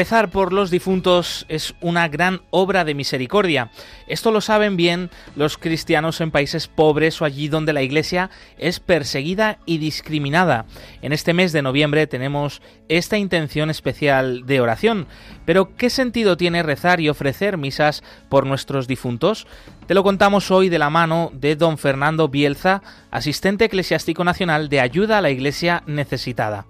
Rezar 0.00 0.30
por 0.30 0.54
los 0.54 0.70
difuntos 0.70 1.44
es 1.50 1.74
una 1.82 2.08
gran 2.08 2.40
obra 2.48 2.86
de 2.86 2.94
misericordia. 2.94 3.70
Esto 4.06 4.30
lo 4.30 4.40
saben 4.40 4.78
bien 4.78 5.10
los 5.36 5.58
cristianos 5.58 6.22
en 6.22 6.30
países 6.30 6.68
pobres 6.68 7.20
o 7.20 7.26
allí 7.26 7.48
donde 7.48 7.74
la 7.74 7.82
Iglesia 7.82 8.30
es 8.56 8.80
perseguida 8.80 9.58
y 9.66 9.76
discriminada. 9.76 10.64
En 11.02 11.12
este 11.12 11.34
mes 11.34 11.52
de 11.52 11.60
noviembre 11.60 12.06
tenemos 12.06 12.62
esta 12.88 13.18
intención 13.18 13.68
especial 13.68 14.46
de 14.46 14.62
oración. 14.62 15.06
Pero 15.44 15.76
¿qué 15.76 15.90
sentido 15.90 16.38
tiene 16.38 16.62
rezar 16.62 17.02
y 17.02 17.10
ofrecer 17.10 17.58
misas 17.58 18.02
por 18.30 18.46
nuestros 18.46 18.88
difuntos? 18.88 19.46
Te 19.86 19.92
lo 19.92 20.02
contamos 20.02 20.50
hoy 20.50 20.70
de 20.70 20.78
la 20.78 20.88
mano 20.88 21.30
de 21.34 21.56
don 21.56 21.76
Fernando 21.76 22.28
Bielza, 22.28 22.80
asistente 23.10 23.66
eclesiástico 23.66 24.24
nacional 24.24 24.70
de 24.70 24.80
ayuda 24.80 25.18
a 25.18 25.20
la 25.20 25.28
Iglesia 25.28 25.82
necesitada. 25.86 26.64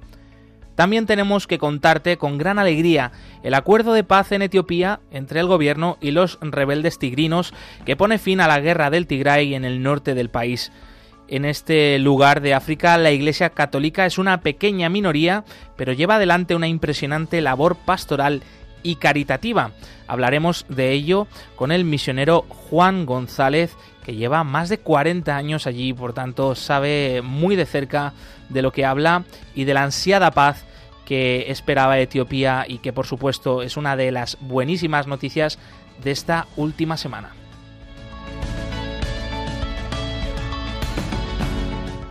También 0.74 1.06
tenemos 1.06 1.46
que 1.46 1.58
contarte 1.58 2.16
con 2.16 2.38
gran 2.38 2.58
alegría 2.58 3.12
el 3.42 3.54
acuerdo 3.54 3.92
de 3.92 4.04
paz 4.04 4.32
en 4.32 4.42
Etiopía 4.42 5.00
entre 5.10 5.40
el 5.40 5.46
gobierno 5.46 5.98
y 6.00 6.10
los 6.10 6.38
rebeldes 6.40 6.98
tigrinos 6.98 7.52
que 7.84 7.96
pone 7.96 8.18
fin 8.18 8.40
a 8.40 8.48
la 8.48 8.60
guerra 8.60 8.90
del 8.90 9.06
Tigray 9.06 9.54
en 9.54 9.64
el 9.64 9.82
norte 9.82 10.14
del 10.14 10.30
país. 10.30 10.72
En 11.28 11.44
este 11.44 11.98
lugar 12.00 12.40
de 12.40 12.54
África 12.54 12.98
la 12.98 13.12
Iglesia 13.12 13.50
Católica 13.50 14.04
es 14.04 14.18
una 14.18 14.40
pequeña 14.40 14.88
minoría, 14.88 15.44
pero 15.76 15.92
lleva 15.92 16.16
adelante 16.16 16.56
una 16.56 16.66
impresionante 16.66 17.40
labor 17.40 17.76
pastoral 17.76 18.42
y 18.82 18.96
caritativa. 18.96 19.70
Hablaremos 20.08 20.66
de 20.68 20.90
ello 20.90 21.28
con 21.54 21.70
el 21.70 21.84
misionero 21.84 22.46
Juan 22.48 23.06
González, 23.06 23.76
que 24.04 24.14
lleva 24.14 24.44
más 24.44 24.68
de 24.68 24.78
40 24.78 25.36
años 25.36 25.66
allí, 25.66 25.92
por 25.92 26.12
tanto 26.12 26.54
sabe 26.54 27.22
muy 27.22 27.56
de 27.56 27.66
cerca 27.66 28.12
de 28.48 28.62
lo 28.62 28.72
que 28.72 28.84
habla 28.84 29.24
y 29.54 29.64
de 29.64 29.74
la 29.74 29.82
ansiada 29.82 30.30
paz 30.30 30.64
que 31.04 31.50
esperaba 31.50 31.98
Etiopía 31.98 32.64
y 32.68 32.78
que 32.78 32.92
por 32.92 33.06
supuesto 33.06 33.62
es 33.62 33.76
una 33.76 33.96
de 33.96 34.12
las 34.12 34.38
buenísimas 34.40 35.06
noticias 35.06 35.58
de 36.02 36.12
esta 36.12 36.46
última 36.56 36.96
semana. 36.96 37.30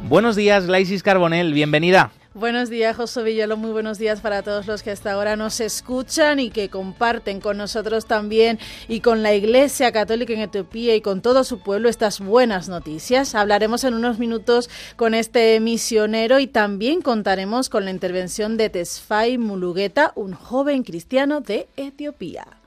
Buenos 0.09 0.35
días, 0.35 0.65
Glaisis 0.65 1.03
Carbonel, 1.03 1.53
bienvenida. 1.53 2.11
Buenos 2.35 2.69
días, 2.69 2.95
José 2.95 3.23
Villalo. 3.23 3.57
Muy 3.57 3.71
buenos 3.71 3.97
días 3.97 4.21
para 4.21 4.43
todos 4.43 4.67
los 4.67 4.83
que 4.83 4.91
hasta 4.91 5.13
ahora 5.13 5.35
nos 5.35 5.59
escuchan 5.59 6.39
y 6.39 6.51
que 6.51 6.69
comparten 6.69 7.41
con 7.41 7.57
nosotros 7.57 8.05
también 8.05 8.59
y 8.87 8.99
con 8.99 9.23
la 9.23 9.33
Iglesia 9.33 9.91
Católica 9.91 10.33
en 10.33 10.41
Etiopía 10.41 10.95
y 10.95 11.01
con 11.01 11.23
todo 11.23 11.43
su 11.43 11.57
pueblo 11.57 11.89
estas 11.89 12.19
buenas 12.19 12.69
noticias. 12.69 13.33
Hablaremos 13.33 13.83
en 13.83 13.95
unos 13.95 14.19
minutos 14.19 14.69
con 14.95 15.15
este 15.15 15.59
misionero 15.59 16.37
y 16.37 16.45
también 16.45 17.01
contaremos 17.01 17.67
con 17.67 17.85
la 17.85 17.91
intervención 17.91 18.57
de 18.57 18.69
Tesfai 18.69 19.39
Mulugeta, 19.39 20.11
un 20.13 20.33
joven 20.33 20.83
cristiano 20.83 21.41
de 21.41 21.67
Etiopía. 21.77 22.58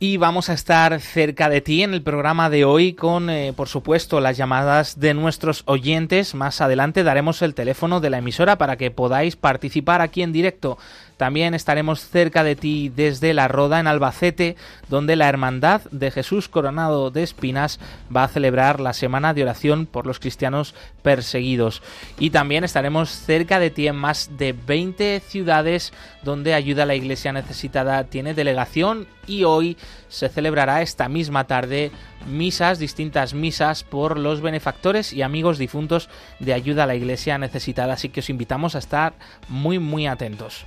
Y 0.00 0.16
vamos 0.16 0.50
a 0.50 0.54
estar 0.54 1.00
cerca 1.00 1.48
de 1.48 1.60
ti 1.60 1.82
en 1.82 1.94
el 1.94 2.02
programa 2.02 2.50
de 2.50 2.64
hoy 2.64 2.94
con, 2.94 3.30
eh, 3.30 3.52
por 3.56 3.68
supuesto, 3.68 4.20
las 4.20 4.36
llamadas 4.36 4.98
de 4.98 5.14
nuestros 5.14 5.62
oyentes. 5.66 6.34
Más 6.34 6.60
adelante 6.60 7.04
daremos 7.04 7.42
el 7.42 7.54
teléfono 7.54 8.00
de 8.00 8.10
la 8.10 8.18
emisora 8.18 8.58
para 8.58 8.76
que 8.76 8.90
podáis 8.90 9.36
participar 9.36 10.00
aquí 10.00 10.22
en 10.22 10.32
directo 10.32 10.78
también 11.16 11.54
estaremos 11.54 12.00
cerca 12.00 12.42
de 12.42 12.56
ti 12.56 12.90
desde 12.94 13.34
La 13.34 13.46
Roda, 13.46 13.78
en 13.78 13.86
Albacete, 13.86 14.56
donde 14.88 15.16
la 15.16 15.28
Hermandad 15.28 15.82
de 15.90 16.10
Jesús 16.10 16.48
Coronado 16.48 17.10
de 17.10 17.22
Espinas 17.22 17.78
va 18.14 18.24
a 18.24 18.28
celebrar 18.28 18.80
la 18.80 18.92
Semana 18.92 19.32
de 19.32 19.42
Oración 19.42 19.86
por 19.86 20.06
los 20.06 20.18
cristianos 20.18 20.74
perseguidos. 21.02 21.82
Y 22.18 22.30
también 22.30 22.64
estaremos 22.64 23.10
cerca 23.10 23.60
de 23.60 23.70
ti 23.70 23.86
en 23.86 23.96
más 23.96 24.36
de 24.36 24.52
20 24.52 25.20
ciudades 25.20 25.92
donde 26.22 26.54
Ayuda 26.54 26.82
a 26.82 26.86
la 26.86 26.94
Iglesia 26.94 27.32
Necesitada 27.32 28.04
tiene 28.04 28.34
delegación 28.34 29.06
y 29.26 29.44
hoy 29.44 29.76
se 30.08 30.28
celebrará 30.28 30.82
esta 30.82 31.08
misma 31.08 31.46
tarde 31.46 31.90
misas, 32.26 32.78
distintas 32.78 33.34
misas 33.34 33.84
por 33.84 34.18
los 34.18 34.40
benefactores 34.40 35.12
y 35.12 35.22
amigos 35.22 35.58
difuntos 35.58 36.08
de 36.40 36.54
Ayuda 36.54 36.84
a 36.84 36.86
la 36.86 36.94
Iglesia 36.94 37.38
Necesitada. 37.38 37.94
Así 37.94 38.08
que 38.08 38.20
os 38.20 38.30
invitamos 38.30 38.74
a 38.74 38.78
estar 38.78 39.14
muy 39.48 39.78
muy 39.78 40.06
atentos. 40.06 40.66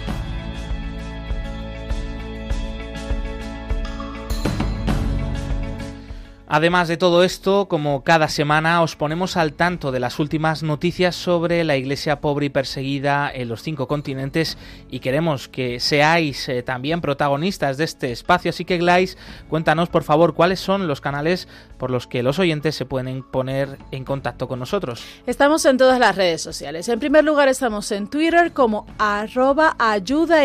Además 6.53 6.89
de 6.89 6.97
todo 6.97 7.23
esto, 7.23 7.69
como 7.69 8.03
cada 8.03 8.27
semana, 8.27 8.81
os 8.81 8.97
ponemos 8.97 9.37
al 9.37 9.53
tanto 9.53 9.89
de 9.93 10.01
las 10.01 10.19
últimas 10.19 10.63
noticias 10.63 11.15
sobre 11.15 11.63
la 11.63 11.77
iglesia 11.77 12.19
pobre 12.19 12.47
y 12.47 12.49
perseguida 12.49 13.31
en 13.33 13.47
los 13.47 13.61
cinco 13.63 13.87
continentes 13.87 14.57
y 14.89 14.99
queremos 14.99 15.47
que 15.47 15.79
seáis 15.79 16.49
eh, 16.49 16.61
también 16.61 16.99
protagonistas 16.99 17.77
de 17.77 17.85
este 17.85 18.11
espacio. 18.11 18.49
Así 18.49 18.65
que, 18.65 18.79
Glais, 18.79 19.17
cuéntanos 19.47 19.87
por 19.87 20.03
favor 20.03 20.33
cuáles 20.33 20.59
son 20.59 20.89
los 20.89 20.99
canales 20.99 21.47
por 21.77 21.89
los 21.89 22.05
que 22.05 22.21
los 22.21 22.37
oyentes 22.37 22.75
se 22.75 22.83
pueden 22.83 23.23
poner 23.23 23.77
en 23.91 24.03
contacto 24.03 24.49
con 24.49 24.59
nosotros. 24.59 25.05
Estamos 25.25 25.63
en 25.63 25.77
todas 25.77 25.99
las 25.99 26.17
redes 26.17 26.41
sociales. 26.41 26.89
En 26.89 26.99
primer 26.99 27.23
lugar, 27.23 27.47
estamos 27.47 27.89
en 27.93 28.09
Twitter 28.09 28.51
como 28.51 28.87
arroba 28.97 29.77
ayuda 29.79 30.41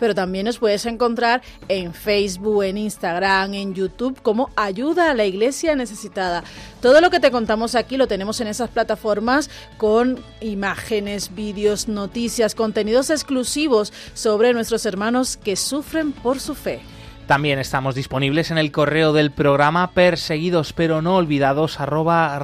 pero 0.00 0.14
también 0.14 0.46
nos 0.46 0.58
puedes 0.58 0.86
encontrar 0.86 1.42
en 1.68 1.92
Facebook, 1.92 2.62
en 2.62 2.78
Instagram, 2.78 3.52
en 3.52 3.74
YouTube 3.74 4.22
como 4.22 4.48
ayuda 4.56 4.77
ayuda 4.78 5.10
a 5.10 5.14
la 5.14 5.24
iglesia 5.24 5.74
necesitada. 5.74 6.44
Todo 6.80 7.00
lo 7.00 7.10
que 7.10 7.18
te 7.18 7.32
contamos 7.32 7.74
aquí 7.74 7.96
lo 7.96 8.06
tenemos 8.06 8.40
en 8.40 8.46
esas 8.46 8.70
plataformas 8.70 9.50
con 9.76 10.20
imágenes, 10.40 11.34
vídeos, 11.34 11.88
noticias, 11.88 12.54
contenidos 12.54 13.10
exclusivos 13.10 13.92
sobre 14.14 14.52
nuestros 14.52 14.86
hermanos 14.86 15.36
que 15.36 15.56
sufren 15.56 16.12
por 16.12 16.38
su 16.38 16.54
fe. 16.54 16.80
También 17.26 17.58
estamos 17.58 17.96
disponibles 17.96 18.52
en 18.52 18.58
el 18.58 18.70
correo 18.70 19.12
del 19.12 19.32
programa 19.32 19.90
perseguidos 19.90 20.72
pero 20.72 21.02
no 21.02 21.16
olvidados 21.16 21.80
arroba 21.80 22.38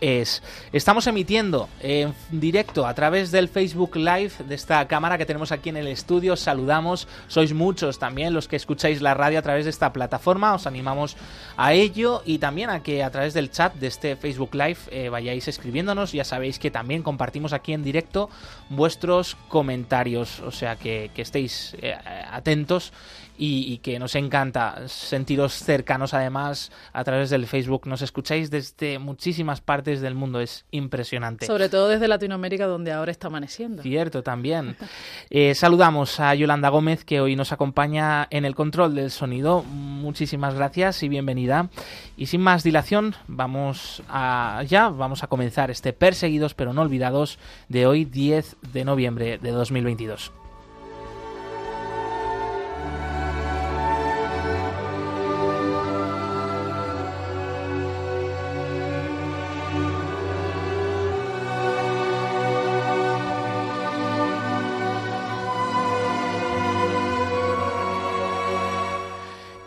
es. 0.00 0.42
Estamos 0.72 1.08
emitiendo 1.08 1.68
en 1.80 2.14
directo 2.30 2.86
a 2.86 2.94
través 2.94 3.32
del 3.32 3.48
Facebook 3.48 3.96
Live 3.96 4.32
de 4.46 4.54
esta 4.54 4.86
cámara 4.86 5.18
que 5.18 5.26
tenemos 5.26 5.50
aquí 5.50 5.70
en 5.70 5.76
el 5.76 5.88
estudio. 5.88 6.36
Saludamos, 6.36 7.08
sois 7.26 7.52
muchos 7.52 7.98
también 7.98 8.32
los 8.32 8.46
que 8.46 8.54
escucháis 8.54 9.02
la 9.02 9.14
radio 9.14 9.40
a 9.40 9.42
través 9.42 9.64
de 9.64 9.70
esta 9.70 9.92
plataforma. 9.92 10.54
Os 10.54 10.68
animamos 10.68 11.16
a 11.56 11.72
ello 11.72 12.22
y 12.24 12.38
también 12.38 12.70
a 12.70 12.82
que 12.82 13.02
a 13.02 13.10
través 13.10 13.34
del 13.34 13.50
chat 13.50 13.74
de 13.74 13.88
este 13.88 14.14
Facebook 14.14 14.54
Live 14.54 14.78
eh, 14.90 15.08
vayáis 15.08 15.48
escribiéndonos. 15.48 16.12
Ya 16.12 16.24
sabéis 16.24 16.60
que 16.60 16.70
también 16.70 17.02
compartimos 17.02 17.52
aquí 17.52 17.72
en 17.72 17.82
directo 17.82 18.30
vuestros 18.68 19.36
comentarios, 19.48 20.40
o 20.40 20.52
sea 20.52 20.76
que, 20.76 21.10
estéis 21.16 21.74
eh, 21.82 21.96
atentos 22.30 22.92
y, 23.36 23.78
que 23.78 23.98
nos 23.98 24.14
encanta 24.14 24.88
sentiros 24.88 25.54
cercanos 25.54 26.14
además 26.14 26.70
a 26.92 27.04
través 27.04 27.30
del 27.30 27.46
Facebook. 27.46 27.86
Nos 27.86 28.02
escucháis 28.02 28.50
desde 28.50 28.98
muchísimas 28.98 29.60
partes 29.60 30.00
del 30.00 30.14
mundo, 30.14 30.40
es 30.40 30.64
impresionante. 30.70 31.46
Sobre 31.46 31.68
todo 31.68 31.88
desde 31.88 32.08
Latinoamérica 32.08 32.66
donde 32.66 32.92
ahora 32.92 33.10
está 33.10 33.26
amaneciendo. 33.26 33.82
Cierto, 33.82 34.22
también. 34.22 34.76
Eh, 35.30 35.54
saludamos 35.54 36.20
a 36.20 36.34
Yolanda 36.34 36.68
Gómez 36.68 37.04
que 37.04 37.20
hoy 37.20 37.36
nos 37.36 37.52
acompaña 37.52 38.26
en 38.30 38.44
el 38.44 38.54
control 38.54 38.94
del 38.94 39.10
sonido. 39.10 39.62
Muchísimas 39.62 40.54
gracias 40.54 41.02
y 41.02 41.08
bienvenida. 41.08 41.68
Y 42.16 42.26
sin 42.26 42.40
más 42.40 42.62
dilación, 42.62 43.14
vamos 43.26 44.02
a 44.08 44.62
ya, 44.66 44.88
vamos 44.88 45.22
a 45.22 45.26
comenzar 45.26 45.70
este 45.70 45.92
Perseguidos 45.92 46.54
pero 46.54 46.72
no 46.72 46.82
olvidados 46.82 47.38
de 47.68 47.86
hoy 47.86 48.04
10 48.04 48.56
de 48.72 48.84
noviembre 48.84 49.38
de 49.38 49.50
2022. 49.50 50.43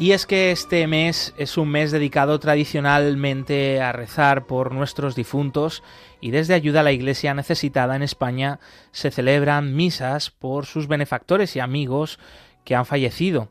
Y 0.08 0.14
es 0.14 0.26
que 0.26 0.52
este 0.52 0.88
mes 0.88 1.34
es 1.38 1.58
un 1.58 1.68
mes 1.68 1.92
dedicado 1.92 2.40
tradicionalmente 2.40 3.82
a 3.82 3.92
rezar 3.92 4.46
por 4.46 4.74
nuestros 4.74 5.18
difuntos 5.18 5.84
y 6.22 6.32
desde 6.32 6.54
Ayuda 6.54 6.80
a 6.80 6.84
la 6.84 6.94
Iglesia 6.94 7.34
Necesitada 7.34 7.94
en 7.94 8.04
España 8.04 8.62
se 8.94 9.12
celebran 9.12 9.76
misas 9.76 10.30
por 10.32 10.66
sus 10.66 10.88
benefactores 10.88 11.58
y 11.58 11.60
amigos 11.60 12.20
que 12.64 12.74
han 12.74 12.86
fallecido, 12.86 13.50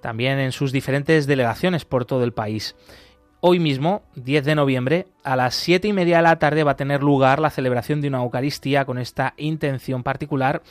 también 0.00 0.38
en 0.38 0.52
sus 0.52 0.72
diferentes 0.72 1.26
delegaciones 1.26 1.84
por 1.84 2.06
todo 2.06 2.24
el 2.24 2.32
país. 2.32 2.74
Hoy 3.40 3.60
mismo, 3.60 4.02
10 4.16 4.46
de 4.46 4.54
noviembre, 4.56 5.06
a 5.22 5.36
las 5.36 5.54
7 5.56 5.86
y 5.86 5.92
media 5.92 6.16
de 6.16 6.22
la 6.24 6.40
tarde 6.40 6.64
va 6.64 6.72
a 6.72 6.76
tener 6.76 7.04
lugar 7.04 7.38
la 7.38 7.50
celebración 7.50 8.00
de 8.00 8.08
una 8.08 8.22
Eucaristía 8.22 8.84
con 8.84 8.96
esta 8.98 9.34
intención 9.36 10.02
particular 10.02 10.62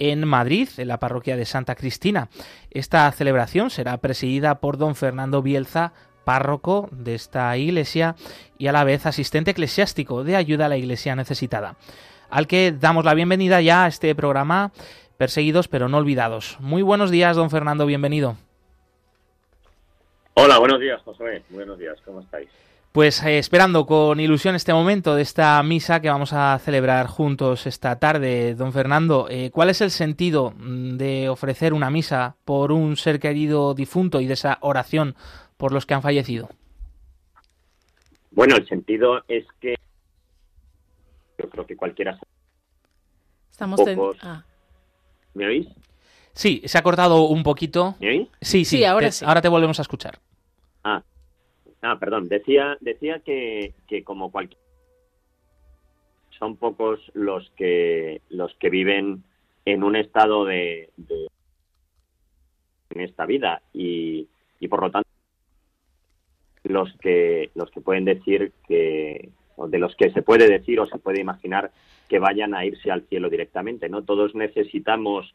en 0.00 0.26
Madrid, 0.26 0.68
en 0.78 0.88
la 0.88 0.98
parroquia 0.98 1.36
de 1.36 1.44
Santa 1.44 1.76
Cristina. 1.76 2.28
Esta 2.72 3.12
celebración 3.12 3.70
será 3.70 3.98
presidida 3.98 4.56
por 4.56 4.76
don 4.76 4.96
Fernando 4.96 5.42
Bielza, 5.42 5.92
párroco 6.24 6.88
de 6.90 7.14
esta 7.14 7.56
iglesia 7.56 8.16
y 8.58 8.66
a 8.66 8.72
la 8.72 8.82
vez 8.84 9.06
asistente 9.06 9.52
eclesiástico 9.52 10.24
de 10.24 10.36
ayuda 10.36 10.66
a 10.66 10.68
la 10.68 10.76
iglesia 10.76 11.14
necesitada, 11.14 11.76
al 12.28 12.46
que 12.46 12.72
damos 12.72 13.04
la 13.04 13.14
bienvenida 13.14 13.60
ya 13.60 13.84
a 13.84 13.88
este 13.88 14.14
programa 14.14 14.72
Perseguidos 15.20 15.68
pero 15.68 15.90
no 15.90 15.98
olvidados. 15.98 16.56
Muy 16.60 16.80
buenos 16.80 17.10
días, 17.10 17.36
don 17.36 17.50
Fernando, 17.50 17.84
bienvenido. 17.84 18.36
Hola, 20.32 20.58
buenos 20.58 20.80
días, 20.80 21.02
José. 21.02 21.42
Buenos 21.50 21.78
días, 21.78 21.98
¿cómo 22.06 22.22
estáis? 22.22 22.48
Pues 22.92 23.22
eh, 23.22 23.38
esperando 23.38 23.86
con 23.86 24.18
ilusión 24.18 24.56
este 24.56 24.72
momento 24.72 25.14
de 25.14 25.22
esta 25.22 25.62
misa 25.62 26.00
que 26.00 26.10
vamos 26.10 26.32
a 26.32 26.58
celebrar 26.58 27.06
juntos 27.06 27.66
esta 27.66 28.00
tarde, 28.00 28.56
don 28.56 28.72
Fernando, 28.72 29.28
eh, 29.30 29.50
¿cuál 29.52 29.70
es 29.70 29.80
el 29.80 29.92
sentido 29.92 30.52
mm, 30.56 30.96
de 30.96 31.28
ofrecer 31.28 31.72
una 31.72 31.88
misa 31.88 32.34
por 32.44 32.72
un 32.72 32.96
ser 32.96 33.20
querido 33.20 33.74
difunto 33.74 34.20
y 34.20 34.26
de 34.26 34.32
esa 34.34 34.58
oración 34.62 35.14
por 35.56 35.72
los 35.72 35.86
que 35.86 35.94
han 35.94 36.02
fallecido? 36.02 36.48
Bueno, 38.32 38.56
el 38.56 38.66
sentido 38.66 39.22
es 39.28 39.46
que 39.60 39.76
yo 41.38 41.48
creo 41.48 41.66
que 41.66 41.76
cualquiera. 41.76 42.18
Estamos 43.52 43.80
ah. 44.22 44.42
¿Me 45.34 45.46
oís? 45.46 45.68
Sí, 46.32 46.62
se 46.64 46.76
ha 46.76 46.82
cortado 46.82 47.22
un 47.28 47.44
poquito. 47.44 47.94
¿Me 48.00 48.08
oís? 48.08 48.28
Sí, 48.40 48.64
sí, 48.64 48.84
ahora 48.84 49.12
sí. 49.12 49.24
Ahora 49.24 49.40
te 49.40 49.48
volvemos 49.48 49.78
a 49.78 49.82
escuchar. 49.82 50.18
Ah, 50.82 51.04
ah 51.82 51.98
perdón. 51.98 52.28
Decía, 52.28 52.76
decía 52.80 53.20
que, 53.20 53.74
que 53.86 54.04
como 54.04 54.30
cualquier 54.30 54.60
son 56.40 56.56
pocos 56.56 56.98
los 57.12 57.50
que 57.50 58.22
los 58.30 58.52
que 58.54 58.70
viven 58.70 59.22
en 59.66 59.84
un 59.84 59.94
estado 59.94 60.46
de, 60.46 60.88
en 62.88 63.00
esta 63.00 63.26
vida 63.26 63.62
y, 63.74 64.26
y 64.58 64.68
por 64.68 64.80
lo 64.80 64.90
tanto 64.90 65.08
los 66.64 66.92
que 66.98 67.50
los 67.54 67.70
que 67.70 67.82
pueden 67.82 68.06
decir 68.06 68.52
que 68.66 69.28
o 69.56 69.68
de 69.68 69.78
los 69.78 69.94
que 69.96 70.10
se 70.12 70.22
puede 70.22 70.48
decir 70.48 70.80
o 70.80 70.86
se 70.86 70.98
puede 70.98 71.20
imaginar 71.20 71.72
que 72.08 72.18
vayan 72.18 72.54
a 72.54 72.64
irse 72.64 72.90
al 72.90 73.06
cielo 73.08 73.28
directamente 73.28 73.90
no 73.90 74.02
todos 74.02 74.34
necesitamos 74.34 75.34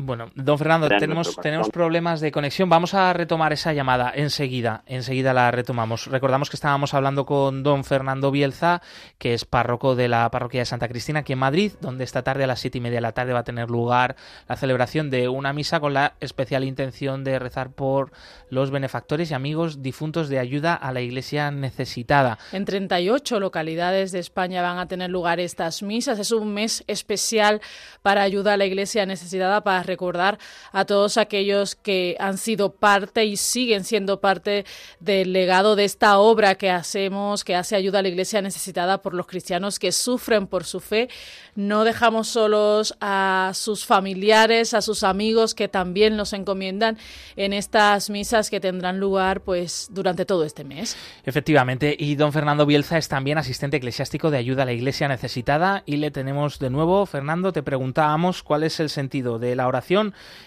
bueno, 0.00 0.30
don 0.36 0.56
Fernando, 0.58 0.88
tenemos, 0.88 1.34
tenemos 1.42 1.70
problemas 1.70 2.20
de 2.20 2.30
conexión. 2.30 2.68
Vamos 2.68 2.94
a 2.94 3.12
retomar 3.12 3.52
esa 3.52 3.72
llamada 3.72 4.12
enseguida. 4.14 4.84
Enseguida 4.86 5.34
la 5.34 5.50
retomamos. 5.50 6.06
Recordamos 6.06 6.50
que 6.50 6.56
estábamos 6.56 6.94
hablando 6.94 7.26
con 7.26 7.64
don 7.64 7.82
Fernando 7.82 8.30
Bielza, 8.30 8.80
que 9.18 9.34
es 9.34 9.44
párroco 9.44 9.96
de 9.96 10.06
la 10.06 10.30
parroquia 10.30 10.60
de 10.60 10.66
Santa 10.66 10.86
Cristina 10.86 11.20
aquí 11.20 11.32
en 11.32 11.40
Madrid, 11.40 11.72
donde 11.80 12.04
esta 12.04 12.22
tarde 12.22 12.44
a 12.44 12.46
las 12.46 12.60
siete 12.60 12.78
y 12.78 12.80
media 12.80 12.98
de 12.98 13.00
la 13.00 13.10
tarde 13.10 13.32
va 13.32 13.40
a 13.40 13.44
tener 13.44 13.70
lugar 13.70 14.14
la 14.48 14.54
celebración 14.54 15.10
de 15.10 15.28
una 15.28 15.52
misa 15.52 15.80
con 15.80 15.94
la 15.94 16.14
especial 16.20 16.62
intención 16.62 17.24
de 17.24 17.40
rezar 17.40 17.70
por 17.70 18.12
los 18.50 18.70
benefactores 18.70 19.32
y 19.32 19.34
amigos 19.34 19.82
difuntos 19.82 20.28
de 20.28 20.38
ayuda 20.38 20.74
a 20.74 20.92
la 20.92 21.00
iglesia 21.00 21.50
necesitada. 21.50 22.38
En 22.52 22.64
38 22.64 23.40
localidades 23.40 24.12
de 24.12 24.20
España 24.20 24.62
van 24.62 24.78
a 24.78 24.86
tener 24.86 25.10
lugar 25.10 25.40
estas 25.40 25.82
misas. 25.82 26.20
Es 26.20 26.30
un 26.30 26.54
mes 26.54 26.84
especial 26.86 27.60
para 28.02 28.22
ayuda 28.22 28.52
a 28.52 28.56
la 28.56 28.64
iglesia 28.64 29.04
necesitada 29.04 29.64
para 29.64 29.87
recordar 29.88 30.38
a 30.70 30.84
todos 30.84 31.16
aquellos 31.16 31.74
que 31.74 32.16
han 32.20 32.38
sido 32.38 32.72
parte 32.72 33.24
y 33.24 33.36
siguen 33.36 33.82
siendo 33.82 34.20
parte 34.20 34.64
del 35.00 35.32
legado 35.32 35.74
de 35.74 35.84
esta 35.84 36.18
obra 36.18 36.54
que 36.54 36.70
hacemos, 36.70 37.42
que 37.42 37.56
hace 37.56 37.74
ayuda 37.74 37.98
a 37.98 38.02
la 38.02 38.08
iglesia 38.08 38.40
necesitada 38.40 39.02
por 39.02 39.14
los 39.14 39.26
cristianos 39.26 39.80
que 39.80 39.90
sufren 39.90 40.46
por 40.46 40.64
su 40.64 40.78
fe. 40.78 41.08
No 41.56 41.82
dejamos 41.82 42.28
solos 42.28 42.94
a 43.00 43.50
sus 43.54 43.84
familiares, 43.84 44.74
a 44.74 44.82
sus 44.82 45.02
amigos 45.02 45.54
que 45.54 45.66
también 45.66 46.16
nos 46.16 46.32
encomiendan 46.32 46.98
en 47.36 47.52
estas 47.52 48.10
misas 48.10 48.50
que 48.50 48.60
tendrán 48.60 49.00
lugar 49.00 49.40
pues 49.40 49.88
durante 49.90 50.24
todo 50.24 50.44
este 50.44 50.62
mes. 50.64 50.96
Efectivamente, 51.24 51.96
y 51.98 52.14
don 52.14 52.32
Fernando 52.32 52.66
Bielza 52.66 52.98
es 52.98 53.08
también 53.08 53.38
asistente 53.38 53.78
eclesiástico 53.78 54.30
de 54.30 54.38
ayuda 54.38 54.62
a 54.62 54.66
la 54.66 54.72
iglesia 54.72 55.08
necesitada 55.08 55.82
y 55.86 55.96
le 55.96 56.10
tenemos 56.10 56.58
de 56.58 56.70
nuevo, 56.70 57.06
Fernando, 57.06 57.52
te 57.52 57.62
preguntábamos 57.62 58.42
cuál 58.42 58.62
es 58.62 58.78
el 58.80 58.90
sentido 58.90 59.38
de 59.38 59.56
la 59.56 59.66
oración 59.66 59.77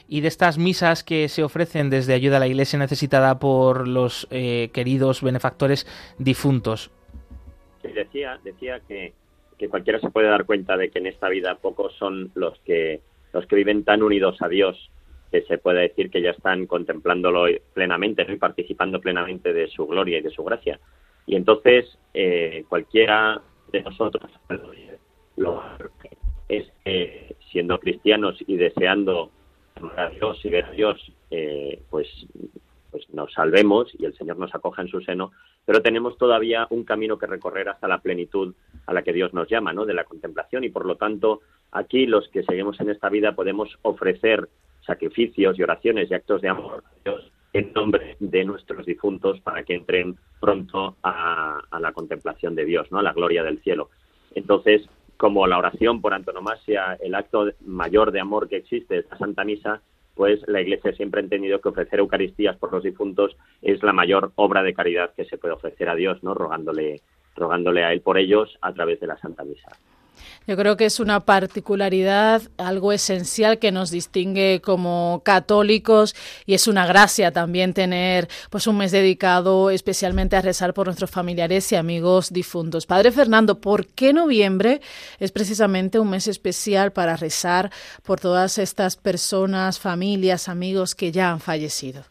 y 0.08 0.22
de 0.22 0.28
estas 0.28 0.58
misas 0.58 1.04
que 1.04 1.30
se 1.30 1.44
ofrecen 1.44 1.90
desde 1.90 2.14
ayuda 2.14 2.38
a 2.38 2.40
la 2.40 2.48
Iglesia 2.48 2.80
necesitada 2.80 3.40
por 3.40 3.88
los 3.88 4.28
eh, 4.32 4.70
queridos 4.74 5.22
benefactores 5.22 5.88
difuntos. 6.18 6.92
decía, 7.84 8.40
decía 8.44 8.82
que, 8.88 9.14
cualquiera 9.70 10.00
se 10.00 10.10
puede 10.10 10.28
dar 10.28 10.46
cuenta 10.46 10.76
de 10.76 10.90
que 10.90 11.00
en 11.00 11.08
esta 11.08 11.30
vida 11.30 11.56
pocos 11.56 11.94
son 11.98 12.32
los 12.34 12.58
que 12.62 13.02
los 13.32 13.46
que 13.46 13.56
viven 13.56 13.84
tan 13.84 14.02
unidos 14.04 14.42
a 14.42 14.50
Dios 14.50 14.90
que 15.32 15.44
se 15.44 15.58
puede 15.58 15.82
decir 15.82 16.10
que 16.10 16.22
ya 16.22 16.32
están 16.32 16.66
contemplándolo 16.66 17.46
plenamente 17.74 18.26
y 18.28 18.36
participando 18.36 19.00
plenamente 19.00 19.54
de 19.54 19.68
su 19.68 19.88
gloria 19.88 20.18
y 20.18 20.22
de 20.22 20.32
su 20.32 20.44
gracia. 20.44 20.80
Y 21.26 21.36
entonces 21.36 21.98
eh, 22.14 22.66
cualquiera 22.68 23.42
de 23.72 23.82
nosotros 23.84 24.30
lo 25.38 25.64
es 26.50 26.68
que 26.84 27.36
siendo 27.52 27.80
cristianos 27.80 28.38
y 28.48 28.56
deseando 28.58 29.32
a 29.98 30.10
Dios 30.10 30.40
y 30.44 30.50
ver 30.50 30.66
a 30.66 30.72
Dios, 30.72 31.12
eh, 31.30 31.82
pues, 31.90 32.08
pues 32.92 33.10
nos 33.14 33.32
salvemos 33.34 33.92
y 33.98 34.06
el 34.06 34.16
Señor 34.16 34.38
nos 34.38 34.54
acoja 34.54 34.82
en 34.82 34.88
su 34.88 35.02
seno, 35.02 35.32
pero 35.66 35.82
tenemos 35.82 36.18
todavía 36.18 36.68
un 36.70 36.84
camino 36.84 37.18
que 37.18 37.28
recorrer 37.28 37.70
hasta 37.70 37.88
la 37.88 38.00
plenitud 38.00 38.54
a 38.86 38.94
la 38.94 39.02
que 39.02 39.14
Dios 39.14 39.34
nos 39.34 39.50
llama, 39.50 39.74
¿no? 39.74 39.86
De 39.86 39.94
la 39.94 40.04
contemplación 40.04 40.64
y 40.64 40.70
por 40.70 40.86
lo 40.86 40.96
tanto 40.96 41.42
aquí 41.72 42.06
los 42.06 42.28
que 42.30 42.44
seguimos 42.44 42.80
en 42.80 42.90
esta 42.90 43.10
vida 43.10 43.34
podemos 43.34 43.70
ofrecer 43.84 44.50
sacrificios 44.86 45.58
y 45.58 45.64
oraciones 45.64 46.10
y 46.10 46.14
actos 46.14 46.42
de 46.42 46.50
amor 46.50 46.84
a 46.86 47.04
Dios 47.04 47.32
en 47.54 47.74
nombre 47.74 48.16
de 48.20 48.46
nuestros 48.46 48.86
difuntos 48.86 49.40
para 49.42 49.64
que 49.64 49.76
entren 49.76 50.18
pronto 50.40 50.96
a, 51.04 51.60
a 51.70 51.80
la 51.80 51.92
contemplación 51.92 52.56
de 52.56 52.66
Dios, 52.66 52.92
¿no? 52.92 53.00
A 53.00 53.04
la 53.04 53.14
gloria 53.14 53.44
del 53.44 53.62
cielo. 53.62 53.90
Entonces, 54.36 54.88
como 55.22 55.46
la 55.46 55.60
oración 55.60 56.02
por 56.02 56.16
antonomasia, 56.16 56.98
el 57.00 57.14
acto 57.14 57.52
mayor 57.64 58.12
de 58.12 58.20
amor 58.20 58.50
que 58.50 58.56
existe, 58.56 58.98
esta 58.98 59.20
Santa 59.20 59.44
Misa, 59.44 59.80
pues 60.16 60.40
la 60.48 60.62
Iglesia 60.62 60.94
siempre 60.94 61.22
ha 61.22 61.24
entendido 61.24 61.62
que 61.62 61.70
ofrecer 61.70 62.00
Eucaristías 62.00 62.58
por 62.58 62.74
los 62.74 62.82
difuntos 62.82 63.38
es 63.62 63.84
la 63.84 63.94
mayor 63.94 64.32
obra 64.34 64.64
de 64.64 64.74
caridad 64.74 65.14
que 65.16 65.26
se 65.26 65.38
puede 65.38 65.54
ofrecer 65.54 65.90
a 65.90 65.96
Dios, 65.96 66.24
¿no? 66.24 66.34
Rogándole, 66.34 67.02
rogándole 67.36 67.84
a 67.84 67.94
Él 67.94 68.02
por 68.02 68.18
ellos 68.18 68.58
a 68.62 68.74
través 68.74 69.00
de 69.00 69.06
la 69.06 69.18
Santa 69.20 69.44
Misa. 69.44 69.70
Yo 70.48 70.58
creo 70.58 70.78
que 70.78 70.86
es 70.86 71.00
una 71.00 71.22
particularidad, 71.22 72.42
algo 72.58 72.92
esencial 72.92 73.60
que 73.60 73.72
nos 73.72 73.92
distingue 73.92 74.62
como 74.64 75.22
católicos 75.24 76.16
y 76.46 76.54
es 76.54 76.68
una 76.68 76.86
gracia 76.86 77.32
también 77.32 77.74
tener 77.74 78.28
pues 78.50 78.68
un 78.68 78.78
mes 78.78 78.92
dedicado 78.92 79.70
especialmente 79.70 80.36
a 80.36 80.42
rezar 80.42 80.74
por 80.74 80.88
nuestros 80.88 81.12
familiares 81.12 81.72
y 81.72 81.76
amigos 81.76 82.34
difuntos. 82.34 82.86
Padre 82.86 83.12
Fernando, 83.12 83.60
¿por 83.60 83.88
qué 83.88 84.14
noviembre 84.14 84.82
es 85.20 85.32
precisamente 85.32 86.00
un 86.00 86.10
mes 86.10 86.28
especial 86.28 86.92
para 86.92 87.16
rezar 87.16 87.72
por 88.04 88.20
todas 88.20 88.58
estas 88.58 88.98
personas, 88.98 89.80
familias, 89.80 90.50
amigos 90.50 90.96
que 90.96 91.12
ya 91.12 91.32
han 91.32 91.40
fallecido? 91.40 92.04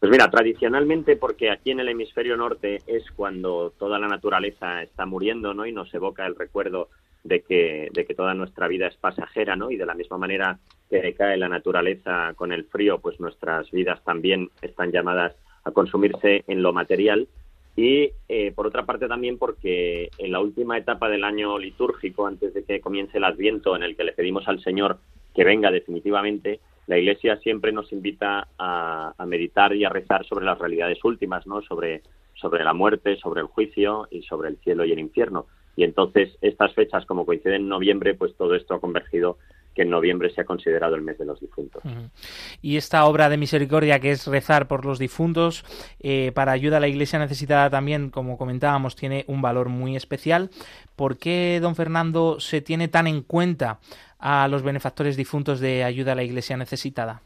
Pues 0.00 0.10
mira, 0.10 0.30
tradicionalmente, 0.30 1.16
porque 1.16 1.50
aquí 1.50 1.72
en 1.72 1.80
el 1.80 1.90
hemisferio 1.90 2.34
norte 2.34 2.80
es 2.86 3.04
cuando 3.14 3.74
toda 3.78 3.98
la 3.98 4.08
naturaleza 4.08 4.82
está 4.82 5.04
muriendo, 5.04 5.52
¿no? 5.52 5.66
Y 5.66 5.72
nos 5.72 5.92
evoca 5.92 6.26
el 6.26 6.36
recuerdo 6.36 6.88
de 7.24 7.42
que, 7.42 7.88
de 7.92 8.04
que 8.06 8.14
toda 8.14 8.34
nuestra 8.34 8.68
vida 8.68 8.86
es 8.86 8.96
pasajera, 8.96 9.56
¿no? 9.56 9.70
Y 9.70 9.76
de 9.76 9.86
la 9.86 9.94
misma 9.94 10.18
manera 10.18 10.58
que 10.88 11.00
decae 11.00 11.36
la 11.36 11.48
naturaleza 11.48 12.34
con 12.34 12.52
el 12.52 12.64
frío, 12.64 12.98
pues 12.98 13.20
nuestras 13.20 13.70
vidas 13.70 14.02
también 14.04 14.50
están 14.62 14.90
llamadas 14.90 15.36
a 15.64 15.70
consumirse 15.70 16.44
en 16.46 16.62
lo 16.62 16.72
material. 16.72 17.28
Y 17.76 18.10
eh, 18.28 18.52
por 18.54 18.66
otra 18.66 18.84
parte 18.84 19.06
también 19.06 19.38
porque 19.38 20.10
en 20.18 20.32
la 20.32 20.40
última 20.40 20.76
etapa 20.76 21.08
del 21.08 21.24
año 21.24 21.58
litúrgico, 21.58 22.26
antes 22.26 22.52
de 22.52 22.64
que 22.64 22.80
comience 22.80 23.18
el 23.18 23.24
Adviento, 23.24 23.76
en 23.76 23.82
el 23.82 23.96
que 23.96 24.04
le 24.04 24.12
pedimos 24.12 24.48
al 24.48 24.60
Señor 24.60 24.98
que 25.34 25.44
venga 25.44 25.70
definitivamente, 25.70 26.60
la 26.86 26.98
Iglesia 26.98 27.36
siempre 27.36 27.70
nos 27.70 27.92
invita 27.92 28.48
a, 28.58 29.14
meditar 29.24 29.74
y 29.76 29.84
a 29.84 29.88
rezar 29.90 30.26
sobre 30.26 30.44
las 30.44 30.58
realidades 30.58 30.98
últimas, 31.04 31.46
¿no? 31.46 31.62
Sobre, 31.62 32.02
sobre 32.34 32.64
la 32.64 32.74
muerte, 32.74 33.16
sobre 33.16 33.42
el 33.42 33.46
juicio 33.46 34.08
y 34.10 34.22
sobre 34.22 34.48
el 34.48 34.58
cielo 34.58 34.84
y 34.84 34.90
el 34.90 34.98
infierno. 34.98 35.46
Y 35.80 35.84
entonces 35.84 36.36
estas 36.42 36.74
fechas, 36.74 37.06
como 37.06 37.24
coinciden 37.24 37.62
en 37.62 37.68
noviembre, 37.70 38.12
pues 38.12 38.34
todo 38.36 38.54
esto 38.54 38.74
ha 38.74 38.80
convergido 38.80 39.38
que 39.74 39.80
en 39.80 39.88
noviembre 39.88 40.28
se 40.28 40.42
ha 40.42 40.44
considerado 40.44 40.94
el 40.94 41.00
mes 41.00 41.16
de 41.16 41.24
los 41.24 41.40
difuntos. 41.40 41.82
Y 42.60 42.76
esta 42.76 43.06
obra 43.06 43.30
de 43.30 43.38
misericordia 43.38 43.98
que 43.98 44.10
es 44.10 44.26
rezar 44.26 44.68
por 44.68 44.84
los 44.84 44.98
difuntos 44.98 45.64
eh, 46.00 46.32
para 46.34 46.52
ayuda 46.52 46.76
a 46.76 46.80
la 46.80 46.88
Iglesia 46.88 47.18
necesitada 47.18 47.70
también, 47.70 48.10
como 48.10 48.36
comentábamos, 48.36 48.94
tiene 48.94 49.24
un 49.26 49.40
valor 49.40 49.70
muy 49.70 49.96
especial. 49.96 50.50
¿Por 50.96 51.16
qué, 51.16 51.60
don 51.62 51.74
Fernando, 51.74 52.40
se 52.40 52.60
tiene 52.60 52.88
tan 52.88 53.06
en 53.06 53.22
cuenta 53.22 53.78
a 54.18 54.48
los 54.48 54.62
benefactores 54.62 55.16
difuntos 55.16 55.60
de 55.60 55.82
ayuda 55.82 56.12
a 56.12 56.16
la 56.16 56.24
Iglesia 56.24 56.58
necesitada? 56.58 57.22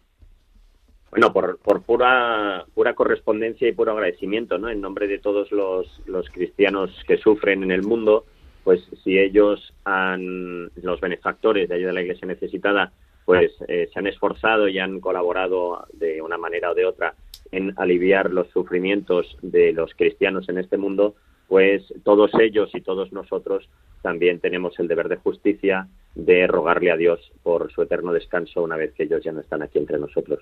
Bueno, 1.10 1.32
por, 1.32 1.58
por 1.58 1.82
pura, 1.82 2.66
pura 2.72 2.94
correspondencia 2.94 3.66
y 3.66 3.72
puro 3.72 3.90
agradecimiento, 3.90 4.58
¿no? 4.58 4.68
En 4.68 4.80
nombre 4.80 5.08
de 5.08 5.18
todos 5.18 5.50
los, 5.50 6.00
los 6.06 6.30
cristianos 6.30 6.92
que 7.08 7.16
sufren 7.16 7.64
en 7.64 7.72
el 7.72 7.82
mundo, 7.82 8.26
pues 8.64 8.82
si 9.04 9.18
ellos 9.18 9.74
han, 9.84 10.70
los 10.82 11.00
benefactores 11.00 11.68
de 11.68 11.74
ayuda 11.76 11.90
a 11.90 11.94
la 11.94 12.02
Iglesia 12.02 12.26
necesitada, 12.26 12.92
pues 13.24 13.52
eh, 13.68 13.88
se 13.92 13.98
han 13.98 14.06
esforzado 14.06 14.68
y 14.68 14.78
han 14.78 15.00
colaborado 15.00 15.86
de 15.92 16.20
una 16.22 16.38
manera 16.38 16.70
o 16.70 16.74
de 16.74 16.86
otra 16.86 17.14
en 17.52 17.72
aliviar 17.76 18.30
los 18.30 18.48
sufrimientos 18.48 19.36
de 19.42 19.72
los 19.72 19.94
cristianos 19.94 20.48
en 20.48 20.58
este 20.58 20.76
mundo, 20.76 21.14
pues 21.46 21.82
todos 22.02 22.30
ellos 22.40 22.70
y 22.74 22.80
todos 22.80 23.12
nosotros 23.12 23.68
también 24.02 24.40
tenemos 24.40 24.78
el 24.78 24.88
deber 24.88 25.08
de 25.08 25.16
justicia 25.16 25.88
de 26.14 26.46
rogarle 26.46 26.90
a 26.90 26.96
Dios 26.96 27.20
por 27.42 27.70
su 27.72 27.82
eterno 27.82 28.12
descanso 28.12 28.62
una 28.62 28.76
vez 28.76 28.92
que 28.94 29.04
ellos 29.04 29.22
ya 29.22 29.32
no 29.32 29.40
están 29.40 29.62
aquí 29.62 29.78
entre 29.78 29.98
nosotros. 29.98 30.40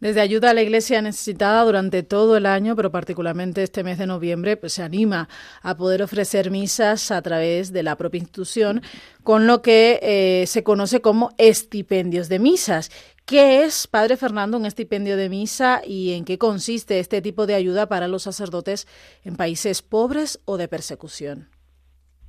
Desde 0.00 0.20
ayuda 0.20 0.50
a 0.50 0.54
la 0.54 0.62
Iglesia 0.62 1.02
necesitada 1.02 1.64
durante 1.64 2.02
todo 2.02 2.36
el 2.36 2.46
año, 2.46 2.76
pero 2.76 2.90
particularmente 2.90 3.62
este 3.62 3.82
mes 3.82 3.98
de 3.98 4.06
noviembre, 4.06 4.56
pues 4.56 4.74
se 4.74 4.82
anima 4.82 5.28
a 5.62 5.76
poder 5.76 6.02
ofrecer 6.02 6.50
misas 6.50 7.10
a 7.10 7.20
través 7.22 7.72
de 7.72 7.82
la 7.82 7.96
propia 7.96 8.18
institución, 8.18 8.82
con 9.24 9.46
lo 9.46 9.62
que 9.62 9.98
eh, 10.02 10.46
se 10.46 10.62
conoce 10.62 11.00
como 11.00 11.30
estipendios 11.38 12.28
de 12.28 12.38
misas. 12.38 12.90
¿Qué 13.26 13.62
es, 13.64 13.86
Padre 13.86 14.16
Fernando, 14.16 14.58
un 14.58 14.66
estipendio 14.66 15.16
de 15.16 15.28
misa 15.28 15.80
y 15.86 16.12
en 16.12 16.24
qué 16.24 16.38
consiste 16.38 16.98
este 16.98 17.22
tipo 17.22 17.46
de 17.46 17.54
ayuda 17.54 17.88
para 17.88 18.08
los 18.08 18.24
sacerdotes 18.24 18.86
en 19.24 19.36
países 19.36 19.82
pobres 19.82 20.40
o 20.44 20.56
de 20.56 20.68
persecución? 20.68 21.48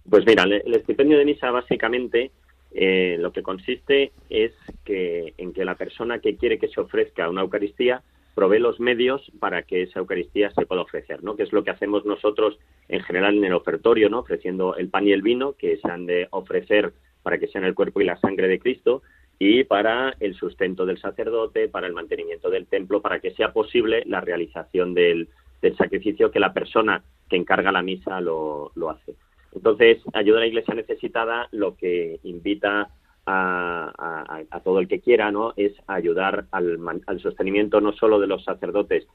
Pues 0.09 0.25
mira, 0.25 0.43
el 0.43 0.73
estipendio 0.73 1.17
de 1.17 1.25
misa 1.25 1.49
básicamente 1.49 2.31
eh, 2.73 3.17
lo 3.19 3.31
que 3.31 3.43
consiste 3.43 4.11
es 4.29 4.51
que 4.83 5.33
en 5.37 5.53
que 5.53 5.65
la 5.65 5.75
persona 5.75 6.19
que 6.19 6.35
quiere 6.35 6.57
que 6.59 6.67
se 6.67 6.81
ofrezca 6.81 7.29
una 7.29 7.41
Eucaristía 7.41 8.01
provee 8.33 8.59
los 8.59 8.79
medios 8.79 9.31
para 9.39 9.63
que 9.63 9.83
esa 9.83 9.99
Eucaristía 9.99 10.51
se 10.51 10.65
pueda 10.65 10.81
ofrecer, 10.81 11.23
¿no? 11.23 11.35
Que 11.35 11.43
es 11.43 11.53
lo 11.53 11.63
que 11.63 11.69
hacemos 11.69 12.03
nosotros 12.05 12.57
en 12.87 13.01
general 13.01 13.37
en 13.37 13.45
el 13.45 13.53
ofertorio, 13.53 14.09
¿no? 14.09 14.19
Ofreciendo 14.19 14.75
el 14.75 14.89
pan 14.89 15.07
y 15.07 15.11
el 15.11 15.21
vino 15.21 15.53
que 15.53 15.77
se 15.77 15.89
han 15.89 16.05
de 16.07 16.27
ofrecer 16.31 16.93
para 17.21 17.37
que 17.37 17.47
sean 17.47 17.63
el 17.63 17.75
cuerpo 17.75 18.01
y 18.01 18.05
la 18.05 18.17
sangre 18.17 18.47
de 18.47 18.59
Cristo 18.59 19.03
y 19.37 19.63
para 19.63 20.15
el 20.19 20.35
sustento 20.35 20.85
del 20.85 20.99
sacerdote, 20.99 21.69
para 21.69 21.87
el 21.87 21.93
mantenimiento 21.93 22.49
del 22.49 22.65
templo, 22.65 23.01
para 23.01 23.19
que 23.19 23.31
sea 23.31 23.53
posible 23.53 24.03
la 24.07 24.21
realización 24.21 24.93
del, 24.93 25.29
del 25.61 25.77
sacrificio 25.77 26.31
que 26.31 26.39
la 26.39 26.53
persona 26.53 27.03
que 27.29 27.35
encarga 27.35 27.71
la 27.71 27.81
misa 27.81 28.19
lo, 28.19 28.71
lo 28.75 28.89
hace. 28.89 29.15
Entonces, 29.55 29.99
ayuda 30.13 30.37
a 30.37 30.41
la 30.41 30.47
iglesia 30.47 30.73
necesitada 30.73 31.47
lo 31.51 31.75
que 31.75 32.19
invita 32.23 32.89
a, 33.25 34.61
todo 34.63 34.79
el 34.79 34.87
que 34.87 34.99
quiera, 34.99 35.31
¿no? 35.31 35.53
Es 35.55 35.73
ayudar 35.87 36.45
al, 36.51 36.79
sostenimiento 37.21 37.81
no 37.81 37.93
solo 37.93 38.19
de 38.19 38.27
los 38.27 38.43
sacerdotes 38.43 39.07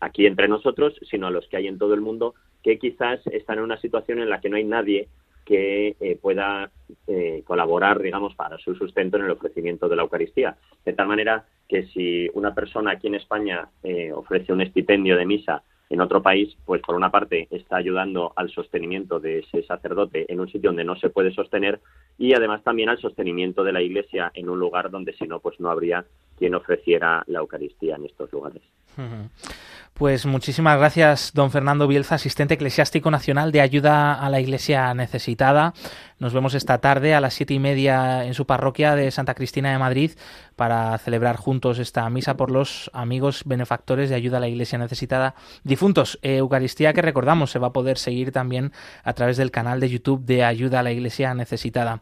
aquí 0.00 0.26
entre 0.26 0.48
nosotros, 0.48 0.94
sino 1.08 1.28
a 1.28 1.30
los 1.30 1.46
que 1.48 1.56
hay 1.56 1.68
en 1.68 1.78
todo 1.78 1.94
el 1.94 2.00
mundo 2.00 2.34
que 2.62 2.78
quizás 2.78 3.24
están 3.28 3.58
en 3.58 3.64
una 3.64 3.80
situación 3.80 4.20
en 4.20 4.30
la 4.30 4.40
que 4.40 4.48
no 4.48 4.56
hay 4.56 4.64
nadie 4.64 5.08
que 5.44 5.96
eh, 6.00 6.18
pueda 6.20 6.70
eh, 7.06 7.42
colaborar, 7.44 8.00
digamos, 8.00 8.34
para 8.34 8.58
su 8.58 8.74
sustento 8.74 9.16
en 9.16 9.24
el 9.24 9.32
ofrecimiento 9.32 9.88
de 9.88 9.96
la 9.96 10.02
Eucaristía. 10.02 10.56
De 10.84 10.92
tal 10.92 11.08
manera 11.08 11.46
que 11.68 11.86
si 11.88 12.28
una 12.34 12.54
persona 12.54 12.92
aquí 12.92 13.08
en 13.08 13.16
España 13.16 13.68
eh, 13.82 14.12
ofrece 14.12 14.52
un 14.52 14.60
estipendio 14.60 15.16
de 15.16 15.26
misa 15.26 15.62
en 15.92 16.00
otro 16.00 16.22
país, 16.22 16.56
pues 16.64 16.80
por 16.80 16.94
una 16.94 17.10
parte 17.10 17.48
está 17.50 17.76
ayudando 17.76 18.32
al 18.34 18.50
sostenimiento 18.50 19.20
de 19.20 19.40
ese 19.40 19.62
sacerdote 19.62 20.24
en 20.32 20.40
un 20.40 20.46
sitio 20.46 20.70
donde 20.70 20.84
no 20.84 20.96
se 20.96 21.10
puede 21.10 21.34
sostener 21.34 21.80
y 22.16 22.32
además 22.32 22.64
también 22.64 22.88
al 22.88 22.98
sostenimiento 22.98 23.62
de 23.62 23.72
la 23.72 23.82
Iglesia 23.82 24.32
en 24.32 24.48
un 24.48 24.58
lugar 24.58 24.90
donde 24.90 25.12
si 25.12 25.26
no, 25.26 25.38
pues 25.40 25.60
no 25.60 25.70
habría 25.70 26.06
quien 26.38 26.54
ofreciera 26.54 27.22
la 27.26 27.40
Eucaristía 27.40 27.96
en 27.96 28.06
estos 28.06 28.32
lugares. 28.32 28.62
Pues 29.94 30.24
muchísimas 30.24 30.78
gracias, 30.78 31.32
don 31.34 31.50
Fernando 31.50 31.86
Bielza, 31.86 32.14
asistente 32.14 32.54
eclesiástico 32.54 33.10
nacional 33.10 33.52
de 33.52 33.60
ayuda 33.60 34.14
a 34.14 34.30
la 34.30 34.40
Iglesia 34.40 34.92
necesitada. 34.94 35.74
Nos 36.18 36.32
vemos 36.32 36.54
esta 36.54 36.78
tarde 36.78 37.14
a 37.14 37.20
las 37.20 37.34
siete 37.34 37.52
y 37.52 37.58
media 37.58 38.24
en 38.24 38.32
su 38.32 38.46
parroquia 38.46 38.96
de 38.96 39.10
Santa 39.10 39.34
Cristina 39.34 39.70
de 39.70 39.78
Madrid 39.78 40.12
para 40.56 40.96
celebrar 40.98 41.36
juntos 41.36 41.78
esta 41.78 42.08
misa 42.08 42.36
por 42.36 42.50
los 42.50 42.90
amigos 42.94 43.42
benefactores 43.44 44.08
de 44.08 44.16
ayuda 44.16 44.38
a 44.38 44.40
la 44.40 44.48
Iglesia 44.48 44.78
necesitada 44.78 45.34
difuntos. 45.62 46.18
Eucaristía 46.22 46.94
que 46.94 47.02
recordamos 47.02 47.50
se 47.50 47.58
va 47.58 47.68
a 47.68 47.72
poder 47.72 47.98
seguir 47.98 48.32
también 48.32 48.72
a 49.04 49.12
través 49.12 49.36
del 49.36 49.50
canal 49.50 49.78
de 49.78 49.90
YouTube 49.90 50.24
de 50.24 50.42
Ayuda 50.42 50.80
a 50.80 50.82
la 50.82 50.92
Iglesia 50.92 51.34
necesitada. 51.34 52.00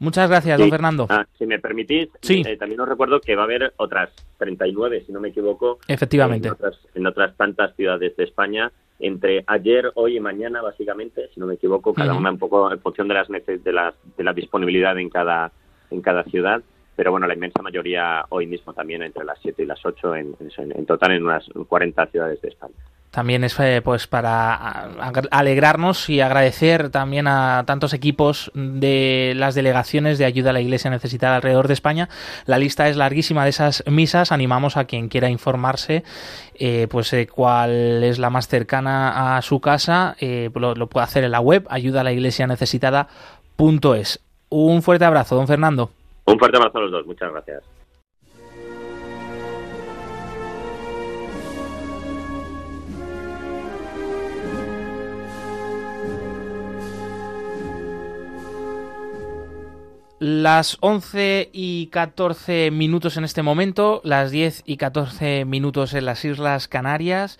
Muchas 0.00 0.28
gracias, 0.30 0.58
don 0.58 0.70
Fernando. 0.70 1.06
Ah, 1.10 1.26
si 1.38 1.46
me 1.46 1.58
permitís, 1.58 2.08
eh, 2.28 2.56
también 2.56 2.80
os 2.80 2.88
recuerdo 2.88 3.20
que 3.20 3.36
va 3.36 3.42
a 3.42 3.44
haber 3.44 3.74
otras 3.76 4.10
39, 4.38 5.04
si 5.06 5.12
no 5.12 5.20
me 5.20 5.28
equivoco. 5.28 5.78
Efectivamente. 5.86 6.50
En 6.94 7.06
otras, 7.06 7.36
tantas 7.36 7.76
ciudades 7.76 8.16
de 8.16 8.24
España, 8.24 8.72
entre 8.98 9.44
ayer, 9.46 9.92
hoy 9.94 10.16
y 10.16 10.20
mañana, 10.20 10.62
básicamente, 10.62 11.28
si 11.34 11.38
no 11.38 11.46
me 11.46 11.54
equivoco, 11.54 11.92
cada 11.94 12.14
una 12.14 12.30
un 12.30 12.38
poco 12.38 12.72
en 12.72 12.80
función 12.80 13.08
de 13.08 13.14
las 13.14 13.28
de 13.28 13.72
la, 13.72 13.94
de 14.16 14.24
la 14.24 14.32
disponibilidad 14.32 14.98
en 14.98 15.10
cada, 15.10 15.52
en 15.90 16.00
cada 16.00 16.24
ciudad 16.24 16.62
pero 17.00 17.12
bueno, 17.12 17.26
la 17.26 17.32
inmensa 17.32 17.62
mayoría 17.62 18.26
hoy 18.28 18.46
mismo 18.46 18.74
también 18.74 19.02
entre 19.02 19.24
las 19.24 19.38
7 19.40 19.62
y 19.62 19.64
las 19.64 19.82
8, 19.82 20.16
en, 20.16 20.36
en, 20.58 20.84
total 20.84 21.12
en 21.12 21.24
unas 21.24 21.46
40 21.48 22.06
ciudades 22.08 22.42
de 22.42 22.48
España. 22.48 22.74
También 23.10 23.42
es 23.42 23.58
eh, 23.58 23.82
pues 23.82 24.06
para 24.06 24.88
alegrarnos 25.30 26.08
y 26.08 26.20
agradecer 26.20 26.90
también 26.90 27.26
a 27.26 27.64
tantos 27.66 27.92
equipos 27.92 28.52
de 28.54 29.32
las 29.36 29.56
delegaciones 29.56 30.16
de 30.18 30.26
ayuda 30.26 30.50
a 30.50 30.52
la 30.52 30.60
Iglesia 30.60 30.90
necesitada 30.90 31.36
alrededor 31.36 31.66
de 31.66 31.74
España. 31.74 32.08
La 32.46 32.58
lista 32.58 32.88
es 32.88 32.96
larguísima 32.96 33.42
de 33.42 33.50
esas 33.50 33.82
misas. 33.88 34.30
Animamos 34.30 34.76
a 34.76 34.84
quien 34.84 35.08
quiera 35.08 35.28
informarse, 35.28 36.04
eh, 36.54 36.86
pues 36.88 37.12
eh, 37.12 37.26
cuál 37.26 38.04
es 38.04 38.20
la 38.20 38.30
más 38.30 38.46
cercana 38.46 39.36
a 39.36 39.42
su 39.42 39.60
casa, 39.60 40.16
lo, 40.20 40.74
lo, 40.74 40.86
puede 40.86 41.04
hacer 41.04 41.24
en 41.24 41.32
la 41.32 41.40
web 41.40 41.66
ayuda 41.68 42.02
a 42.02 42.04
la 42.04 42.12
Iglesia 42.12 42.46
necesitada.es. 42.46 44.20
Un 44.50 44.82
fuerte 44.82 45.04
abrazo, 45.04 45.34
don 45.34 45.48
Fernando. 45.48 45.90
Un 46.26 46.38
fuerte 46.38 46.58
abrazo 46.58 46.78
a 46.78 46.82
los 46.82 46.92
dos, 46.92 47.06
muchas 47.06 47.32
gracias. 47.32 47.79
Las 60.20 60.76
11 60.80 61.48
y 61.50 61.86
14 61.86 62.70
minutos 62.70 63.16
en 63.16 63.24
este 63.24 63.42
momento, 63.42 64.02
las 64.04 64.30
10 64.30 64.64
y 64.66 64.76
14 64.76 65.46
minutos 65.46 65.94
en 65.94 66.04
las 66.04 66.26
Islas 66.26 66.68
Canarias 66.68 67.38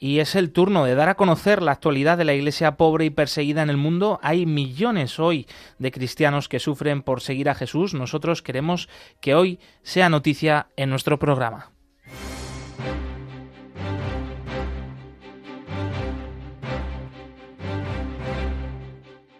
y 0.00 0.20
es 0.20 0.34
el 0.34 0.50
turno 0.50 0.86
de 0.86 0.94
dar 0.94 1.10
a 1.10 1.16
conocer 1.16 1.60
la 1.60 1.72
actualidad 1.72 2.16
de 2.16 2.24
la 2.24 2.32
iglesia 2.32 2.78
pobre 2.78 3.04
y 3.04 3.10
perseguida 3.10 3.62
en 3.62 3.68
el 3.68 3.76
mundo. 3.76 4.20
Hay 4.22 4.46
millones 4.46 5.20
hoy 5.20 5.46
de 5.78 5.92
cristianos 5.92 6.48
que 6.48 6.60
sufren 6.60 7.02
por 7.02 7.20
seguir 7.20 7.50
a 7.50 7.54
Jesús. 7.54 7.92
Nosotros 7.92 8.40
queremos 8.40 8.88
que 9.20 9.34
hoy 9.34 9.60
sea 9.82 10.08
noticia 10.08 10.68
en 10.78 10.88
nuestro 10.88 11.18
programa. 11.18 11.72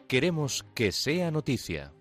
Queremos 0.07 0.67
que 0.75 0.93
sea 0.93 1.31
noticia. 1.31 1.94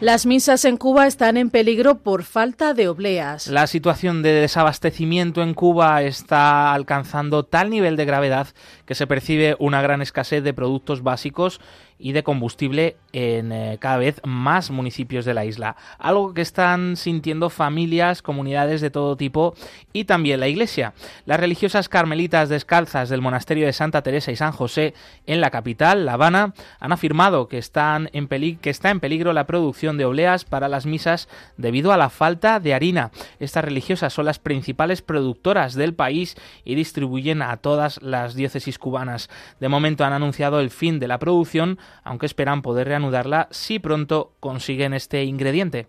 Las 0.00 0.26
misas 0.26 0.66
en 0.66 0.76
Cuba 0.76 1.06
están 1.06 1.38
en 1.38 1.48
peligro 1.48 2.00
por 2.00 2.22
falta 2.22 2.74
de 2.74 2.86
obleas. 2.86 3.46
La 3.46 3.66
situación 3.66 4.22
de 4.22 4.32
desabastecimiento 4.32 5.42
en 5.42 5.54
Cuba 5.54 6.02
está 6.02 6.74
alcanzando 6.74 7.44
tal 7.44 7.70
nivel 7.70 7.96
de 7.96 8.04
gravedad 8.04 8.48
que 8.84 8.94
se 8.94 9.06
percibe 9.06 9.56
una 9.58 9.80
gran 9.80 10.02
escasez 10.02 10.44
de 10.44 10.52
productos 10.52 11.02
básicos 11.02 11.62
y 11.98 12.12
de 12.12 12.22
combustible 12.22 12.96
en 13.12 13.52
eh, 13.52 13.78
cada 13.80 13.96
vez 13.96 14.20
más 14.24 14.70
municipios 14.70 15.24
de 15.24 15.34
la 15.34 15.44
isla. 15.44 15.76
Algo 15.98 16.34
que 16.34 16.42
están 16.42 16.96
sintiendo 16.96 17.50
familias, 17.50 18.22
comunidades 18.22 18.80
de 18.80 18.90
todo 18.90 19.16
tipo 19.16 19.54
y 19.92 20.04
también 20.04 20.40
la 20.40 20.48
iglesia. 20.48 20.92
Las 21.24 21.40
religiosas 21.40 21.88
carmelitas 21.88 22.48
descalzas 22.48 23.08
del 23.08 23.22
monasterio 23.22 23.66
de 23.66 23.72
Santa 23.72 24.02
Teresa 24.02 24.32
y 24.32 24.36
San 24.36 24.52
José 24.52 24.94
en 25.26 25.40
la 25.40 25.50
capital, 25.50 26.04
La 26.04 26.14
Habana, 26.14 26.54
han 26.78 26.92
afirmado 26.92 27.48
que, 27.48 27.58
están 27.58 28.10
en 28.12 28.26
que 28.28 28.70
está 28.70 28.90
en 28.90 29.00
peligro 29.00 29.32
la 29.32 29.46
producción 29.46 29.96
de 29.96 30.04
obleas 30.04 30.44
para 30.44 30.68
las 30.68 30.84
misas 30.84 31.28
debido 31.56 31.92
a 31.92 31.96
la 31.96 32.10
falta 32.10 32.60
de 32.60 32.74
harina. 32.74 33.10
Estas 33.38 33.64
religiosas 33.64 34.12
son 34.12 34.26
las 34.26 34.38
principales 34.38 35.00
productoras 35.00 35.74
del 35.74 35.94
país 35.94 36.36
y 36.64 36.74
distribuyen 36.74 37.42
a 37.42 37.56
todas 37.56 38.02
las 38.02 38.34
diócesis 38.34 38.78
cubanas. 38.78 39.30
De 39.60 39.68
momento 39.68 40.04
han 40.04 40.12
anunciado 40.12 40.60
el 40.60 40.70
fin 40.70 40.98
de 40.98 41.08
la 41.08 41.18
producción, 41.18 41.78
aunque 42.04 42.26
esperan 42.26 42.62
poder 42.62 42.88
reanudarla 42.88 43.48
si 43.50 43.78
pronto 43.78 44.34
consiguen 44.40 44.94
este 44.94 45.24
ingrediente. 45.24 45.86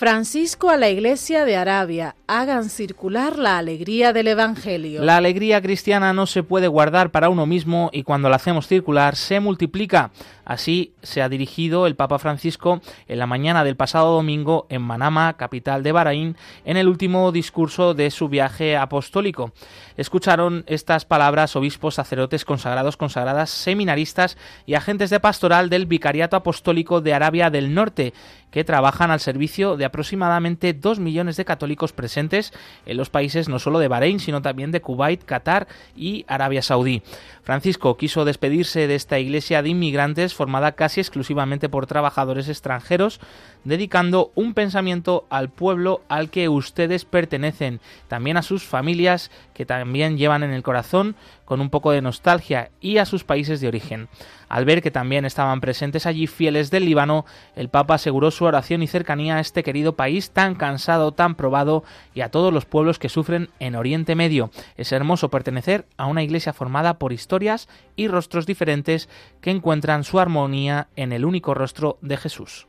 Francisco 0.00 0.70
a 0.70 0.78
la 0.78 0.88
Iglesia 0.88 1.44
de 1.44 1.58
Arabia, 1.58 2.16
hagan 2.26 2.70
circular 2.70 3.38
la 3.38 3.58
alegría 3.58 4.14
del 4.14 4.28
Evangelio. 4.28 5.04
La 5.04 5.18
alegría 5.18 5.60
cristiana 5.60 6.14
no 6.14 6.24
se 6.24 6.42
puede 6.42 6.68
guardar 6.68 7.10
para 7.10 7.28
uno 7.28 7.44
mismo 7.44 7.90
y 7.92 8.02
cuando 8.02 8.30
la 8.30 8.36
hacemos 8.36 8.66
circular 8.66 9.14
se 9.14 9.40
multiplica. 9.40 10.10
Así 10.46 10.94
se 11.02 11.22
ha 11.22 11.28
dirigido 11.28 11.86
el 11.86 11.96
Papa 11.96 12.18
Francisco 12.18 12.80
en 13.08 13.18
la 13.18 13.26
mañana 13.26 13.62
del 13.62 13.76
pasado 13.76 14.14
domingo 14.14 14.66
en 14.70 14.82
Manama, 14.82 15.36
capital 15.36 15.82
de 15.82 15.92
Bahrein, 15.92 16.36
en 16.64 16.76
el 16.76 16.88
último 16.88 17.30
discurso 17.30 17.92
de 17.92 18.10
su 18.10 18.28
viaje 18.28 18.76
apostólico. 18.76 19.52
Escucharon 19.96 20.64
estas 20.66 21.04
palabras 21.04 21.54
obispos, 21.56 21.94
sacerdotes, 21.94 22.44
consagrados, 22.44 22.96
consagradas, 22.96 23.50
seminaristas 23.50 24.38
y 24.66 24.74
agentes 24.74 25.10
de 25.10 25.20
pastoral 25.20 25.68
del 25.68 25.86
Vicariato 25.86 26.36
Apostólico 26.36 27.00
de 27.00 27.12
Arabia 27.12 27.50
del 27.50 27.74
Norte, 27.74 28.14
que 28.50 28.64
trabajan 28.64 29.10
al 29.10 29.20
servicio 29.20 29.76
de 29.76 29.84
aproximadamente 29.84 30.72
dos 30.72 30.98
millones 30.98 31.36
de 31.36 31.44
católicos 31.44 31.92
presentes 31.92 32.52
en 32.86 32.96
los 32.96 33.10
países 33.10 33.48
no 33.48 33.58
solo 33.58 33.78
de 33.78 33.88
Bahrein, 33.88 34.20
sino 34.20 34.42
también 34.42 34.72
de 34.72 34.80
Kuwait, 34.80 35.24
Qatar 35.24 35.68
y 35.96 36.24
Arabia 36.28 36.62
Saudí. 36.62 37.02
Francisco 37.42 37.96
quiso 37.96 38.24
despedirse 38.24 38.86
de 38.86 38.94
esta 38.94 39.18
iglesia 39.18 39.62
de 39.62 39.70
inmigrantes 39.70 40.34
formada 40.34 40.72
casi 40.72 41.00
exclusivamente 41.00 41.68
por 41.68 41.86
trabajadores 41.86 42.48
extranjeros, 42.48 43.20
dedicando 43.64 44.32
un 44.34 44.54
pensamiento 44.54 45.26
al 45.30 45.50
pueblo 45.50 46.02
al 46.08 46.30
que 46.30 46.48
ustedes 46.48 47.04
pertenecen, 47.04 47.80
también 48.08 48.36
a 48.36 48.42
sus 48.42 48.64
familias 48.64 49.30
que 49.54 49.66
también 49.66 50.16
llevan 50.16 50.42
en 50.42 50.52
el 50.52 50.62
corazón 50.62 51.16
con 51.50 51.60
un 51.60 51.68
poco 51.68 51.90
de 51.90 52.00
nostalgia 52.00 52.70
y 52.80 52.98
a 52.98 53.04
sus 53.04 53.24
países 53.24 53.60
de 53.60 53.66
origen. 53.66 54.06
Al 54.48 54.64
ver 54.64 54.82
que 54.82 54.92
también 54.92 55.24
estaban 55.24 55.60
presentes 55.60 56.06
allí 56.06 56.28
fieles 56.28 56.70
del 56.70 56.84
Líbano, 56.84 57.26
el 57.56 57.68
Papa 57.68 57.94
aseguró 57.94 58.30
su 58.30 58.44
oración 58.44 58.84
y 58.84 58.86
cercanía 58.86 59.34
a 59.34 59.40
este 59.40 59.64
querido 59.64 59.96
país 59.96 60.30
tan 60.30 60.54
cansado, 60.54 61.10
tan 61.10 61.34
probado 61.34 61.82
y 62.14 62.20
a 62.20 62.30
todos 62.30 62.54
los 62.54 62.66
pueblos 62.66 63.00
que 63.00 63.08
sufren 63.08 63.48
en 63.58 63.74
Oriente 63.74 64.14
Medio. 64.14 64.52
Es 64.76 64.92
hermoso 64.92 65.28
pertenecer 65.28 65.86
a 65.96 66.06
una 66.06 66.22
iglesia 66.22 66.52
formada 66.52 67.00
por 67.00 67.12
historias 67.12 67.68
y 67.96 68.06
rostros 68.06 68.46
diferentes 68.46 69.08
que 69.40 69.50
encuentran 69.50 70.04
su 70.04 70.20
armonía 70.20 70.86
en 70.94 71.10
el 71.10 71.24
único 71.24 71.52
rostro 71.54 71.98
de 72.00 72.16
Jesús. 72.16 72.68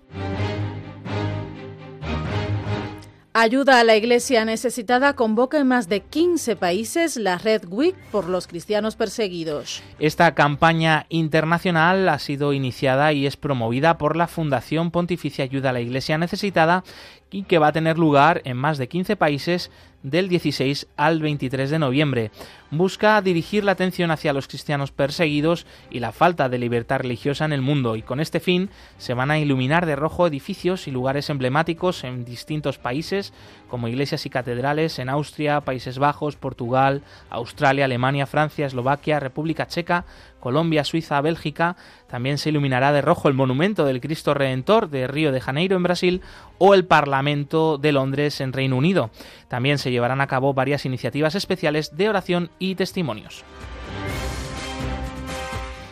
Ayuda 3.34 3.80
a 3.80 3.86
la 3.86 3.96
Iglesia 3.96 4.44
necesitada 4.44 5.16
convoca 5.16 5.58
en 5.58 5.66
más 5.66 5.88
de 5.88 6.02
15 6.02 6.58
países 6.58 7.16
la 7.16 7.38
Red 7.38 7.64
Week 7.70 7.96
por 8.12 8.28
los 8.28 8.46
cristianos 8.46 8.98
perseguidos. 8.98 9.82
Esta 10.00 10.36
campaña 10.36 11.06
internacional 11.08 12.10
ha 12.10 12.20
sido 12.20 12.52
iniciada 12.52 13.14
y 13.14 13.26
es 13.26 13.38
promovida 13.38 13.98
por 13.98 14.18
la 14.18 14.28
Fundación 14.28 14.92
Pontificia 14.92 15.46
Ayuda 15.46 15.70
a 15.70 15.74
la 15.74 15.80
Iglesia 15.80 16.18
Necesitada 16.18 16.84
y 17.32 17.44
que 17.44 17.58
va 17.58 17.68
a 17.68 17.72
tener 17.72 17.98
lugar 17.98 18.42
en 18.44 18.58
más 18.58 18.78
de 18.78 18.90
15 18.90 19.16
países 19.16 19.72
del 20.04 20.30
16 20.30 20.88
al 20.98 21.22
23 21.22 21.70
de 21.70 21.80
noviembre. 21.80 22.32
Busca 22.70 23.22
dirigir 23.22 23.64
la 23.64 23.74
atención 23.74 24.12
hacia 24.12 24.34
los 24.34 24.48
cristianos 24.48 24.92
perseguidos 24.92 25.66
y 25.90 26.00
la 26.00 26.12
falta 26.12 26.50
de 26.50 26.58
libertad 26.58 27.00
religiosa 27.00 27.46
en 27.46 27.54
el 27.54 27.62
mundo 27.62 27.96
y 27.96 28.02
con 28.02 28.20
este 28.20 28.40
fin 28.40 28.70
se 28.98 29.14
van 29.14 29.32
a 29.32 29.40
iluminar 29.40 29.86
de 29.86 29.96
rojo 29.96 30.26
edificios 30.26 30.88
y 30.88 30.92
lugares 30.92 31.30
emblemáticos 31.30 32.04
en 32.04 32.24
distintos 32.24 32.78
países 32.78 33.34
como 33.72 33.88
iglesias 33.88 34.26
y 34.26 34.30
catedrales 34.30 35.00
en 35.00 35.10
Austria, 35.10 35.62
Países 35.62 35.98
Bajos, 35.98 36.36
Portugal, 36.36 37.02
Australia, 37.30 37.86
Alemania, 37.86 38.28
Francia, 38.28 38.68
Eslovaquia, 38.68 39.22
República 39.22 39.66
Checa, 39.66 40.04
Colombia, 40.42 40.84
Suiza, 40.84 41.22
Bélgica. 41.22 41.78
También 42.08 42.38
se 42.38 42.50
iluminará 42.50 42.92
de 42.92 43.02
rojo 43.02 43.30
el 43.30 43.34
monumento 43.34 43.86
del 43.86 44.02
Cristo 44.02 44.34
Redentor 44.34 44.90
de 44.90 45.08
Río 45.08 45.32
de 45.32 45.40
Janeiro 45.40 45.78
en 45.78 45.84
Brasil 45.84 46.22
o 46.58 46.74
el 46.74 46.86
Parlamento 46.86 47.78
de 47.78 47.94
Londres 47.94 48.42
en 48.42 48.52
Reino 48.52 48.76
Unido. 48.76 49.10
También 49.48 49.78
se 49.78 49.90
llevarán 49.90 50.20
a 50.20 50.28
cabo 50.28 50.54
varias 50.54 50.86
iniciativas 50.86 51.36
especiales 51.36 51.96
de 51.96 52.10
oración 52.10 52.52
y 52.60 52.76
testimonios. 52.76 53.46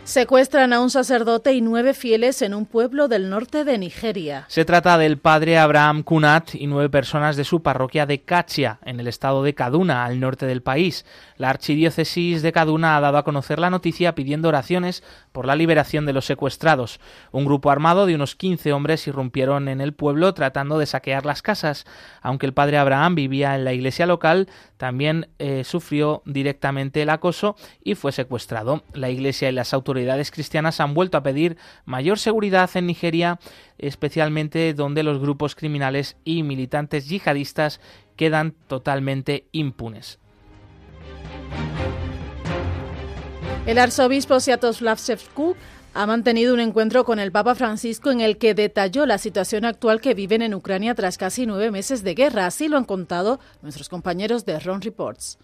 Secuestran 0.10 0.74
a 0.74 0.82
un 0.82 0.90
sacerdote 0.90 1.54
y 1.54 1.62
nueve 1.62 1.94
fieles 1.94 2.42
en 2.42 2.56
un 2.56 2.66
pueblo 2.66 3.08
del 3.08 3.30
norte 3.30 3.64
de 3.64 3.78
Nigeria. 3.78 4.46
Se 4.48 4.66
trata 4.66 4.98
del 4.98 5.20
padre 5.20 5.60
Abraham 5.60 6.02
Kunat 6.02 6.56
y 6.56 6.66
nueve 6.66 6.90
personas 6.90 7.36
de 7.36 7.44
su 7.44 7.62
parroquia 7.62 8.08
de 8.08 8.24
Kachia, 8.24 8.80
en 8.86 9.00
el 9.00 9.08
estado 9.08 9.44
de 9.44 9.54
Kaduna, 9.54 10.06
al 10.06 10.20
norte 10.20 10.48
del 10.48 10.64
país. 10.64 11.06
La 11.38 11.52
archidiócesis 11.52 12.42
de 12.42 12.52
Kaduna 12.52 12.98
ha 12.98 13.02
dado 13.02 13.20
a 13.20 13.24
conocer 13.24 13.60
la 13.60 13.70
noticia 13.70 14.16
pidiendo 14.16 14.48
oraciones 14.48 15.04
por 15.32 15.46
la 15.46 15.56
liberación 15.56 16.08
de 16.08 16.14
los 16.14 16.26
secuestrados. 16.26 17.00
Un 17.32 17.46
grupo 17.46 17.70
armado 17.70 18.08
de 18.08 18.16
unos 18.16 18.36
15 18.36 18.74
hombres 18.74 19.06
irrumpieron 19.08 19.68
en 19.68 19.80
el 19.80 19.94
pueblo 19.94 20.34
tratando 20.34 20.80
de 20.80 20.88
saquear 20.88 21.28
las 21.28 21.44
casas. 21.44 21.86
Aunque 22.24 22.48
el 22.48 22.54
padre 22.54 22.80
Abraham 22.80 23.14
vivía 23.14 23.54
en 23.54 23.64
la 23.64 23.74
iglesia 23.74 24.08
local, 24.08 24.50
también 24.78 25.28
eh, 25.38 25.64
sufrió 25.66 26.24
directamente 26.26 27.04
el 27.04 27.12
acoso 27.12 27.56
y 27.84 27.94
fue 27.94 28.12
secuestrado. 28.12 28.82
La 28.94 29.12
iglesia 29.12 29.50
y 29.50 29.52
las 29.52 29.72
autoridades 29.76 29.99
cristianas 30.32 30.80
han 30.80 30.94
vuelto 30.94 31.18
a 31.18 31.24
pedir 31.24 31.58
mayor 31.86 32.20
seguridad 32.20 32.70
en 32.76 32.88
Nigeria, 32.88 33.40
especialmente 33.78 34.74
donde 34.74 35.04
los 35.04 35.20
grupos 35.20 35.56
criminales 35.56 36.18
y 36.24 36.44
militantes 36.44 37.08
yihadistas 37.08 37.80
quedan 38.16 38.54
totalmente 38.68 39.46
impunes. 39.52 40.20
El 43.66 43.78
arzobispo 43.78 44.40
Sviatoslav 44.40 44.98
Shevchuk 44.98 45.56
ha 45.94 46.06
mantenido 46.06 46.54
un 46.54 46.60
encuentro 46.60 47.04
con 47.04 47.20
el 47.20 47.32
Papa 47.32 47.56
Francisco 47.56 48.12
en 48.12 48.22
el 48.22 48.38
que 48.38 48.54
detalló 48.54 49.06
la 49.06 49.18
situación 49.18 49.66
actual 49.66 50.02
que 50.02 50.14
viven 50.14 50.42
en 50.42 50.54
Ucrania 50.54 50.96
tras 50.96 51.18
casi 51.18 51.46
nueve 51.46 51.72
meses 51.72 52.04
de 52.04 52.14
guerra. 52.14 52.46
Así 52.46 52.68
lo 52.68 52.78
han 52.78 52.86
contado 52.86 53.40
nuestros 53.62 53.90
compañeros 53.90 54.46
de 54.46 54.60
Ron 54.60 54.82
Reports. 54.82 55.38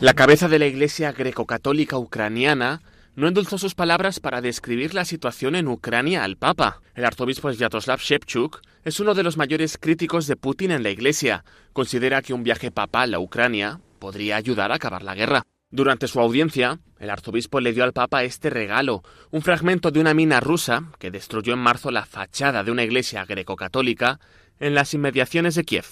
La 0.00 0.14
cabeza 0.14 0.48
de 0.48 0.58
la 0.58 0.66
Iglesia 0.66 1.12
greco-católica 1.12 1.96
ucraniana 1.96 2.80
no 3.18 3.26
endulzó 3.26 3.58
sus 3.58 3.74
palabras 3.74 4.20
para 4.20 4.40
describir 4.40 4.94
la 4.94 5.04
situación 5.04 5.56
en 5.56 5.66
Ucrania 5.66 6.22
al 6.22 6.36
Papa. 6.36 6.80
El 6.94 7.04
arzobispo 7.04 7.52
Sviatoslav 7.52 7.98
Shevchuk 7.98 8.60
es 8.84 9.00
uno 9.00 9.12
de 9.14 9.24
los 9.24 9.36
mayores 9.36 9.76
críticos 9.76 10.28
de 10.28 10.36
Putin 10.36 10.70
en 10.70 10.84
la 10.84 10.90
Iglesia. 10.90 11.44
Considera 11.72 12.22
que 12.22 12.32
un 12.32 12.44
viaje 12.44 12.70
papal 12.70 13.12
a 13.14 13.18
Ucrania 13.18 13.80
podría 13.98 14.36
ayudar 14.36 14.70
a 14.70 14.76
acabar 14.76 15.02
la 15.02 15.16
guerra. 15.16 15.42
Durante 15.68 16.06
su 16.06 16.20
audiencia, 16.20 16.78
el 17.00 17.10
arzobispo 17.10 17.58
le 17.58 17.72
dio 17.72 17.82
al 17.82 17.92
Papa 17.92 18.22
este 18.22 18.50
regalo, 18.50 19.02
un 19.32 19.42
fragmento 19.42 19.90
de 19.90 19.98
una 19.98 20.14
mina 20.14 20.38
rusa 20.38 20.92
que 21.00 21.10
destruyó 21.10 21.54
en 21.54 21.58
marzo 21.58 21.90
la 21.90 22.06
fachada 22.06 22.62
de 22.62 22.70
una 22.70 22.84
iglesia 22.84 23.24
greco-católica 23.24 24.20
en 24.60 24.76
las 24.76 24.94
inmediaciones 24.94 25.56
de 25.56 25.64
Kiev. 25.64 25.86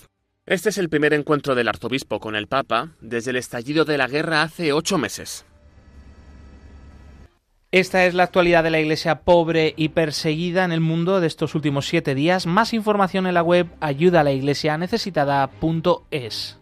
Este 0.46 0.68
es 0.68 0.78
el 0.78 0.88
primer 0.88 1.12
encuentro 1.12 1.56
del 1.56 1.66
arzobispo 1.66 2.20
con 2.20 2.36
el 2.36 2.46
Papa 2.46 2.90
desde 3.00 3.30
el 3.30 3.36
estallido 3.36 3.84
de 3.84 3.98
la 3.98 4.06
guerra 4.06 4.42
hace 4.42 4.72
ocho 4.72 4.96
meses. 4.96 5.44
Esta 7.76 8.06
es 8.06 8.14
la 8.14 8.22
actualidad 8.22 8.64
de 8.64 8.70
la 8.70 8.80
iglesia 8.80 9.20
pobre 9.20 9.74
y 9.76 9.90
perseguida 9.90 10.64
en 10.64 10.72
el 10.72 10.80
mundo 10.80 11.20
de 11.20 11.26
estos 11.26 11.54
últimos 11.54 11.86
siete 11.86 12.14
días. 12.14 12.46
Más 12.46 12.72
información 12.72 13.26
en 13.26 13.34
la 13.34 13.42
web 13.42 13.66
ayudalaiglesianecesitada.es. 13.80 16.58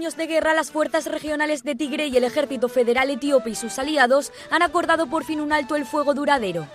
años 0.00 0.16
de 0.16 0.26
guerra, 0.26 0.54
las 0.54 0.70
fuerzas 0.70 1.04
regionales 1.04 1.62
de 1.62 1.74
Tigre 1.74 2.06
y 2.06 2.16
el 2.16 2.24
ejército 2.24 2.70
federal 2.70 3.10
etíope 3.10 3.50
y 3.50 3.54
sus 3.54 3.78
aliados 3.78 4.32
han 4.50 4.62
acordado 4.62 5.08
por 5.08 5.24
fin 5.24 5.42
un 5.42 5.52
alto 5.52 5.76
el 5.76 5.84
fuego 5.84 6.14
duradero. 6.14 6.66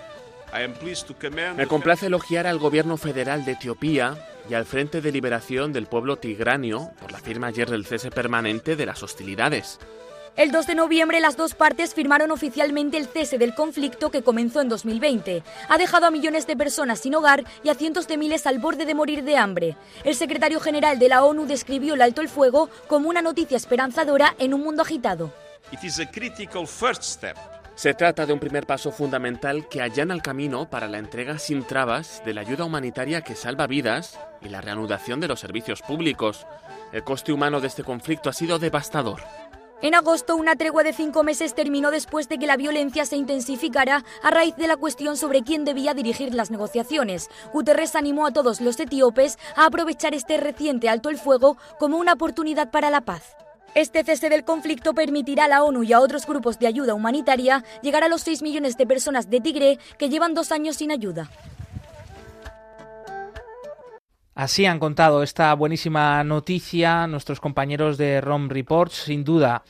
Me 1.56 1.66
complace 1.66 2.06
elogiar 2.06 2.46
al 2.46 2.60
gobierno 2.60 2.96
federal 2.96 3.44
de 3.44 3.52
Etiopía 3.52 4.16
y 4.48 4.54
al 4.54 4.64
Frente 4.64 5.00
de 5.00 5.10
Liberación 5.10 5.72
del 5.72 5.86
Pueblo 5.86 6.18
Tigranio 6.18 6.92
por 7.00 7.10
la 7.10 7.18
firma 7.18 7.48
ayer 7.48 7.68
del 7.68 7.84
cese 7.84 8.12
permanente 8.12 8.76
de 8.76 8.86
las 8.86 9.02
hostilidades. 9.02 9.80
El 10.36 10.50
2 10.50 10.66
de 10.66 10.74
noviembre 10.74 11.18
las 11.20 11.38
dos 11.38 11.54
partes 11.54 11.94
firmaron 11.94 12.30
oficialmente 12.30 12.98
el 12.98 13.06
cese 13.06 13.38
del 13.38 13.54
conflicto 13.54 14.10
que 14.10 14.22
comenzó 14.22 14.60
en 14.60 14.68
2020. 14.68 15.42
Ha 15.66 15.78
dejado 15.78 16.04
a 16.04 16.10
millones 16.10 16.46
de 16.46 16.58
personas 16.58 17.00
sin 17.00 17.14
hogar 17.14 17.42
y 17.64 17.70
a 17.70 17.74
cientos 17.74 18.06
de 18.06 18.18
miles 18.18 18.46
al 18.46 18.58
borde 18.58 18.84
de 18.84 18.94
morir 18.94 19.24
de 19.24 19.38
hambre. 19.38 19.76
El 20.04 20.14
secretario 20.14 20.60
general 20.60 20.98
de 20.98 21.08
la 21.08 21.24
ONU 21.24 21.46
describió 21.46 21.94
el 21.94 22.02
alto 22.02 22.20
el 22.20 22.28
fuego 22.28 22.68
como 22.86 23.08
una 23.08 23.22
noticia 23.22 23.56
esperanzadora 23.56 24.34
en 24.38 24.52
un 24.52 24.62
mundo 24.62 24.82
agitado. 24.82 25.32
Se 27.74 27.94
trata 27.94 28.26
de 28.26 28.32
un 28.32 28.38
primer 28.38 28.66
paso 28.66 28.92
fundamental 28.92 29.68
que 29.68 29.80
allana 29.80 30.14
el 30.14 30.22
camino 30.22 30.68
para 30.68 30.86
la 30.86 30.98
entrega 30.98 31.38
sin 31.38 31.62
trabas 31.62 32.22
de 32.26 32.34
la 32.34 32.42
ayuda 32.42 32.64
humanitaria 32.64 33.22
que 33.22 33.34
salva 33.34 33.66
vidas 33.66 34.18
y 34.42 34.50
la 34.50 34.60
reanudación 34.60 35.18
de 35.20 35.28
los 35.28 35.40
servicios 35.40 35.80
públicos. 35.80 36.46
El 36.92 37.04
coste 37.04 37.32
humano 37.32 37.60
de 37.60 37.66
este 37.66 37.84
conflicto 37.84 38.30
ha 38.30 38.32
sido 38.32 38.58
devastador. 38.58 39.22
En 39.82 39.94
agosto, 39.94 40.36
una 40.36 40.56
tregua 40.56 40.82
de 40.82 40.94
cinco 40.94 41.22
meses 41.22 41.54
terminó 41.54 41.90
después 41.90 42.30
de 42.30 42.38
que 42.38 42.46
la 42.46 42.56
violencia 42.56 43.04
se 43.04 43.16
intensificara 43.16 44.04
a 44.22 44.30
raíz 44.30 44.56
de 44.56 44.66
la 44.66 44.78
cuestión 44.78 45.18
sobre 45.18 45.42
quién 45.42 45.66
debía 45.66 45.92
dirigir 45.92 46.34
las 46.34 46.50
negociaciones. 46.50 47.28
Guterres 47.52 47.94
animó 47.94 48.26
a 48.26 48.32
todos 48.32 48.62
los 48.62 48.80
etíopes 48.80 49.38
a 49.54 49.66
aprovechar 49.66 50.14
este 50.14 50.38
reciente 50.38 50.88
alto 50.88 51.10
el 51.10 51.18
fuego 51.18 51.58
como 51.78 51.98
una 51.98 52.14
oportunidad 52.14 52.70
para 52.70 52.88
la 52.88 53.02
paz. 53.02 53.36
Este 53.74 54.02
cese 54.02 54.30
del 54.30 54.44
conflicto 54.44 54.94
permitirá 54.94 55.44
a 55.44 55.48
la 55.48 55.62
ONU 55.62 55.82
y 55.82 55.92
a 55.92 56.00
otros 56.00 56.26
grupos 56.26 56.58
de 56.58 56.68
ayuda 56.68 56.94
humanitaria 56.94 57.62
llegar 57.82 58.02
a 58.02 58.08
los 58.08 58.22
6 58.22 58.40
millones 58.40 58.78
de 58.78 58.86
personas 58.86 59.28
de 59.28 59.42
Tigre 59.42 59.78
que 59.98 60.08
llevan 60.08 60.32
dos 60.32 60.52
años 60.52 60.76
sin 60.76 60.90
ayuda. 60.90 61.28
Así 64.36 64.66
han 64.66 64.78
contado 64.78 65.22
esta 65.22 65.54
buenísima 65.54 66.22
noticia 66.22 67.06
nuestros 67.06 67.40
compañeros 67.40 67.96
de 67.96 68.20
ROM 68.20 68.50
Reports. 68.50 69.04
Sin 69.04 69.24
duda 69.24 69.62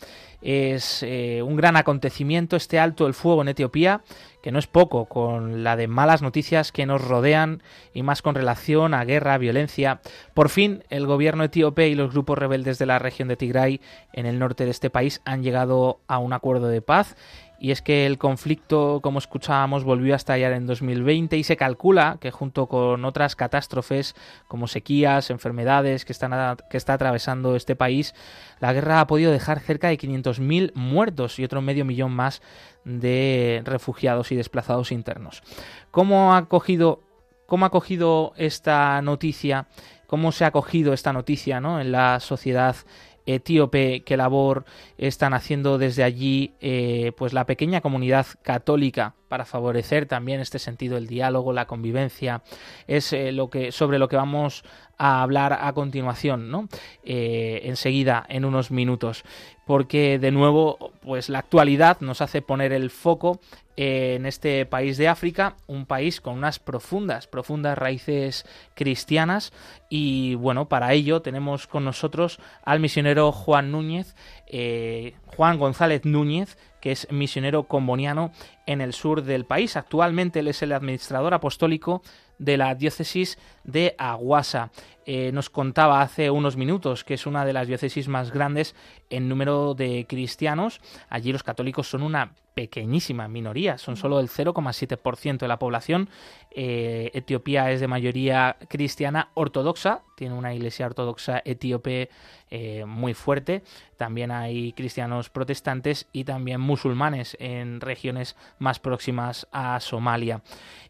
es 0.42 1.04
eh, 1.04 1.40
un 1.40 1.54
gran 1.54 1.76
acontecimiento 1.76 2.56
este 2.56 2.80
alto 2.80 3.06
el 3.06 3.14
fuego 3.14 3.42
en 3.42 3.48
Etiopía, 3.48 4.02
que 4.42 4.50
no 4.50 4.58
es 4.58 4.66
poco 4.66 5.04
con 5.04 5.62
la 5.62 5.76
de 5.76 5.86
malas 5.86 6.20
noticias 6.20 6.72
que 6.72 6.84
nos 6.84 7.00
rodean 7.06 7.62
y 7.94 8.02
más 8.02 8.22
con 8.22 8.34
relación 8.34 8.92
a 8.92 9.04
guerra, 9.04 9.38
violencia. 9.38 10.00
Por 10.34 10.48
fin, 10.48 10.82
el 10.90 11.06
gobierno 11.06 11.44
etíope 11.44 11.86
y 11.86 11.94
los 11.94 12.10
grupos 12.10 12.36
rebeldes 12.36 12.78
de 12.80 12.86
la 12.86 12.98
región 12.98 13.28
de 13.28 13.36
Tigray 13.36 13.80
en 14.12 14.26
el 14.26 14.40
norte 14.40 14.64
de 14.64 14.72
este 14.72 14.90
país 14.90 15.22
han 15.24 15.44
llegado 15.44 16.00
a 16.08 16.18
un 16.18 16.32
acuerdo 16.32 16.66
de 16.66 16.82
paz 16.82 17.14
y 17.58 17.70
es 17.70 17.82
que 17.82 18.06
el 18.06 18.18
conflicto, 18.18 19.00
como 19.02 19.18
escuchábamos, 19.18 19.84
volvió 19.84 20.12
a 20.14 20.16
estallar 20.16 20.52
en 20.52 20.66
2020 20.66 21.36
y 21.36 21.44
se 21.44 21.56
calcula 21.56 22.18
que 22.20 22.30
junto 22.30 22.66
con 22.66 23.04
otras 23.04 23.36
catástrofes 23.36 24.14
como 24.46 24.66
sequías, 24.66 25.30
enfermedades 25.30 26.04
que, 26.04 26.12
están 26.12 26.56
que 26.70 26.76
está 26.76 26.94
atravesando 26.94 27.56
este 27.56 27.76
país, 27.76 28.14
la 28.60 28.72
guerra 28.72 29.00
ha 29.00 29.06
podido 29.06 29.32
dejar 29.32 29.60
cerca 29.60 29.88
de 29.88 29.98
500.000 29.98 30.72
muertos 30.74 31.38
y 31.38 31.44
otro 31.44 31.62
medio 31.62 31.84
millón 31.84 32.12
más 32.12 32.42
de 32.84 33.62
refugiados 33.64 34.32
y 34.32 34.36
desplazados 34.36 34.92
internos. 34.92 35.42
¿Cómo 35.90 36.34
ha 36.34 36.46
cogido, 36.46 37.00
cómo 37.46 37.66
ha 37.66 37.70
cogido 37.70 38.32
esta 38.36 39.00
noticia? 39.02 39.66
¿Cómo 40.06 40.30
se 40.30 40.44
ha 40.44 40.52
cogido 40.52 40.92
esta 40.92 41.12
noticia 41.12 41.60
¿no? 41.60 41.80
en 41.80 41.90
la 41.90 42.20
sociedad 42.20 42.76
etíope, 43.26 44.02
qué 44.04 44.16
labor 44.16 44.64
están 44.98 45.34
haciendo 45.34 45.78
desde 45.78 46.04
allí 46.04 46.54
eh, 46.60 47.12
pues 47.16 47.32
la 47.32 47.44
pequeña 47.44 47.80
comunidad 47.80 48.26
católica 48.42 49.14
para 49.28 49.44
favorecer 49.44 50.06
también 50.06 50.40
este 50.40 50.58
sentido 50.58 50.96
el 50.96 51.08
diálogo, 51.08 51.52
la 51.52 51.66
convivencia, 51.66 52.42
es 52.86 53.12
eh, 53.12 53.32
lo 53.32 53.50
que 53.50 53.72
sobre 53.72 53.98
lo 53.98 54.08
que 54.08 54.16
vamos 54.16 54.64
a 54.98 55.22
hablar 55.22 55.52
a 55.60 55.72
continuación, 55.72 56.50
¿no? 56.50 56.68
Eh, 57.04 57.62
enseguida, 57.64 58.24
en 58.28 58.44
unos 58.44 58.70
minutos, 58.70 59.24
porque 59.66 60.18
de 60.18 60.30
nuevo, 60.30 60.92
pues 61.02 61.28
la 61.28 61.40
actualidad 61.40 62.00
nos 62.00 62.20
hace 62.20 62.40
poner 62.40 62.72
el 62.72 62.90
foco 62.90 63.40
en 63.76 64.24
este 64.24 64.64
país 64.64 64.96
de 64.96 65.08
África, 65.08 65.56
un 65.66 65.84
país 65.84 66.20
con 66.20 66.34
unas 66.34 66.58
profundas, 66.58 67.26
profundas 67.26 67.76
raíces 67.76 68.46
cristianas 68.74 69.52
y 69.90 70.34
bueno, 70.36 70.68
para 70.68 70.94
ello 70.94 71.20
tenemos 71.20 71.66
con 71.66 71.84
nosotros 71.84 72.38
al 72.64 72.80
misionero 72.80 73.32
Juan 73.32 73.70
Núñez, 73.70 74.16
eh, 74.46 75.14
Juan 75.26 75.58
González 75.58 76.04
Núñez, 76.04 76.56
que 76.80 76.92
es 76.92 77.10
misionero 77.10 77.64
comboniano 77.64 78.32
en 78.66 78.80
el 78.80 78.92
sur 78.92 79.22
del 79.22 79.44
país. 79.44 79.76
Actualmente 79.76 80.40
él 80.40 80.48
es 80.48 80.62
el 80.62 80.72
administrador 80.72 81.34
apostólico 81.34 82.02
de 82.38 82.56
la 82.56 82.74
diócesis 82.74 83.38
de 83.64 83.94
Aguasa. 83.98 84.70
Eh, 85.08 85.30
nos 85.32 85.50
contaba 85.50 86.02
hace 86.02 86.30
unos 86.30 86.56
minutos 86.56 87.04
que 87.04 87.14
es 87.14 87.26
una 87.26 87.44
de 87.44 87.52
las 87.52 87.68
diócesis 87.68 88.08
más 88.08 88.32
grandes 88.32 88.74
en 89.08 89.28
número 89.28 89.74
de 89.74 90.04
cristianos. 90.08 90.80
Allí 91.08 91.32
los 91.32 91.44
católicos 91.44 91.88
son 91.88 92.02
una 92.02 92.32
pequeñísima 92.54 93.28
minoría, 93.28 93.78
son 93.78 93.96
solo 93.96 94.18
el 94.18 94.28
0,7% 94.28 95.38
de 95.38 95.48
la 95.48 95.60
población. 95.60 96.08
Eh, 96.50 97.12
Etiopía 97.14 97.70
es 97.70 97.78
de 97.78 97.86
mayoría 97.86 98.56
cristiana 98.68 99.30
ortodoxa, 99.34 100.02
tiene 100.16 100.34
una 100.34 100.52
iglesia 100.54 100.86
ortodoxa 100.86 101.40
etíope 101.44 102.10
eh, 102.50 102.84
muy 102.84 103.14
fuerte. 103.14 103.62
También 103.96 104.32
hay 104.32 104.72
cristianos 104.72 105.30
protestantes 105.30 106.08
y 106.12 106.24
también 106.24 106.60
musulmanes 106.60 107.36
en 107.38 107.80
regiones 107.80 108.34
más 108.58 108.80
próximas 108.80 109.46
a 109.52 109.78
Somalia. 109.78 110.42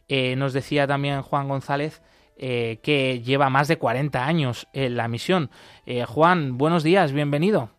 nos 0.08 0.54
decía 0.54 0.86
también 0.86 1.20
Juan 1.20 1.48
González 1.48 2.00
eh, 2.38 2.80
que 2.82 3.22
lleva 3.22 3.48
más 3.48 3.66
de 3.66 3.78
40 3.78 4.26
años 4.26 4.68
en 4.74 4.98
la 4.98 5.08
misión. 5.08 5.50
Eh, 5.86 6.04
Juan, 6.04 6.58
buenos 6.58 6.82
días, 6.82 7.12
bienvenido. 7.12 7.70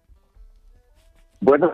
Bueno. 1.39 1.73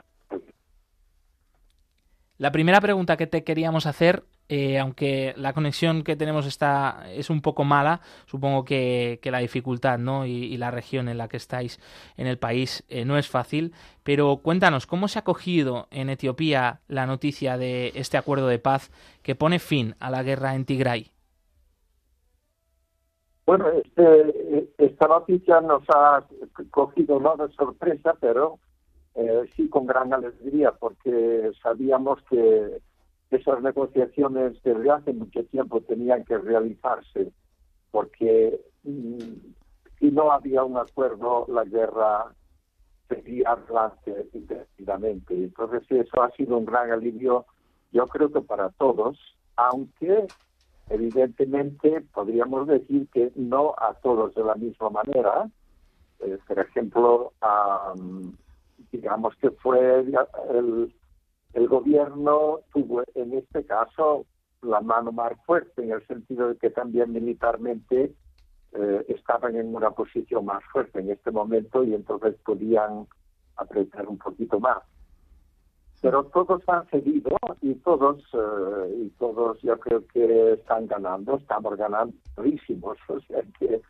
La 2.37 2.51
primera 2.51 2.81
pregunta 2.81 3.15
que 3.15 3.25
te 3.25 3.45
queríamos 3.45 3.85
hacer, 3.85 4.25
eh, 4.49 4.79
aunque 4.79 5.33
la 5.37 5.53
conexión 5.53 6.03
que 6.03 6.17
tenemos 6.17 6.45
está 6.45 7.05
es 7.13 7.29
un 7.29 7.41
poco 7.41 7.63
mala, 7.63 8.01
supongo 8.25 8.65
que, 8.65 9.17
la 9.23 9.39
dificultad 9.39 9.97
¿no? 9.97 10.25
Y, 10.25 10.57
la 10.57 10.69
región 10.69 11.07
en 11.07 11.17
la 11.17 11.29
que 11.29 11.37
estáis 11.37 11.79
en 12.17 12.27
el 12.27 12.37
país 12.37 12.83
no 13.05 13.17
es 13.17 13.29
fácil, 13.29 13.73
pero 14.03 14.35
cuéntanos, 14.43 14.87
¿cómo 14.87 15.07
se 15.07 15.19
ha 15.19 15.23
cogido 15.23 15.87
en 15.89 16.09
Etiopía 16.09 16.81
la 16.89 17.05
noticia 17.05 17.57
de 17.57 17.93
este 17.95 18.17
acuerdo 18.17 18.47
de 18.47 18.59
paz 18.59 18.91
que 19.21 19.35
pone 19.35 19.59
fin 19.59 19.95
a 20.01 20.09
la 20.09 20.21
guerra 20.21 20.55
en 20.55 20.65
Tigray? 20.65 21.13
Bueno, 23.45 23.69
este, 23.69 24.69
esta 24.77 25.07
noticia 25.07 25.59
nos 25.59 25.83
ha 25.89 26.23
cogido 26.71 27.19
no 27.19 27.35
de 27.35 27.53
sorpresa, 27.53 28.15
pero 28.19 28.59
eh, 29.15 29.43
sí 29.55 29.69
con 29.69 29.85
gran 29.85 30.13
alegría, 30.13 30.71
porque 30.71 31.51
sabíamos 31.61 32.21
que 32.29 32.81
esas 33.31 33.61
negociaciones 33.61 34.61
desde 34.63 34.91
hace 34.91 35.13
mucho 35.13 35.43
tiempo 35.45 35.81
tenían 35.81 36.23
que 36.23 36.37
realizarse, 36.37 37.31
porque 37.91 38.61
mm, 38.83 39.17
si 39.99 40.11
no 40.11 40.31
había 40.31 40.63
un 40.63 40.77
acuerdo, 40.77 41.45
la 41.49 41.63
guerra 41.65 42.33
seguía 43.09 43.51
adelante 43.51 44.29
indefinidamente. 44.33 45.33
Entonces 45.33 45.83
eso 45.89 46.23
ha 46.23 46.31
sido 46.31 46.57
un 46.57 46.65
gran 46.65 46.91
alivio, 46.91 47.45
yo 47.91 48.07
creo 48.07 48.31
que 48.31 48.41
para 48.41 48.69
todos, 48.69 49.17
aunque 49.55 50.27
Evidentemente, 50.93 52.01
podríamos 52.13 52.67
decir 52.67 53.07
que 53.11 53.31
no 53.35 53.73
a 53.79 53.95
todos 53.95 54.35
de 54.35 54.43
la 54.43 54.53
misma 54.53 54.91
manera. 54.91 55.49
Eh, 56.19 56.37
por 56.47 56.59
ejemplo, 56.59 57.33
digamos 58.91 59.35
que 59.37 59.49
fue 59.49 60.01
el, 60.01 60.93
el 61.53 61.67
gobierno 61.67 62.59
tuvo 62.71 63.01
en 63.15 63.33
este 63.33 63.65
caso 63.65 64.27
la 64.61 64.81
mano 64.81 65.11
más 65.11 65.33
fuerte, 65.47 65.83
en 65.83 65.93
el 65.93 66.05
sentido 66.05 66.49
de 66.49 66.57
que 66.57 66.69
también 66.69 67.11
militarmente 67.11 68.13
eh, 68.73 69.05
estaban 69.07 69.55
en 69.55 69.73
una 69.73 69.89
posición 69.89 70.45
más 70.45 70.63
fuerte 70.71 70.99
en 70.99 71.09
este 71.09 71.31
momento 71.31 71.83
y 71.83 71.95
entonces 71.95 72.35
podían 72.45 73.07
apretar 73.55 74.07
un 74.07 74.19
poquito 74.19 74.59
más 74.59 74.77
pero 76.03 76.25
todos 76.25 76.61
han 76.67 76.85
seguido 76.89 77.37
y 77.61 77.75
todos 77.75 78.21
eh, 78.33 79.03
y 79.05 79.09
todos 79.11 79.57
yo 79.61 79.79
creo 79.79 80.05
que 80.07 80.51
están 80.51 80.85
ganando, 80.85 81.37
estamos 81.37 81.77
ganando 81.77 82.13
o 83.07 83.19
sea 83.21 83.41
que, 83.57 83.81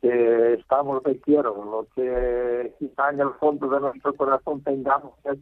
que 0.00 0.54
estamos 0.54 1.00
de 1.04 1.20
quiero, 1.20 1.64
lo 1.64 1.86
que 1.94 2.74
quizá 2.80 3.10
en 3.10 3.20
el 3.20 3.30
fondo 3.34 3.68
de 3.68 3.78
nuestro 3.78 4.14
corazón 4.14 4.62
tengamos 4.64 5.14
es 5.24 5.38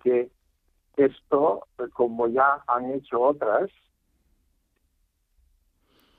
que 0.00 0.30
esto, 0.98 1.66
como 1.94 2.26
ya 2.28 2.62
han 2.66 2.92
hecho 2.92 3.18
otras, 3.22 3.70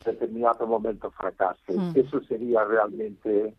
en 0.04 0.13
determinado 0.13 0.65
momento 0.65 1.12
fracase. 1.12 1.73
Mm. 1.73 1.91
Eso 1.93 2.21
sería 2.23 2.63
realmente 2.63 3.54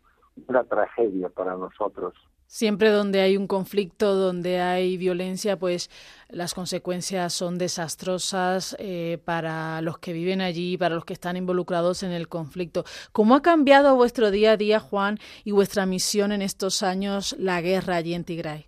una 0.49 0.65
tragedia 0.65 1.29
para 1.29 1.55
nosotros. 1.55 2.15
Siempre 2.53 2.91
donde 2.91 3.21
hay 3.21 3.37
un 3.37 3.47
conflicto, 3.47 4.17
donde 4.17 4.61
hay 4.61 4.97
violencia, 4.97 5.57
pues 5.57 5.89
las 6.29 6.53
consecuencias 6.53 7.33
son 7.33 7.59
desastrosas 7.59 8.75
eh, 8.81 9.19
para 9.25 9.81
los 9.83 9.99
que 9.99 10.13
viven 10.13 10.41
allí, 10.41 10.77
para 10.77 10.97
los 10.97 11.05
que 11.05 11.13
están 11.13 11.37
involucrados 11.37 12.03
en 12.03 12.11
el 12.11 12.27
conflicto. 12.27 12.83
¿Cómo 13.13 13.37
ha 13.37 13.41
cambiado 13.41 13.95
vuestro 13.95 14.33
día 14.33 14.51
a 14.51 14.57
día, 14.57 14.81
Juan, 14.81 15.19
y 15.45 15.53
vuestra 15.53 15.87
misión 15.87 16.33
en 16.33 16.43
estos 16.43 16.83
años, 16.83 17.37
la 17.39 17.61
guerra 17.61 17.95
allí 17.95 18.15
en 18.15 18.25
Tigray? 18.25 18.67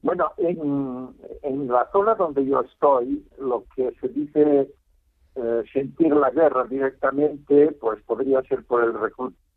Bueno, 0.00 0.32
en, 0.38 1.10
en 1.42 1.68
la 1.68 1.90
zona 1.92 2.14
donde 2.14 2.46
yo 2.46 2.62
estoy, 2.62 3.22
lo 3.38 3.66
que 3.76 3.92
se 4.00 4.08
dice 4.08 4.72
eh, 5.34 5.62
sentir 5.74 6.10
la 6.16 6.30
guerra 6.30 6.64
directamente, 6.64 7.72
pues 7.72 8.02
podría 8.04 8.40
ser 8.44 8.64
por 8.64 8.82
el 8.82 8.98
reclutamiento 8.98 9.47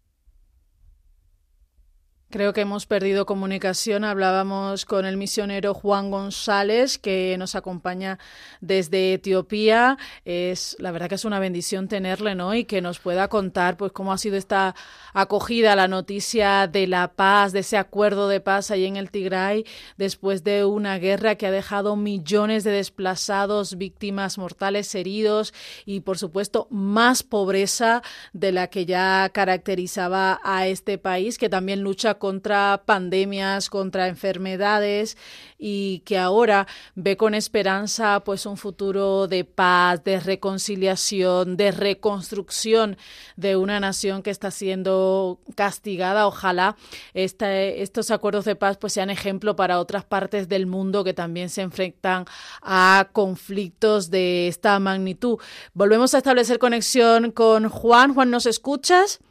Creo 2.31 2.53
que 2.53 2.61
hemos 2.61 2.85
perdido 2.85 3.25
comunicación. 3.25 4.05
Hablábamos 4.05 4.85
con 4.85 5.05
el 5.05 5.17
misionero 5.17 5.73
Juan 5.73 6.11
González, 6.11 6.97
que 6.97 7.35
nos 7.37 7.55
acompaña 7.55 8.19
desde 8.61 9.15
Etiopía. 9.15 9.97
Es 10.23 10.77
la 10.79 10.91
verdad 10.91 11.09
que 11.09 11.15
es 11.15 11.25
una 11.25 11.39
bendición 11.39 11.89
tenerle, 11.89 12.33
¿no? 12.33 12.55
Y 12.55 12.63
que 12.63 12.81
nos 12.81 12.99
pueda 12.99 13.27
contar, 13.27 13.75
pues, 13.75 13.91
cómo 13.91 14.13
ha 14.13 14.17
sido 14.17 14.37
esta 14.37 14.75
acogida, 15.13 15.75
la 15.75 15.89
noticia 15.89 16.67
de 16.67 16.87
la 16.87 17.09
paz, 17.09 17.51
de 17.51 17.59
ese 17.59 17.75
acuerdo 17.75 18.29
de 18.29 18.39
paz 18.39 18.71
ahí 18.71 18.85
en 18.85 18.95
el 18.95 19.11
Tigray, 19.11 19.65
después 19.97 20.45
de 20.45 20.63
una 20.63 20.99
guerra 20.99 21.35
que 21.35 21.47
ha 21.47 21.51
dejado 21.51 21.97
millones 21.97 22.63
de 22.63 22.71
desplazados, 22.71 23.77
víctimas 23.77 24.37
mortales, 24.37 24.95
heridos 24.95 25.53
y, 25.85 25.99
por 25.99 26.17
supuesto, 26.17 26.67
más 26.69 27.23
pobreza 27.23 28.01
de 28.31 28.53
la 28.53 28.67
que 28.67 28.85
ya 28.85 29.29
caracterizaba 29.33 30.39
a 30.45 30.67
este 30.67 30.97
país, 30.97 31.37
que 31.37 31.49
también 31.49 31.81
lucha 31.81 32.20
contra 32.21 32.83
pandemias, 32.85 33.67
contra 33.71 34.07
enfermedades 34.07 35.17
y 35.57 36.03
que 36.05 36.19
ahora 36.19 36.67
ve 36.93 37.17
con 37.17 37.33
esperanza 37.33 38.19
pues 38.23 38.45
un 38.45 38.57
futuro 38.57 39.27
de 39.27 39.43
paz, 39.43 40.03
de 40.03 40.19
reconciliación, 40.19 41.57
de 41.57 41.71
reconstrucción 41.71 42.95
de 43.37 43.55
una 43.55 43.79
nación 43.79 44.21
que 44.21 44.29
está 44.29 44.51
siendo 44.51 45.39
castigada. 45.55 46.27
Ojalá 46.27 46.75
estos 47.15 48.11
acuerdos 48.11 48.45
de 48.45 48.55
paz 48.55 48.77
pues 48.77 48.93
sean 48.93 49.09
ejemplo 49.09 49.55
para 49.55 49.79
otras 49.79 50.05
partes 50.05 50.47
del 50.47 50.67
mundo 50.67 51.03
que 51.03 51.15
también 51.15 51.49
se 51.49 51.63
enfrentan 51.63 52.25
a 52.61 53.09
conflictos 53.13 54.11
de 54.11 54.47
esta 54.47 54.77
magnitud. 54.77 55.39
Volvemos 55.73 56.13
a 56.13 56.19
establecer 56.19 56.59
conexión 56.59 57.31
con 57.31 57.67
Juan. 57.67 58.13
Juan, 58.13 58.29
¿nos 58.29 58.45
escuchas? 58.45 59.21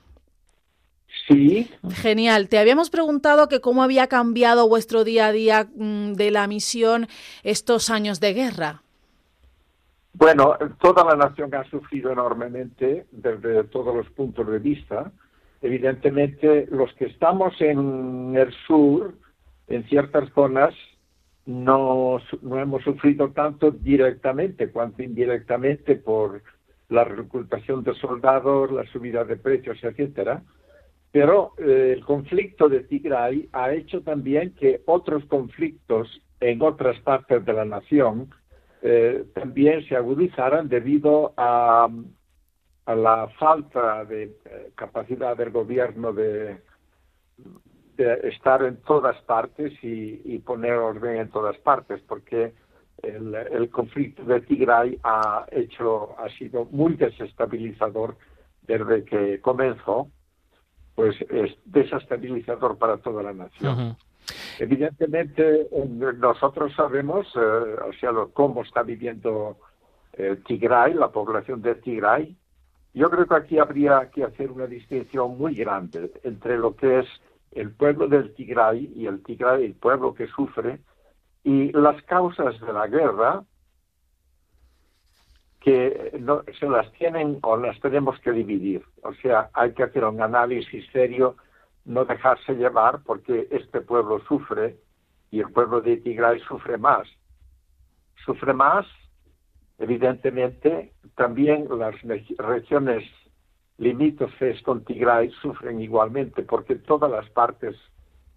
Sí. 1.31 1.71
Genial. 1.93 2.49
Te 2.49 2.59
habíamos 2.59 2.91
preguntado 2.91 3.49
que 3.49 3.61
cómo 3.61 3.85
había 3.85 4.09
cambiado 4.09 4.69
vuestro 4.69 5.05
día 5.05 5.27
a 5.27 5.33
día 5.33 5.69
mm, 5.77 6.15
de 6.15 6.31
la 6.33 6.49
misión 6.49 7.07
estos 7.45 7.89
años 7.89 8.19
de 8.19 8.35
guerra. 8.35 8.83
Bueno, 10.13 10.57
toda 10.81 11.05
la 11.05 11.15
nación 11.15 11.55
ha 11.55 11.63
sufrido 11.71 12.11
enormemente 12.11 13.07
desde 13.13 13.63
todos 13.65 13.95
los 13.95 14.11
puntos 14.11 14.45
de 14.49 14.59
vista. 14.59 15.13
Evidentemente, 15.63 16.67
los 16.69 16.93
que 16.95 17.07
estamos 17.07 17.55
en 17.61 18.35
el 18.37 18.53
sur, 18.67 19.15
en 19.69 19.85
ciertas 19.85 20.29
zonas, 20.35 20.75
no, 21.47 22.19
no 22.43 22.59
hemos 22.59 22.83
sufrido 22.83 23.31
tanto 23.31 23.71
directamente 23.71 24.71
cuanto 24.71 25.05
indirectamente 25.05 25.95
por 25.95 26.43
la 26.89 27.05
reclutación 27.05 27.85
de 27.85 27.95
soldados, 27.95 28.73
la 28.73 28.85
subida 28.91 29.25
de 29.25 29.37
precios, 29.37 29.79
etcétera 29.83 30.43
pero 31.13 31.55
eh, 31.59 31.95
el 31.97 32.05
conflicto 32.05 32.69
de 32.69 32.81
Tigray 32.81 33.49
ha 33.53 33.73
hecho 33.73 34.03
también 34.03 34.55
que 34.55 34.83
otros 34.87 35.25
conflictos 35.25 36.09
en 36.41 36.63
otras 36.63 36.99
partes 37.01 37.45
de 37.45 37.53
la 37.53 37.65
nación 37.65 38.31
eh, 38.83 39.25
también 39.35 39.87
se 39.89 39.97
agudizaran 39.97 40.69
debido 40.69 41.35
a, 41.37 41.89
la 42.87 43.29
falta 43.39 44.05
de 44.05 44.25
eh, 44.25 44.73
capacidad 44.75 45.37
del 45.37 45.51
gobierno 45.51 46.13
de, 46.13 46.59
estar 48.25 48.65
en 48.65 48.79
todas 48.79 49.21
partes 49.23 49.73
y, 49.83 50.39
poner 50.39 50.73
orden 50.73 51.17
en 51.17 51.29
todas 51.29 51.59
partes, 51.59 52.01
porque 52.09 52.55
el, 53.03 53.35
el, 53.35 53.69
conflicto 53.69 54.25
de 54.25 54.41
Tigray 54.41 54.99
ha 55.03 55.45
hecho 55.51 56.19
ha 56.19 56.31
sido 56.31 56.65
muy 56.71 56.95
desestabilizador 56.95 58.17
desde 58.63 59.05
que 59.05 59.41
comenzó 59.43 60.09
pues 60.95 61.17
es 61.31 61.57
desestabilizador 61.65 62.79
para 62.79 62.99
toda 62.99 63.23
la 63.23 63.33
nación. 63.33 63.97
Evidentemente, 64.59 65.69
nosotros 66.19 66.73
sabemos, 66.75 67.27
eh, 67.35 67.41
o 67.41 67.93
sea, 67.99 68.11
cómo 68.33 68.63
está 68.63 68.83
viviendo 68.83 69.57
eh, 70.13 70.37
Tigray, 70.47 70.95
la 70.95 71.11
población 71.11 71.63
de 71.63 71.77
Tigray. 71.77 72.37
Yo 72.93 73.09
creo 73.09 73.27
que 73.27 73.35
aquí 73.35 73.59
habría 73.59 74.11
que 74.11 74.25
hacer 74.25 74.51
una 74.51 74.67
distinción 74.67 75.39
muy 75.39 75.55
grande 75.55 76.13
entre 76.25 76.59
lo 76.59 76.75
que 76.75 77.01
es 77.01 77.07
el 77.53 77.71
pueblo 77.71 78.07
del 78.09 78.35
Tigray 78.35 78.93
y 78.95 79.07
el 79.07 79.23
Tigray, 79.23 79.65
el 79.65 79.75
pueblo 79.75 80.15
que 80.15 80.27
sufre, 80.29 80.81
y 81.43 81.73
las 81.73 82.03
causas 82.03 82.61
de 82.61 82.73
la 82.73 82.87
guerra 82.87 83.43
que 85.61 86.19
no, 86.19 86.43
se 86.59 86.69
las 86.69 86.91
tienen 86.93 87.39
o 87.43 87.57
las 87.57 87.79
tenemos 87.81 88.19
que 88.21 88.33
dividir. 88.33 88.83
O 89.03 89.13
sea, 89.15 89.51
hay 89.53 89.73
que 89.73 89.83
hacer 89.83 90.05
un 90.05 90.21
análisis 90.21 90.85
serio, 90.91 91.37
no 91.85 92.05
dejarse 92.05 92.55
llevar 92.55 93.01
porque 93.05 93.47
este 93.51 93.83
pueblo 93.83 94.21
sufre 94.27 94.77
y 95.31 95.41
el 95.41 95.53
pueblo 95.53 95.83
de 95.83 95.99
Tigray 95.99 96.41
sufre 96.41 96.79
más. 96.79 97.07
Sufre 98.25 98.55
más, 98.55 98.87
evidentemente, 99.79 100.93
también 101.15 101.67
las 101.79 101.95
regiones 102.39 103.05
limítrofes 103.77 104.63
con 104.63 104.85
Tigray 104.85 105.31
sufren 105.43 105.81
igualmente 105.81 106.43
porque 106.43 106.77
todas 106.77 107.11
las 107.11 107.29
partes 107.31 107.77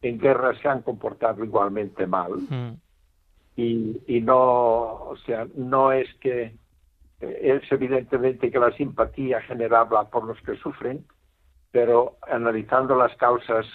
en 0.02 0.20
guerra 0.20 0.58
se 0.62 0.68
han 0.68 0.82
comportado 0.82 1.44
igualmente 1.44 2.06
mal. 2.06 2.34
Mm. 2.50 2.74
Y, 3.56 4.02
y 4.08 4.22
no, 4.22 4.36
o 4.36 5.16
sea, 5.26 5.48
no 5.56 5.92
es 5.92 6.12
que 6.16 6.54
es 7.42 7.64
evidentemente 7.72 8.52
que 8.52 8.60
la 8.60 8.72
simpatía 8.72 9.42
generaba 9.42 10.10
por 10.10 10.26
los 10.26 10.40
que 10.42 10.56
sufren, 10.58 11.06
pero 11.72 12.18
analizando 12.30 12.96
las 12.96 13.16
causas 13.18 13.66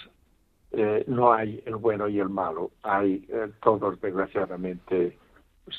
eh, 0.71 1.03
no 1.07 1.33
hay 1.33 1.61
el 1.65 1.75
bueno 1.75 2.07
y 2.07 2.19
el 2.19 2.29
malo, 2.29 2.71
hay 2.83 3.25
eh, 3.29 3.51
todos 3.61 3.99
desgraciadamente 4.01 5.17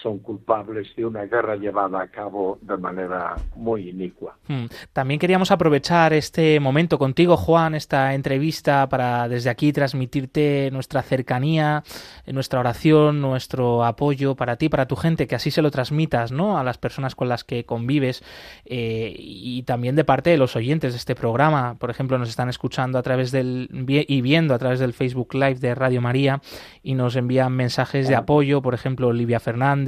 son 0.02 0.18
culpables 0.18 0.94
de 0.96 1.04
una 1.04 1.24
guerra 1.24 1.56
llevada 1.56 2.00
a 2.00 2.08
cabo 2.08 2.58
de 2.62 2.76
manera 2.76 3.36
muy 3.56 3.88
inicua. 3.90 4.36
Hmm. 4.48 4.66
También 4.92 5.20
queríamos 5.20 5.50
aprovechar 5.50 6.12
este 6.12 6.60
momento 6.60 6.98
contigo, 6.98 7.36
Juan, 7.36 7.74
esta 7.74 8.14
entrevista 8.14 8.88
para 8.88 9.28
desde 9.28 9.50
aquí 9.50 9.72
transmitirte 9.72 10.70
nuestra 10.72 11.02
cercanía, 11.02 11.82
nuestra 12.26 12.60
oración, 12.60 13.20
nuestro 13.20 13.84
apoyo 13.84 14.34
para 14.34 14.56
ti, 14.56 14.68
para 14.68 14.86
tu 14.86 14.96
gente, 14.96 15.26
que 15.26 15.34
así 15.34 15.50
se 15.50 15.62
lo 15.62 15.70
transmitas 15.70 16.32
¿no? 16.32 16.58
a 16.58 16.64
las 16.64 16.78
personas 16.78 17.14
con 17.14 17.28
las 17.28 17.44
que 17.44 17.64
convives 17.64 18.22
eh, 18.64 19.14
y 19.16 19.62
también 19.62 19.96
de 19.96 20.04
parte 20.04 20.30
de 20.30 20.36
los 20.36 20.56
oyentes 20.56 20.92
de 20.92 20.98
este 20.98 21.14
programa. 21.14 21.76
Por 21.78 21.90
ejemplo, 21.90 22.18
nos 22.18 22.28
están 22.28 22.48
escuchando 22.48 22.98
a 22.98 23.02
través 23.02 23.30
del 23.30 23.68
y 23.88 24.20
viendo 24.20 24.54
a 24.54 24.58
través 24.58 24.78
del 24.78 24.92
Facebook 24.92 25.34
Live 25.34 25.56
de 25.56 25.74
Radio 25.74 26.00
María 26.00 26.40
y 26.82 26.94
nos 26.94 27.16
envían 27.16 27.52
mensajes 27.52 28.08
de 28.08 28.16
apoyo, 28.16 28.62
por 28.62 28.74
ejemplo, 28.74 29.08
Olivia 29.08 29.40
Fernández, 29.40 29.79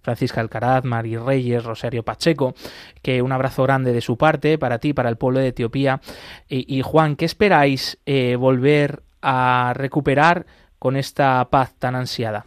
Francisca 0.00 0.40
Alcaraz, 0.40 0.84
Mari 0.84 1.16
Reyes, 1.16 1.64
Rosario 1.64 2.02
Pacheco, 2.02 2.54
que 3.02 3.22
un 3.22 3.32
abrazo 3.32 3.62
grande 3.62 3.92
de 3.92 4.00
su 4.00 4.16
parte 4.16 4.58
para 4.58 4.78
ti, 4.78 4.92
para 4.92 5.08
el 5.08 5.16
pueblo 5.16 5.40
de 5.40 5.48
Etiopía. 5.48 6.00
Y, 6.48 6.82
Juan, 6.82 7.16
¿qué 7.16 7.24
esperáis 7.24 8.00
eh, 8.06 8.36
volver 8.36 9.02
a 9.22 9.72
recuperar 9.74 10.46
con 10.78 10.96
esta 10.96 11.46
paz 11.50 11.74
tan 11.78 11.94
ansiada? 11.94 12.46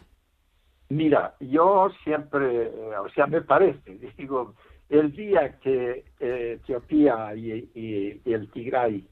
Mira, 0.89 1.35
yo 1.39 1.89
siempre, 2.03 2.69
o 2.99 3.09
sea, 3.15 3.27
me 3.27 3.41
parece, 3.41 3.97
digo, 4.17 4.55
el 4.89 5.11
día 5.13 5.57
que 5.59 6.03
eh, 6.19 6.59
Etiopía 6.59 7.33
y, 7.33 8.21
el 8.25 8.51
Tigray 8.51 9.07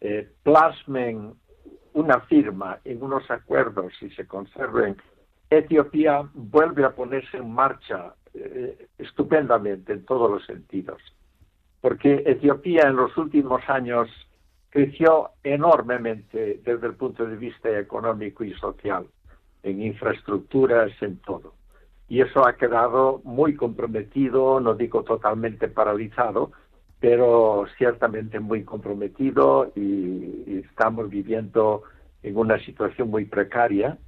eh, 0.00 0.28
plasmen 0.42 1.34
una 1.94 2.20
firma 2.20 2.78
en 2.84 3.02
unos 3.02 3.28
acuerdos 3.30 3.92
y 4.02 4.10
se 4.10 4.26
conserven 4.26 4.96
Etiopía 5.50 6.28
vuelve 6.34 6.84
a 6.84 6.94
ponerse 6.94 7.36
en 7.36 7.52
marcha 7.52 8.14
eh, 8.34 8.88
estupendamente 8.98 9.92
en 9.92 10.04
todos 10.04 10.30
los 10.30 10.44
sentidos, 10.44 11.00
porque 11.80 12.22
Etiopía 12.26 12.82
en 12.88 12.96
los 12.96 13.16
últimos 13.16 13.62
años 13.68 14.08
creció 14.70 15.30
enormemente 15.42 16.60
desde 16.64 16.86
el 16.86 16.94
punto 16.94 17.24
de 17.24 17.36
vista 17.36 17.78
económico 17.78 18.44
y 18.44 18.52
social, 18.54 19.06
en 19.62 19.82
infraestructuras, 19.82 20.90
en 21.00 21.18
todo. 21.18 21.54
Y 22.08 22.20
eso 22.20 22.46
ha 22.46 22.56
quedado 22.56 23.20
muy 23.24 23.56
comprometido, 23.56 24.60
no 24.60 24.74
digo 24.74 25.02
totalmente 25.02 25.68
paralizado, 25.68 26.52
pero 27.00 27.66
ciertamente 27.76 28.40
muy 28.40 28.64
comprometido 28.64 29.72
y, 29.74 30.62
estamos 30.70 31.08
viviendo 31.08 31.82
en 32.22 32.36
una 32.36 32.58
situación 32.58 33.08
muy 33.08 33.24
precaria. 33.24 33.98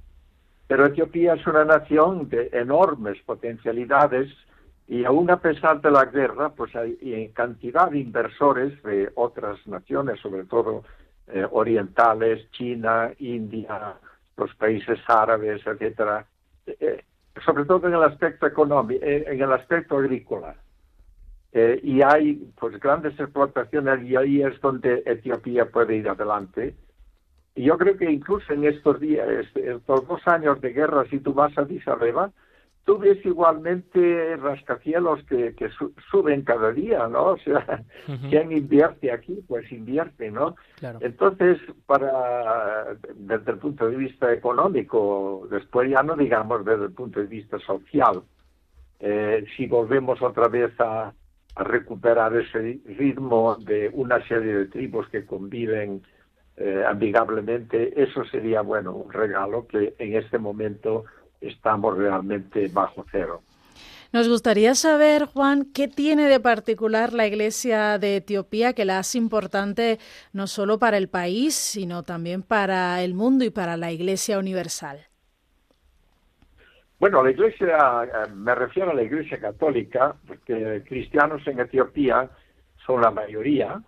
Pero 0.69 0.85
Etiopía 0.85 1.33
es 1.33 1.47
una 1.47 1.65
nación 1.65 2.29
de 2.29 2.51
enormes 2.53 3.19
potencialidades 3.23 4.29
y 4.87 5.03
aún 5.03 5.31
a 5.31 5.37
pesar 5.37 5.81
de 5.81 5.89
la 5.89 6.05
guerra, 6.05 6.49
pues 6.49 6.75
hay 6.75 7.31
cantidad 7.33 7.89
de 7.89 7.97
inversores 7.97 8.79
de 8.83 9.09
otras 9.15 9.65
naciones, 9.65 10.19
sobre 10.19 10.43
todo 10.43 10.83
eh, 11.25 11.43
orientales, 11.49 12.51
China, 12.51 13.11
India, 13.17 13.95
los 14.37 14.53
países 14.57 14.99
árabes, 15.07 15.65
etcétera, 15.65 16.27
eh, 16.67 17.03
sobre 17.43 17.65
todo 17.65 17.87
en 17.87 17.95
el 17.95 18.03
aspecto 18.03 18.45
económico, 18.45 19.03
eh, 19.03 19.25
en 19.25 19.41
el 19.41 19.51
aspecto 19.51 19.97
agrícola. 19.97 20.55
y 21.81 22.03
hay 22.03 22.47
pues 22.59 22.79
grandes 22.79 23.19
explotaciones 23.19 24.03
y 24.03 24.15
ahí 24.15 24.43
es 24.43 24.61
donde 24.61 25.01
Etiopía 25.07 25.65
puede 25.65 25.95
ir 25.95 26.07
adelante. 26.07 26.75
Y 27.59 27.63
yo 27.63 27.77
creo 27.77 27.97
que 27.97 28.09
incluso 28.09 28.53
en 28.53 28.63
estos 28.63 29.01
días, 29.01 29.27
estos 29.53 30.07
dos 30.07 30.25
años 30.27 30.61
de 30.61 30.71
guerra, 30.71 31.03
si 31.09 31.19
tú 31.19 31.33
vas 31.33 31.51
a 31.57 31.63
Addis 31.63 31.83
tú 32.85 32.97
ves 32.97 33.17
igualmente 33.25 34.37
rascacielos 34.37 35.21
que, 35.25 35.53
que 35.55 35.69
suben 36.09 36.43
cada 36.43 36.71
día, 36.71 37.05
¿no? 37.09 37.31
O 37.31 37.37
sea, 37.39 37.83
¿quién 38.29 38.53
invierte 38.53 39.11
aquí? 39.11 39.43
Pues 39.45 39.69
invierte, 39.73 40.31
¿no? 40.31 40.55
Entonces, 41.01 41.57
para 41.85 42.95
desde 43.13 43.51
el 43.51 43.57
punto 43.57 43.89
de 43.89 43.97
vista 43.97 44.31
económico, 44.31 45.45
después 45.51 45.89
ya 45.89 46.01
no 46.01 46.15
digamos 46.15 46.63
desde 46.63 46.85
el 46.85 46.93
punto 46.93 47.19
de 47.19 47.25
vista 47.25 47.59
social, 47.59 48.21
eh, 49.01 49.43
si 49.57 49.67
volvemos 49.67 50.21
otra 50.21 50.47
vez 50.47 50.71
a, 50.79 51.13
recuperar 51.55 52.33
ese 52.37 52.79
ritmo 52.85 53.57
de 53.57 53.89
una 53.91 54.25
serie 54.29 54.53
de 54.53 54.65
tribus 54.67 55.09
que 55.09 55.25
conviven 55.25 56.01
eh, 56.59 56.83
amigablemente, 56.85 57.93
eso 58.01 58.25
sería, 58.25 58.61
bueno, 58.61 58.93
un 58.93 59.13
regalo 59.13 59.65
que 59.65 59.95
en 59.97 60.15
este 60.15 60.37
momento 60.37 61.05
estamos 61.39 61.97
realmente 61.97 62.67
bajo 62.67 63.05
cero. 63.09 63.41
Nos 64.11 64.27
gustaría 64.27 64.75
saber, 64.75 65.25
Juan, 65.25 65.65
qué 65.73 65.87
tiene 65.87 66.27
de 66.27 66.39
particular 66.39 67.13
la 67.13 67.27
Iglesia 67.27 67.97
de 67.97 68.17
Etiopía 68.17 68.73
que 68.73 68.83
la 68.83 68.99
hace 68.99 69.17
importante 69.17 69.99
no 70.33 70.47
solo 70.47 70.79
para 70.79 70.97
el 70.97 71.07
país, 71.07 71.53
sino 71.55 72.03
también 72.03 72.41
para 72.41 73.01
el 73.03 73.13
mundo 73.13 73.45
y 73.45 73.51
para 73.51 73.77
la 73.77 73.91
Iglesia 73.91 74.37
universal. 74.37 74.99
Bueno, 76.99 77.23
la 77.23 77.31
Iglesia, 77.31 78.03
eh, 78.03 78.31
me 78.35 78.53
refiero 78.53 78.91
a 78.91 78.95
la 78.95 79.03
Iglesia 79.03 79.39
católica, 79.39 80.15
porque 80.27 80.83
cristianos 80.85 81.45
en 81.47 81.61
Etiopía 81.61 82.29
son 82.85 83.01
la 83.01 83.11
mayoría, 83.11 83.81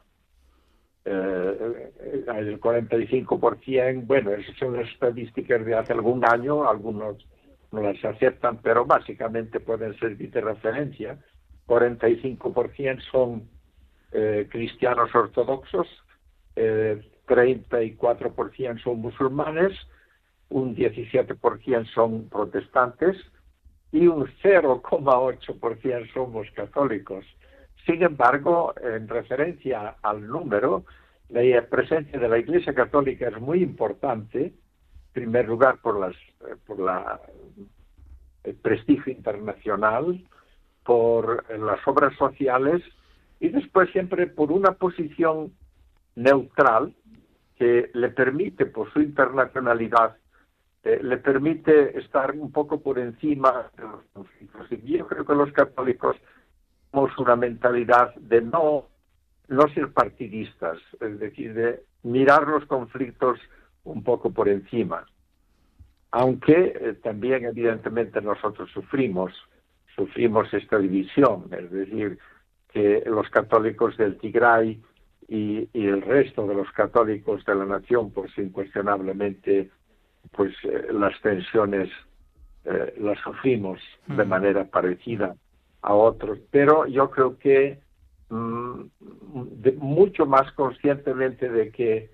eh, 1.05 1.91
el 2.27 2.59
45%, 2.59 4.05
bueno, 4.05 4.31
esas 4.31 4.55
son 4.57 4.77
las 4.77 4.87
estadísticas 4.89 5.65
de 5.65 5.75
hace 5.75 5.93
algún 5.93 6.23
año, 6.25 6.67
algunos 6.69 7.25
no 7.71 7.81
las 7.81 8.03
aceptan, 8.03 8.61
pero 8.61 8.85
básicamente 8.85 9.59
pueden 9.59 9.97
servir 9.97 10.31
de 10.31 10.41
referencia. 10.41 11.17
45% 11.67 13.01
son 13.11 13.49
eh, 14.11 14.47
cristianos 14.51 15.13
ortodoxos, 15.15 15.87
eh, 16.55 17.01
34% 17.27 18.83
son 18.83 18.99
musulmanes, 18.99 19.71
un 20.49 20.75
17% 20.75 21.93
son 21.93 22.27
protestantes 22.27 23.15
y 23.91 24.07
un 24.07 24.27
0,8% 24.43 26.13
somos 26.13 26.51
católicos. 26.51 27.25
Sin 27.85 28.03
embargo, 28.03 28.73
en 28.81 29.07
referencia 29.07 29.95
al 30.01 30.27
número, 30.27 30.85
la 31.29 31.61
presencia 31.67 32.19
de 32.19 32.29
la 32.29 32.37
Iglesia 32.37 32.73
Católica 32.73 33.27
es 33.27 33.39
muy 33.39 33.63
importante 33.63 34.53
primer 35.13 35.47
lugar 35.47 35.79
por 35.81 35.99
las 35.99 36.15
eh, 36.15 36.55
por 36.65 36.79
la 36.79 37.19
el 38.43 38.55
prestigio 38.55 39.13
internacional, 39.13 40.25
por 40.83 41.45
las 41.59 41.85
obras 41.87 42.15
sociales 42.17 42.81
y 43.39 43.49
después 43.49 43.89
siempre 43.91 44.27
por 44.27 44.51
una 44.51 44.71
posición 44.71 45.53
neutral 46.15 46.95
que 47.55 47.91
le 47.93 48.09
permite, 48.09 48.65
por 48.65 48.91
su 48.91 49.01
internacionalidad, 49.01 50.17
eh, 50.83 50.99
le 51.03 51.17
permite 51.17 51.99
estar 51.99 52.31
un 52.31 52.51
poco 52.51 52.81
por 52.81 52.97
encima 52.97 53.69
de 53.77 53.83
los. 53.83 54.27
Y 54.71 54.97
yo 54.97 55.07
creo 55.07 55.25
que 55.25 55.35
los 55.35 55.51
católicos 55.51 56.15
tenemos 56.91 57.17
una 57.17 57.35
mentalidad 57.35 58.13
de 58.15 58.41
no, 58.41 58.87
no 59.47 59.67
ser 59.69 59.91
partidistas, 59.91 60.77
es 60.99 61.19
decir, 61.19 61.53
de 61.53 61.83
mirar 62.03 62.47
los 62.47 62.65
conflictos 62.65 63.39
un 63.83 64.03
poco 64.03 64.31
por 64.31 64.49
encima. 64.49 65.05
Aunque 66.11 66.73
eh, 66.75 66.93
también 67.01 67.45
evidentemente 67.45 68.21
nosotros 68.21 68.69
sufrimos, 68.73 69.31
sufrimos 69.95 70.53
esta 70.53 70.77
división, 70.77 71.45
es 71.51 71.71
decir, 71.71 72.19
que 72.73 73.03
los 73.05 73.29
católicos 73.29 73.97
del 73.97 74.17
Tigray 74.17 74.81
y, 75.27 75.69
el 75.73 76.01
resto 76.01 76.45
de 76.45 76.55
los 76.55 76.69
católicos 76.71 77.45
de 77.45 77.55
la 77.55 77.65
nación, 77.65 78.11
pues 78.11 78.37
incuestionablemente, 78.37 79.69
pues 80.31 80.53
eh, 80.63 80.87
las 80.91 81.19
tensiones 81.21 81.89
eh, 82.65 82.93
las 82.99 83.17
sufrimos 83.19 83.79
de 84.07 84.25
manera 84.25 84.65
parecida 84.65 85.35
a 85.81 85.93
otros, 85.93 86.39
pero 86.51 86.85
yo 86.85 87.09
creo 87.09 87.37
que 87.37 87.79
mm, 88.29 88.81
mucho 89.77 90.25
más 90.25 90.51
conscientemente 90.53 91.49
de 91.49 91.71
que 91.71 92.11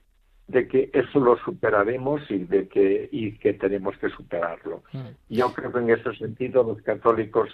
de 0.48 0.66
que 0.70 0.90
eso 0.94 1.20
lo 1.20 1.38
superaremos 1.40 2.22
y 2.32 2.38
de 2.38 2.70
que 2.70 3.10
y 3.12 3.38
que 3.38 3.54
tenemos 3.54 3.98
que 3.98 4.10
superarlo. 4.10 4.82
Mm. 4.94 5.08
Yo 5.30 5.54
creo 5.54 5.74
que 5.74 5.80
en 5.80 5.90
ese 5.90 6.16
sentido 6.16 6.64
los 6.64 6.82
católicos 6.82 7.50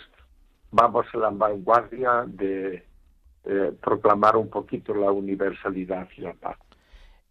vamos 0.72 1.08
a 1.14 1.18
la 1.18 1.30
vanguardia 1.30 2.24
de 2.28 2.84
proclamar 3.82 4.38
un 4.38 4.50
poquito 4.50 4.94
la 4.94 5.12
universalidad 5.12 6.08
y 6.18 6.22
la 6.22 6.34
paz. 6.34 6.58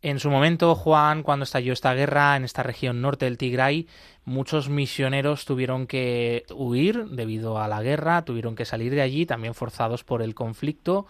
En 0.02 0.18
su 0.18 0.30
momento, 0.30 0.74
Juan, 0.74 1.22
cuando 1.22 1.44
estalló 1.44 1.72
esta 1.72 1.94
guerra 1.94 2.36
en 2.36 2.42
esta 2.42 2.64
región 2.64 3.00
norte 3.00 3.24
del 3.24 3.38
Tigray, 3.38 3.86
muchos 4.24 4.68
misioneros 4.68 5.44
tuvieron 5.44 5.86
que 5.86 6.44
huir 6.52 7.06
debido 7.06 7.60
a 7.62 7.68
la 7.68 7.82
guerra, 7.82 8.24
tuvieron 8.24 8.56
que 8.56 8.64
salir 8.64 8.92
de 8.92 9.00
allí, 9.00 9.26
también 9.26 9.54
forzados 9.54 10.02
por 10.02 10.20
el 10.20 10.34
conflicto. 10.34 11.06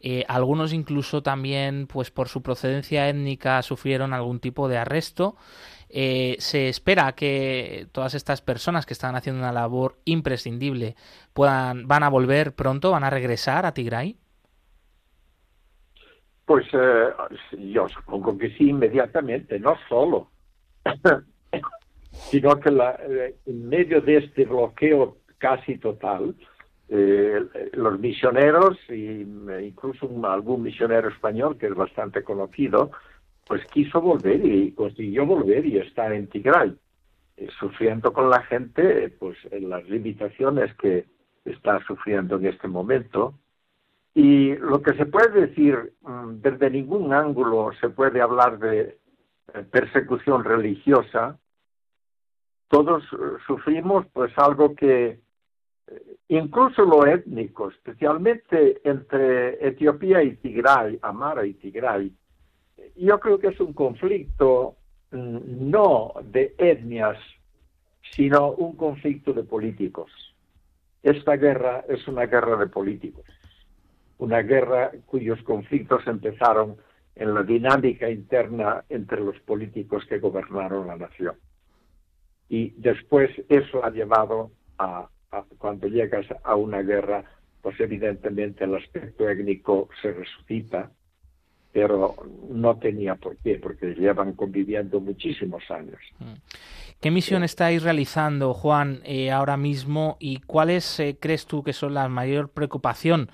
Eh, 0.00 0.26
algunos 0.28 0.74
incluso 0.74 1.22
también, 1.22 1.86
pues 1.86 2.10
por 2.10 2.28
su 2.28 2.42
procedencia 2.42 3.08
étnica, 3.08 3.62
sufrieron 3.62 4.12
algún 4.12 4.38
tipo 4.38 4.68
de 4.68 4.76
arresto. 4.76 5.36
Eh, 5.88 6.36
se 6.38 6.68
espera 6.68 7.12
que 7.12 7.88
todas 7.90 8.12
estas 8.12 8.42
personas 8.42 8.84
que 8.84 8.92
están 8.92 9.16
haciendo 9.16 9.40
una 9.40 9.52
labor 9.52 9.98
imprescindible 10.04 10.94
puedan, 11.32 11.88
van 11.88 12.02
a 12.02 12.10
volver 12.10 12.54
pronto, 12.54 12.90
van 12.90 13.04
a 13.04 13.08
regresar 13.08 13.64
a 13.64 13.72
Tigray. 13.72 14.18
Pues 16.46 16.64
eh, 16.72 17.08
yo 17.58 17.88
supongo 17.88 18.38
que 18.38 18.50
sí, 18.56 18.70
inmediatamente, 18.70 19.58
no 19.58 19.74
solo, 19.88 20.30
sino 22.12 22.58
que 22.60 22.70
la, 22.70 22.98
en 23.44 23.68
medio 23.68 24.00
de 24.00 24.18
este 24.18 24.46
bloqueo 24.46 25.18
casi 25.38 25.76
total, 25.78 26.34
eh, 26.88 27.40
los 27.72 27.98
misioneros 27.98 28.78
y 28.88 29.22
incluso 29.60 30.08
algún 30.24 30.62
misionero 30.62 31.08
español 31.08 31.58
que 31.58 31.66
es 31.66 31.74
bastante 31.74 32.22
conocido, 32.22 32.92
pues 33.44 33.64
quiso 33.66 34.00
volver 34.00 34.44
y 34.44 34.72
consiguió 34.72 35.26
volver 35.26 35.66
y 35.66 35.78
está 35.78 36.14
en 36.14 36.28
Tigray, 36.28 36.76
eh, 37.36 37.48
sufriendo 37.58 38.12
con 38.12 38.30
la 38.30 38.42
gente 38.42 39.08
pues 39.18 39.36
en 39.50 39.68
las 39.68 39.88
limitaciones 39.88 40.72
que 40.76 41.06
está 41.44 41.84
sufriendo 41.86 42.36
en 42.36 42.46
este 42.46 42.68
momento. 42.68 43.34
Y 44.16 44.56
lo 44.56 44.80
que 44.80 44.94
se 44.94 45.04
puede 45.04 45.46
decir, 45.46 45.92
mm, 46.00 46.40
desde 46.40 46.70
ningún 46.70 47.12
ángulo 47.12 47.70
se 47.80 47.90
puede 47.90 48.22
hablar 48.22 48.58
de 48.58 48.98
eh, 49.52 49.62
persecución 49.70 50.42
religiosa, 50.42 51.38
todos 52.68 53.04
sufrimos 53.46 54.06
pues 54.12 54.32
algo 54.38 54.74
que 54.74 55.20
incluso 56.28 56.84
lo 56.84 57.06
étnico, 57.06 57.68
especialmente 57.70 58.80
entre 58.84 59.66
Etiopía 59.66 60.22
y 60.22 60.36
Tigray, 60.36 60.98
Amara 61.02 61.46
y 61.46 61.54
Tigray, 61.54 62.12
yo 62.96 63.20
creo 63.20 63.38
que 63.38 63.48
es 63.48 63.60
un 63.60 63.72
conflicto 63.72 64.76
mm, 65.10 65.70
no 65.70 66.14
de 66.24 66.54
etnias, 66.58 67.18
sino 68.12 68.52
un 68.52 68.76
conflicto 68.76 69.32
de 69.32 69.42
políticos. 69.42 70.10
Esta 71.02 71.36
guerra 71.36 71.84
es 71.88 72.06
una 72.08 72.26
guerra 72.26 72.56
de 72.56 72.66
políticos, 72.66 73.24
una 74.18 74.42
guerra 74.42 74.92
cuyos 75.06 75.42
conflictos 75.42 76.06
empezaron 76.06 76.76
en 77.14 77.34
la 77.34 77.42
dinámica 77.42 78.10
interna 78.10 78.84
entre 78.88 79.20
los 79.20 79.38
políticos 79.40 80.04
que 80.08 80.18
gobernaron 80.18 80.86
la 80.86 80.96
nación. 80.96 81.36
Y 82.48 82.70
después 82.76 83.30
eso 83.48 83.84
ha 83.84 83.90
llevado 83.90 84.50
a 84.78 85.08
cuando 85.58 85.88
llegas 85.88 86.26
a 86.44 86.54
una 86.54 86.82
guerra 86.82 87.24
pues 87.66 87.80
evidentemente 87.80 88.62
el 88.62 88.76
aspecto 88.76 89.28
étnico 89.28 89.88
se 90.00 90.12
resucita, 90.12 90.88
pero 91.72 92.14
no 92.48 92.76
tenía 92.78 93.16
por 93.16 93.36
qué, 93.38 93.58
porque 93.60 93.86
llevan 93.86 94.34
conviviendo 94.34 95.00
muchísimos 95.00 95.68
años. 95.68 95.98
Mm. 96.20 96.34
¿Qué 97.00 97.10
misión 97.10 97.42
estáis 97.42 97.82
realizando, 97.82 98.54
Juan, 98.54 99.00
eh, 99.04 99.32
ahora 99.32 99.56
mismo 99.56 100.16
y 100.20 100.38
cuáles 100.42 101.00
eh, 101.00 101.16
crees 101.18 101.46
tú 101.46 101.64
que 101.64 101.72
son 101.72 101.94
la 101.94 102.08
mayor 102.08 102.50
preocupación 102.50 103.30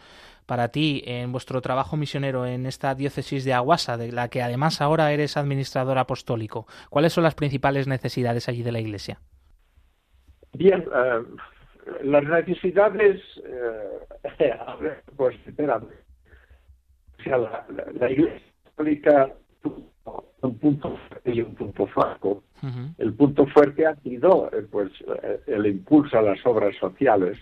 para 0.46 0.68
ti 0.68 1.02
en 1.06 1.32
vuestro 1.32 1.60
trabajo 1.60 1.96
misionero 1.96 2.46
en 2.46 2.66
esta 2.66 2.94
diócesis 2.94 3.44
de 3.44 3.52
Aguasa, 3.52 3.96
de 3.96 4.12
la 4.12 4.28
que 4.28 4.42
además 4.42 4.80
ahora 4.80 5.12
eres 5.12 5.36
administrador 5.36 5.98
apostólico? 5.98 6.66
¿Cuáles 6.90 7.12
son 7.12 7.24
las 7.24 7.34
principales 7.34 7.86
necesidades 7.86 8.48
allí 8.48 8.62
de 8.62 8.72
la 8.72 8.80
Iglesia? 8.80 9.20
Bien, 10.54 10.82
eh, 10.82 11.22
las 12.02 12.24
necesidades, 12.24 13.20
eh, 13.44 14.54
pues 15.16 15.36
espera, 15.46 15.78
o 15.78 17.22
sea, 17.22 17.38
la, 17.38 17.66
la, 17.98 18.10
Iglesia 18.10 18.42
Católica 18.64 19.32
un 20.42 20.58
punto 20.58 20.96
fuerte 21.08 21.30
y 21.32 21.40
un 21.40 21.54
punto 21.54 21.86
flaco. 21.86 22.42
El 22.98 23.14
punto 23.14 23.46
fuerte 23.46 23.86
ha 23.86 23.96
sido 23.96 24.48
eh, 24.52 24.66
pues 24.70 24.92
el 25.46 25.66
impulso 25.66 26.18
a 26.18 26.22
las 26.22 26.44
obras 26.46 26.76
sociales, 26.76 27.38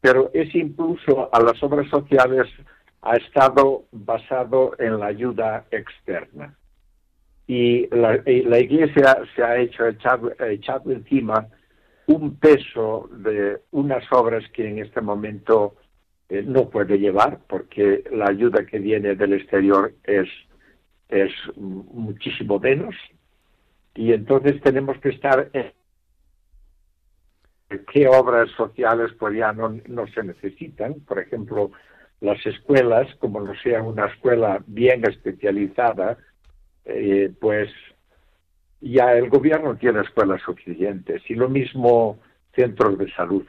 pero 0.00 0.30
ese 0.32 0.58
impulso 0.58 1.28
a 1.32 1.40
las 1.40 1.62
obras 1.62 1.88
sociales 1.88 2.46
ha 3.02 3.16
estado 3.16 3.84
basado 3.92 4.72
en 4.78 4.98
la 4.98 5.06
ayuda 5.06 5.66
externa. 5.70 6.54
Y 7.46 7.88
la, 7.94 8.16
Iglesia 8.26 9.18
se 9.34 9.42
ha 9.42 9.58
hecho 9.58 9.86
echado, 9.88 10.32
echado 10.38 10.92
encima 10.92 11.48
un 12.06 12.36
peso 12.36 13.08
de 13.12 13.60
unas 13.72 14.04
obras 14.12 14.44
que 14.52 14.68
en 14.68 14.78
este 14.78 15.00
momento 15.00 15.74
eh, 16.28 16.42
no 16.46 16.70
puede 16.70 16.98
llevar 16.98 17.40
porque 17.48 18.04
la 18.12 18.26
ayuda 18.28 18.64
que 18.66 18.78
viene 18.78 19.16
del 19.16 19.32
exterior 19.32 19.92
es, 20.04 20.28
es 21.08 21.32
muchísimo 21.56 22.58
menos 22.60 22.94
y 23.94 24.12
entonces 24.12 24.60
tenemos 24.62 24.98
que 24.98 25.10
estar 25.10 25.50
qué 27.92 28.08
obras 28.08 28.50
sociales 28.56 29.12
pues 29.18 29.36
ya 29.36 29.52
no, 29.52 29.78
no 29.86 30.06
se 30.08 30.22
necesitan. 30.22 30.94
Por 31.00 31.18
ejemplo, 31.18 31.70
las 32.20 32.44
escuelas, 32.44 33.08
como 33.16 33.40
no 33.40 33.54
sea 33.62 33.82
una 33.82 34.06
escuela 34.06 34.62
bien 34.66 35.02
especializada, 35.08 36.18
eh, 36.84 37.32
pues 37.40 37.70
ya 38.80 39.12
el 39.12 39.28
gobierno 39.28 39.76
tiene 39.76 40.00
escuelas 40.00 40.40
suficientes 40.42 41.22
y 41.28 41.34
lo 41.34 41.48
mismo 41.48 42.18
centros 42.54 42.98
de 42.98 43.10
salud. 43.12 43.46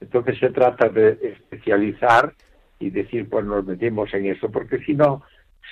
Entonces 0.00 0.38
se 0.38 0.50
trata 0.50 0.88
de 0.88 1.18
especializar 1.22 2.34
y 2.78 2.90
decir, 2.90 3.28
pues 3.28 3.44
nos 3.44 3.64
metimos 3.64 4.12
en 4.12 4.26
eso, 4.26 4.50
porque 4.50 4.78
si 4.80 4.94
no, 4.94 5.22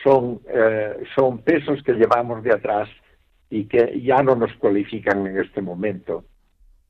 son, 0.03 0.41
eh, 0.49 1.05
son 1.15 1.39
pesos 1.43 1.83
que 1.83 1.93
llevamos 1.93 2.43
de 2.43 2.53
atrás 2.53 2.89
y 3.51 3.65
que 3.65 4.01
ya 4.01 4.23
no 4.23 4.35
nos 4.35 4.53
cualifican 4.55 5.27
en 5.27 5.39
este 5.39 5.61
momento. 5.61 6.25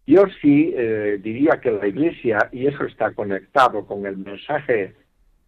Yo 0.07 0.25
sí 0.43 0.73
eh, 0.77 1.19
diría 1.23 1.61
que 1.61 1.71
la 1.71 1.87
Iglesia, 1.87 2.49
y 2.53 2.67
eso 2.67 2.85
está 2.85 3.13
conectado 3.13 3.87
con 3.87 4.05
el 4.07 4.19
mensaje 4.19 4.95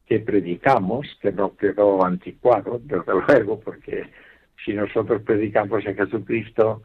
que 0.06 0.20
predicamos, 0.20 1.06
que 1.20 1.32
no 1.32 1.56
quedó 1.56 2.04
anticuado, 2.04 2.80
desde 2.82 3.12
luego, 3.28 3.60
porque 3.60 4.08
si 4.64 4.72
nosotros 4.72 5.22
predicamos 5.22 5.84
en 5.84 5.96
Jesucristo, 5.96 6.82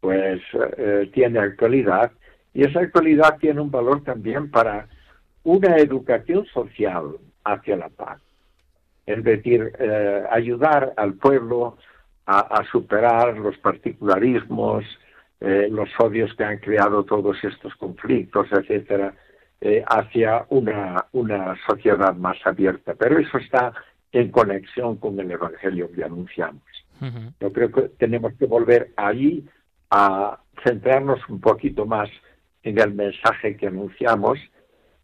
pues 0.00 0.40
eh, 0.76 1.10
tiene 1.14 1.38
actualidad 1.38 2.10
y 2.54 2.64
esa 2.64 2.80
actualidad 2.80 3.38
tiene 3.38 3.60
un 3.60 3.70
valor 3.70 4.02
también 4.02 4.50
para 4.50 4.88
una 5.44 5.76
educación 5.76 6.44
social 6.46 7.16
hacia 7.44 7.76
la 7.76 7.88
paz. 7.88 8.20
Es 9.06 9.22
decir, 9.24 9.72
eh, 9.78 10.24
ayudar 10.30 10.92
al 10.96 11.14
pueblo 11.14 11.78
a, 12.24 12.62
superar 12.70 13.36
los 13.36 13.58
particularismos, 13.58 14.84
eh, 15.42 15.68
los 15.70 15.88
odios 15.98 16.34
que 16.34 16.44
han 16.44 16.58
creado 16.58 17.04
todos 17.04 17.36
estos 17.42 17.74
conflictos, 17.76 18.46
etcétera, 18.52 19.14
hacia 19.86 20.44
una, 20.48 21.06
una 21.12 21.54
sociedad 21.68 22.16
más 22.16 22.36
abierta. 22.44 22.94
Pero 22.94 23.20
eso 23.20 23.38
está 23.38 23.72
en 24.12 24.30
conexión 24.30 24.96
con 24.96 25.18
el 25.18 25.30
Evangelio 25.30 25.90
que 25.92 26.04
anunciamos. 26.04 26.62
Yo 27.40 27.52
creo 27.52 27.72
que 27.72 27.82
tenemos 27.98 28.32
que 28.34 28.46
volver 28.46 28.92
ahí 28.96 29.44
a 29.90 30.38
centrarnos 30.64 31.20
un 31.28 31.40
poquito 31.40 31.84
más 31.84 32.08
en 32.62 32.78
el 32.78 32.94
mensaje 32.94 33.56
que 33.56 33.66
anunciamos, 33.66 34.38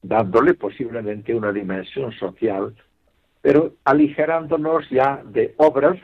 dándole 0.00 0.54
posiblemente 0.54 1.34
una 1.34 1.50
dimensión 1.50 2.12
social, 2.12 2.74
pero 3.42 3.74
aligerándonos 3.84 4.88
ya 4.90 5.22
de 5.24 5.54
obras, 5.56 5.98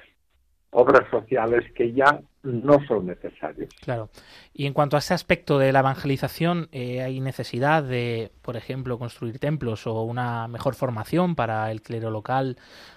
obras 0.75 1.09
sociales 1.11 1.65
que 1.75 1.93
ya 1.93 2.21
no 2.43 2.85
son 2.87 3.07
necesarias. 3.07 3.71
Claro. 3.81 4.11
Y 4.53 4.67
en 4.67 4.75
cuanto 4.75 4.97
a 4.97 4.99
ese 4.99 5.15
aspecto 5.15 5.59
de 5.59 5.73
la 5.73 5.81
evangelización, 5.81 6.69
eh, 6.73 7.01
¿hay 7.01 7.21
necesidad 7.21 7.83
de, 7.83 8.31
por 8.43 8.57
ejemplo, 8.57 8.99
construir 8.99 9.39
templos 9.39 9.87
o 9.87 10.03
una 10.03 10.47
mejor 10.49 10.75
formación 10.75 11.37
para 11.37 11.71
el 11.71 11.81
clero 11.81 12.11
local 12.11 12.57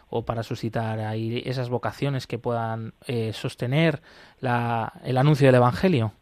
o 0.10 0.26
para 0.26 0.44
suscitar 0.44 1.00
ahí 1.00 1.42
esas 1.46 1.70
vocaciones 1.70 2.28
que 2.28 2.40
puedan 2.40 2.94
eh, 3.08 3.32
sostener 3.32 4.02
la, 4.42 4.92
el 5.06 5.18
anuncio 5.18 5.48
del 5.48 5.56
Evangelio? 5.56 6.14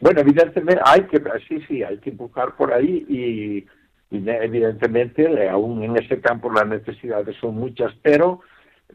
Bueno, 0.00 0.20
evidentemente 0.20 0.82
hay 0.84 1.04
que, 1.04 1.22
sí, 1.48 1.60
sí, 1.66 1.82
hay 1.82 1.96
que 1.98 2.10
empujar 2.10 2.54
por 2.56 2.72
ahí 2.72 3.06
y, 3.08 3.66
evidentemente 4.10 5.48
aún 5.48 5.82
en 5.82 5.96
ese 5.96 6.20
campo 6.20 6.52
las 6.52 6.68
necesidades 6.68 7.34
son 7.40 7.56
muchas, 7.56 7.92
pero 8.02 8.42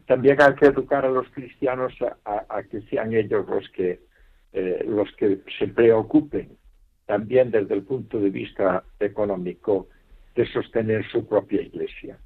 también 0.06 0.40
hay 0.40 0.54
que 0.54 0.66
educar 0.66 1.04
a 1.04 1.10
los 1.10 1.28
cristianos 1.30 1.92
a, 2.24 2.62
que 2.64 2.80
sean 2.82 3.14
ellos 3.14 3.46
los 3.48 3.68
que 3.70 4.00
eh, 4.52 4.84
los 4.86 5.10
que 5.12 5.40
se 5.58 5.68
preocupen 5.68 6.56
también 7.06 7.50
desde 7.50 7.74
el 7.74 7.82
punto 7.82 8.20
de 8.20 8.30
vista 8.30 8.84
económico 9.00 9.88
de 10.34 10.46
sostener 10.46 11.04
su 11.10 11.26
propia 11.26 11.60
iglesia. 11.60 12.18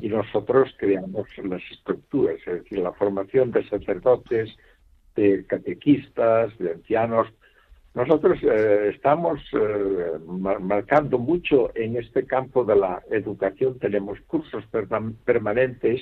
Y 0.00 0.08
nosotros 0.08 0.74
creamos 0.78 1.28
las 1.44 1.62
estructuras, 1.70 2.36
es 2.46 2.64
decir, 2.64 2.78
la 2.78 2.92
formación 2.92 3.52
de 3.52 3.68
sacerdotes, 3.68 4.50
de 5.14 5.44
catequistas, 5.46 6.56
de 6.58 6.72
ancianos. 6.72 7.28
Nosotros 7.94 8.38
eh, 8.42 8.92
estamos 8.94 9.38
eh, 9.52 10.18
marcando 10.60 11.18
mucho 11.18 11.70
en 11.74 11.96
este 11.96 12.24
campo 12.24 12.64
de 12.64 12.76
la 12.76 13.02
educación. 13.10 13.78
Tenemos 13.78 14.18
cursos 14.22 14.64
permanentes 15.24 16.00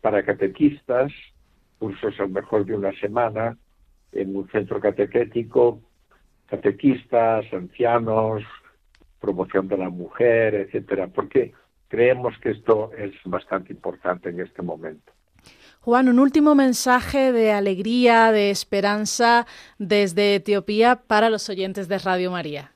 para 0.00 0.24
catequistas, 0.24 1.12
cursos 1.78 2.14
a 2.18 2.22
lo 2.22 2.28
mejor 2.28 2.64
de 2.64 2.74
una 2.74 2.92
semana 2.98 3.56
en 4.12 4.36
un 4.36 4.48
centro 4.50 4.80
catequético, 4.80 5.80
catequistas, 6.46 7.44
ancianos, 7.52 8.42
promoción 9.20 9.68
de 9.68 9.78
la 9.78 9.90
mujer, 9.90 10.54
etcétera, 10.54 11.08
porque 11.08 11.52
creemos 11.88 12.36
que 12.38 12.50
esto 12.50 12.90
es 12.96 13.12
bastante 13.24 13.72
importante 13.72 14.28
en 14.28 14.40
este 14.40 14.62
momento. 14.62 15.12
Juan, 15.80 16.08
un 16.08 16.18
último 16.18 16.54
mensaje 16.54 17.32
de 17.32 17.52
alegría, 17.52 18.32
de 18.32 18.50
esperanza 18.50 19.46
desde 19.78 20.36
Etiopía 20.36 20.96
para 20.96 21.30
los 21.30 21.48
oyentes 21.48 21.88
de 21.88 21.98
Radio 21.98 22.30
María. 22.30 22.73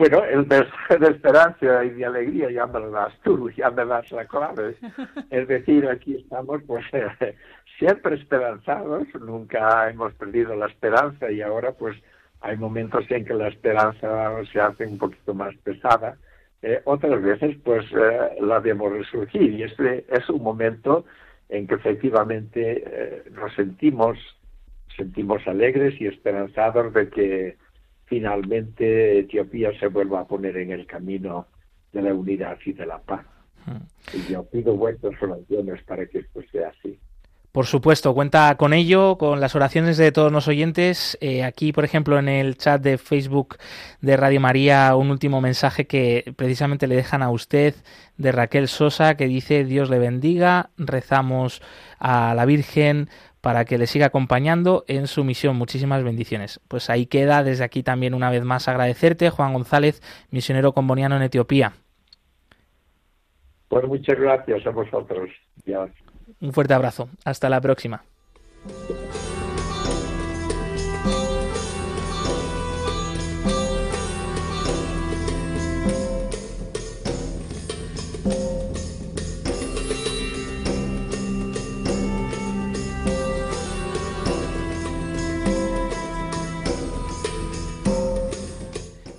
Bueno, 0.00 0.24
el 0.24 0.46
mensaje 0.46 0.96
de 0.96 1.10
esperanza 1.10 1.84
y 1.84 1.90
de 1.90 2.06
alegría 2.06 2.50
ya 2.50 2.66
me 2.66 2.80
lo 2.80 2.90
das 2.90 3.12
tú, 3.22 3.50
ya 3.50 3.70
me 3.70 3.84
das 3.84 4.10
la 4.12 4.24
clave. 4.24 4.74
Es 5.30 5.46
decir, 5.46 5.86
aquí 5.86 6.14
estamos 6.14 6.62
pues 6.66 6.86
siempre 7.78 8.14
esperanzados, 8.14 9.06
nunca 9.20 9.90
hemos 9.90 10.14
perdido 10.14 10.56
la 10.56 10.68
esperanza 10.68 11.30
y 11.30 11.42
ahora 11.42 11.72
pues 11.72 11.98
hay 12.40 12.56
momentos 12.56 13.04
en 13.10 13.26
que 13.26 13.34
la 13.34 13.48
esperanza 13.48 14.42
se 14.50 14.58
hace 14.58 14.86
un 14.86 14.96
poquito 14.96 15.34
más 15.34 15.54
pesada, 15.56 16.16
eh, 16.62 16.80
otras 16.84 17.20
veces 17.20 17.58
pues 17.62 17.84
eh, 17.92 18.38
la 18.40 18.58
vemos 18.58 18.90
resurgir 18.90 19.52
y 19.52 19.64
este 19.64 20.06
es 20.08 20.30
un 20.30 20.42
momento 20.42 21.04
en 21.50 21.66
que 21.66 21.74
efectivamente 21.74 22.84
eh, 22.86 23.24
nos 23.32 23.52
sentimos 23.54 24.16
sentimos 24.96 25.46
alegres 25.46 26.00
y 26.00 26.06
esperanzados 26.06 26.94
de 26.94 27.10
que 27.10 27.56
finalmente 28.10 29.20
Etiopía 29.20 29.70
se 29.78 29.86
vuelva 29.86 30.20
a 30.20 30.26
poner 30.26 30.56
en 30.56 30.72
el 30.72 30.84
camino 30.84 31.46
de 31.92 32.02
la 32.02 32.12
unidad 32.12 32.58
y 32.66 32.72
de 32.72 32.84
la 32.84 32.98
paz. 32.98 33.24
Mm. 33.66 34.16
Y 34.16 34.32
yo 34.32 34.44
pido 34.44 34.74
vuestras 34.74 35.14
oraciones 35.22 35.82
para 35.84 36.04
que 36.06 36.18
esto 36.18 36.40
sea 36.50 36.68
así. 36.68 36.98
Por 37.52 37.66
supuesto, 37.66 38.14
cuenta 38.14 38.56
con 38.56 38.72
ello, 38.72 39.18
con 39.18 39.40
las 39.40 39.56
oraciones 39.56 39.96
de 39.96 40.12
todos 40.12 40.30
los 40.30 40.46
oyentes. 40.46 41.18
Eh, 41.20 41.42
aquí, 41.42 41.72
por 41.72 41.84
ejemplo, 41.84 42.16
en 42.18 42.28
el 42.28 42.56
chat 42.56 42.80
de 42.80 42.96
Facebook 42.96 43.56
de 44.00 44.16
Radio 44.16 44.40
María, 44.40 44.94
un 44.94 45.10
último 45.10 45.40
mensaje 45.40 45.86
que 45.86 46.32
precisamente 46.36 46.86
le 46.86 46.94
dejan 46.94 47.22
a 47.22 47.30
usted 47.30 47.74
de 48.18 48.30
Raquel 48.30 48.68
Sosa, 48.68 49.16
que 49.16 49.26
dice 49.26 49.64
Dios 49.64 49.90
le 49.90 49.98
bendiga, 49.98 50.70
rezamos 50.76 51.60
a 51.98 52.34
la 52.34 52.44
Virgen 52.44 53.08
para 53.40 53.64
que 53.64 53.78
le 53.78 53.86
siga 53.86 54.06
acompañando 54.06 54.84
en 54.86 55.06
su 55.06 55.24
misión. 55.24 55.56
Muchísimas 55.56 56.02
bendiciones. 56.02 56.60
Pues 56.68 56.90
ahí 56.90 57.06
queda 57.06 57.42
desde 57.42 57.64
aquí 57.64 57.82
también 57.82 58.14
una 58.14 58.30
vez 58.30 58.44
más 58.44 58.68
agradecerte, 58.68 59.30
Juan 59.30 59.52
González, 59.52 60.02
misionero 60.30 60.72
comboniano 60.72 61.16
en 61.16 61.22
Etiopía. 61.22 61.72
Pues 63.68 63.84
muchas 63.86 64.18
gracias 64.18 64.66
a 64.66 64.70
vosotros. 64.70 65.30
Un 66.40 66.52
fuerte 66.52 66.74
abrazo. 66.74 67.08
Hasta 67.24 67.48
la 67.48 67.60
próxima. 67.60 68.02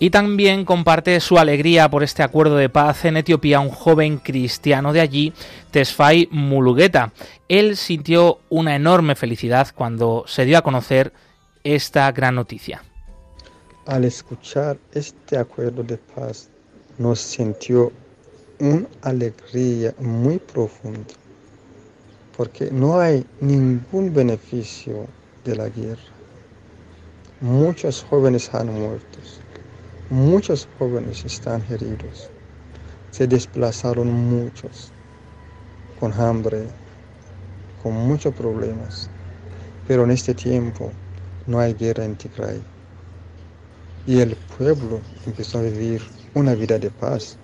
Y 0.02 0.10
también 0.10 0.66
comparte 0.66 1.20
su 1.20 1.38
alegría 1.38 1.88
por 1.88 2.02
este 2.02 2.24
acuerdo 2.24 2.56
de 2.56 2.70
paz 2.70 3.06
en 3.06 3.18
Etiopía 3.18 3.60
un 3.60 3.70
joven 3.70 4.18
cristiano 4.18 4.93
de 4.93 4.99
allí, 4.99 5.32
Tesfai 5.70 6.28
Mulugeta. 6.32 7.14
Él 7.47 7.78
sintió 7.78 8.39
una 8.49 8.76
enorme 8.76 9.14
felicidad 9.14 9.68
cuando 9.76 10.24
se 10.26 10.45
dio 10.45 10.58
a 10.58 10.64
conocer 10.64 11.14
esta 11.64 12.12
gran 12.14 12.34
noticia. 12.34 12.84
Al 13.86 14.04
escuchar 14.04 14.80
este 14.91 15.38
acuerdo 15.38 15.84
de 15.84 15.97
paz, 15.97 16.49
nos 16.97 17.20
sintió 17.20 17.91
una 18.58 18.88
alegría 19.04 19.93
muy 19.99 20.39
profunda, 20.39 21.14
porque 22.36 22.72
no 22.72 22.99
hay 22.99 23.24
ningún 23.39 24.12
beneficio 24.12 25.06
de 25.45 25.56
la 25.56 25.70
guerra. 25.70 26.02
Muchos 27.39 28.04
jóvenes 28.10 28.52
han 28.56 28.74
muerto 28.74 29.20
Muchos 30.12 30.68
jóvenes 30.78 31.24
están 31.24 31.64
heridos. 31.70 32.30
Se 33.12 33.26
desplazaron 33.28 34.12
muchos 34.12 34.91
con 36.01 36.12
hambre, 36.12 36.68
con 37.82 37.93
muchos 37.93 38.36
problemas. 38.36 39.09
Pero 39.88 40.03
en 40.03 40.12
este 40.12 40.34
tiempo 40.34 40.91
no 41.47 41.62
hay 41.62 41.74
guerra 41.76 42.03
en 42.03 42.18
Tigray. 42.18 42.62
Y 44.05 44.20
el 44.20 44.36
pueblo 44.57 44.99
empezó 45.26 45.59
a 45.59 45.62
vivir 45.62 46.01
una 46.34 46.55
vida 46.55 46.78
de 46.78 46.89
paz 46.89 47.38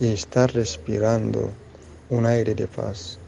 y 0.00 0.08
está 0.08 0.48
respirando 0.48 1.48
un 2.10 2.26
aire 2.26 2.56
de 2.56 2.66
paz. 2.66 3.20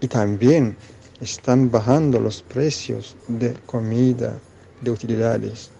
Y 0.00 0.08
también 0.08 0.76
están 1.20 1.70
bajando 1.70 2.20
los 2.20 2.42
precios 2.42 3.16
de 3.26 3.54
comida, 3.66 4.40
de 4.80 4.90
utilidades. 4.90 5.70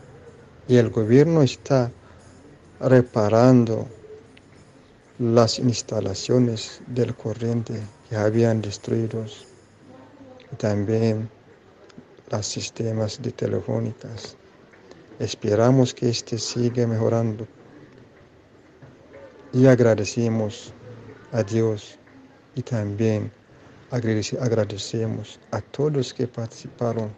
Y 0.66 0.76
el 0.76 0.90
gobierno 0.90 1.42
está 1.42 1.90
reparando 2.80 3.88
las 5.18 5.58
instalaciones 5.58 6.80
del 6.86 7.14
corriente 7.14 7.80
que 8.08 8.16
habían 8.16 8.60
destruido. 8.60 9.24
Y 10.52 10.56
también 10.56 11.28
los 12.30 12.46
sistemas 12.46 13.20
de 13.20 13.32
telefónicas. 13.32 14.36
Esperamos 15.18 15.94
que 15.94 16.08
este 16.10 16.38
siga 16.38 16.86
mejorando. 16.86 17.46
Y 19.52 19.66
agradecemos 19.66 20.72
a 21.32 21.42
Dios. 21.42 21.98
Y 22.54 22.62
también 22.62 23.32
agradecemos 23.90 25.40
a 25.50 25.60
todos 25.60 26.12
que 26.12 26.26
participaron 26.26 27.10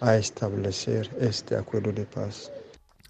a 0.00 0.16
establecer 0.16 1.10
este 1.20 1.56
acuerdo 1.56 1.92
de 1.92 2.04
paz. 2.04 2.50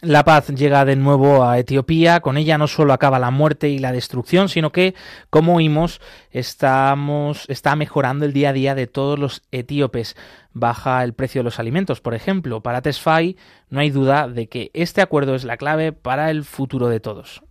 La 0.00 0.22
paz 0.22 0.48
llega 0.48 0.84
de 0.84 0.96
nuevo 0.96 1.44
a 1.44 1.58
Etiopía, 1.58 2.20
con 2.20 2.36
ella 2.36 2.58
no 2.58 2.66
solo 2.66 2.92
acaba 2.92 3.18
la 3.18 3.30
muerte 3.30 3.70
y 3.70 3.78
la 3.78 3.90
destrucción, 3.90 4.50
sino 4.50 4.70
que, 4.70 4.94
como 5.30 5.54
oímos, 5.54 5.98
estamos, 6.30 7.46
está 7.48 7.74
mejorando 7.74 8.26
el 8.26 8.34
día 8.34 8.50
a 8.50 8.52
día 8.52 8.74
de 8.74 8.86
todos 8.86 9.18
los 9.18 9.42
etíopes. 9.50 10.14
Baja 10.52 11.02
el 11.04 11.14
precio 11.14 11.38
de 11.38 11.44
los 11.44 11.58
alimentos, 11.58 12.02
por 12.02 12.12
ejemplo. 12.12 12.62
Para 12.62 12.82
Tesfai 12.82 13.36
no 13.70 13.80
hay 13.80 13.90
duda 13.90 14.28
de 14.28 14.46
que 14.46 14.70
este 14.74 15.00
acuerdo 15.00 15.34
es 15.34 15.44
la 15.44 15.56
clave 15.56 15.92
para 15.92 16.30
el 16.30 16.44
futuro 16.44 16.88
de 16.88 17.00
todos. 17.00 17.42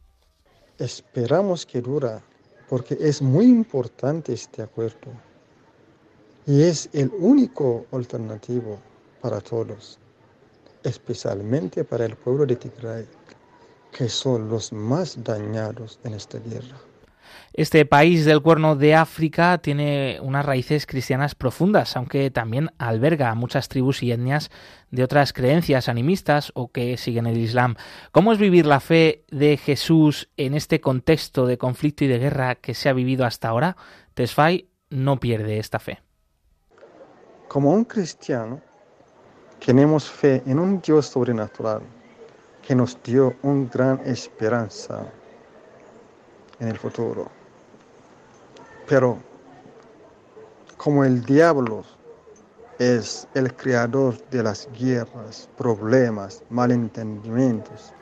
Esperamos 0.77 1.65
que 1.65 1.81
dura, 1.81 2.21
porque 2.69 2.95
es 2.99 3.23
muy 3.23 3.45
importante 3.45 4.31
este 4.31 4.61
acuerdo 4.61 5.11
y 6.45 6.61
es 6.61 6.89
el 6.93 7.11
único 7.17 7.87
alternativo 7.91 8.79
para 9.23 9.39
todos, 9.39 9.97
especialmente 10.83 11.85
para 11.85 12.03
el 12.03 12.17
pueblo 12.17 12.45
de 12.45 12.57
Tigray, 12.57 13.07
que 13.89 14.09
son 14.09 14.49
los 14.49 14.73
más 14.73 15.23
dañados 15.23 15.97
en 16.03 16.13
esta 16.13 16.39
guerra. 16.39 16.75
Este 17.53 17.85
país 17.85 18.25
del 18.25 18.41
cuerno 18.41 18.75
de 18.75 18.95
África 18.95 19.59
tiene 19.59 20.17
unas 20.21 20.45
raíces 20.45 20.85
cristianas 20.85 21.35
profundas, 21.35 21.95
aunque 21.95 22.31
también 22.31 22.71
alberga 22.77 23.33
muchas 23.33 23.69
tribus 23.69 24.03
y 24.03 24.11
etnias 24.11 24.51
de 24.91 25.05
otras 25.05 25.31
creencias 25.31 25.87
animistas 25.87 26.51
o 26.53 26.69
que 26.69 26.97
siguen 26.97 27.25
el 27.25 27.37
Islam. 27.37 27.75
¿Cómo 28.11 28.33
es 28.33 28.39
vivir 28.39 28.65
la 28.65 28.81
fe 28.81 29.23
de 29.31 29.55
Jesús 29.55 30.29
en 30.35 30.53
este 30.53 30.81
contexto 30.81 31.47
de 31.47 31.57
conflicto 31.57 32.03
y 32.03 32.07
de 32.07 32.19
guerra 32.19 32.55
que 32.55 32.73
se 32.73 32.89
ha 32.89 32.93
vivido 32.93 33.25
hasta 33.25 33.47
ahora? 33.47 33.77
Tesfai 34.15 34.67
no 34.89 35.21
pierde 35.21 35.59
esta 35.59 35.79
fe. 35.79 36.01
Como 37.47 37.71
un 37.71 37.85
cristiano, 37.85 38.61
tenemos 39.65 40.09
fe 40.09 40.43
en 40.45 40.59
un 40.59 40.81
Dios 40.81 41.05
sobrenatural 41.05 41.81
que 42.61 42.75
nos 42.75 43.01
dio 43.01 43.33
una 43.43 43.69
gran 43.69 44.01
esperanza 44.05 45.05
en 46.59 46.67
el 46.67 46.77
futuro. 46.77 47.29
Pero 48.87 49.17
como 50.75 51.05
el 51.05 51.23
diablo 51.23 51.83
es 52.77 53.25
el 53.35 53.53
creador 53.55 54.17
de 54.29 54.43
las 54.43 54.67
guerras, 54.77 55.49
problemas, 55.57 56.43
malentendimientos, 56.49 57.93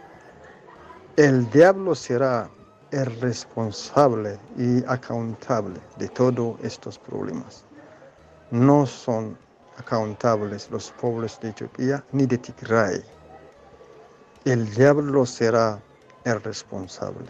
el 1.16 1.47
diablo 1.51 1.93
será 1.93 2.49
el 2.89 3.05
responsable 3.22 4.39
y 4.57 4.84
accountable 4.88 5.80
de 5.97 6.09
todos 6.09 6.59
estos 6.64 6.97
problemas. 6.97 7.66
No 8.49 8.88
son 8.88 9.38
accountables 9.82 10.70
los 10.72 10.92
pueblos 10.92 11.40
de 11.42 11.50
Etiopía 11.50 12.04
ni 12.12 12.26
de 12.26 12.38
Tigray. 12.38 13.04
El 14.46 14.70
diablo 14.74 15.26
será 15.26 15.80
el 16.24 16.42
responsable. 16.42 17.30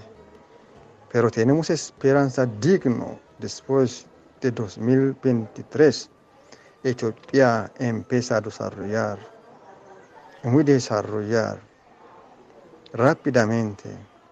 Pero 1.12 1.30
tenemos 1.30 1.70
esperanza 1.70 2.46
digno 2.46 3.20
después 3.40 4.06
de 4.42 4.52
2023. 4.52 6.10
Etiopía 6.84 7.72
empieza 7.80 8.38
a 8.38 8.42
desarrollar, 8.42 9.20
muy 10.44 10.64
desarrollar 10.64 11.60
rápidamente 12.94 13.90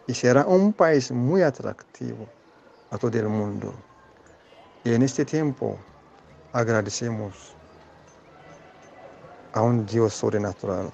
y 0.08 0.14
será 0.14 0.46
un 0.46 0.74
país 0.74 1.12
muy 1.12 1.42
atractivo 1.42 2.28
a 2.92 2.98
todo 2.98 3.18
el 3.18 3.30
mundo. 3.30 3.74
Y 4.84 4.94
en 4.94 5.04
este 5.04 5.26
tiempo 5.26 5.78
agradecemos 6.54 7.59
a 9.52 9.62
un 9.62 9.86
Dios 9.86 10.14
sobrenatural. 10.16 10.93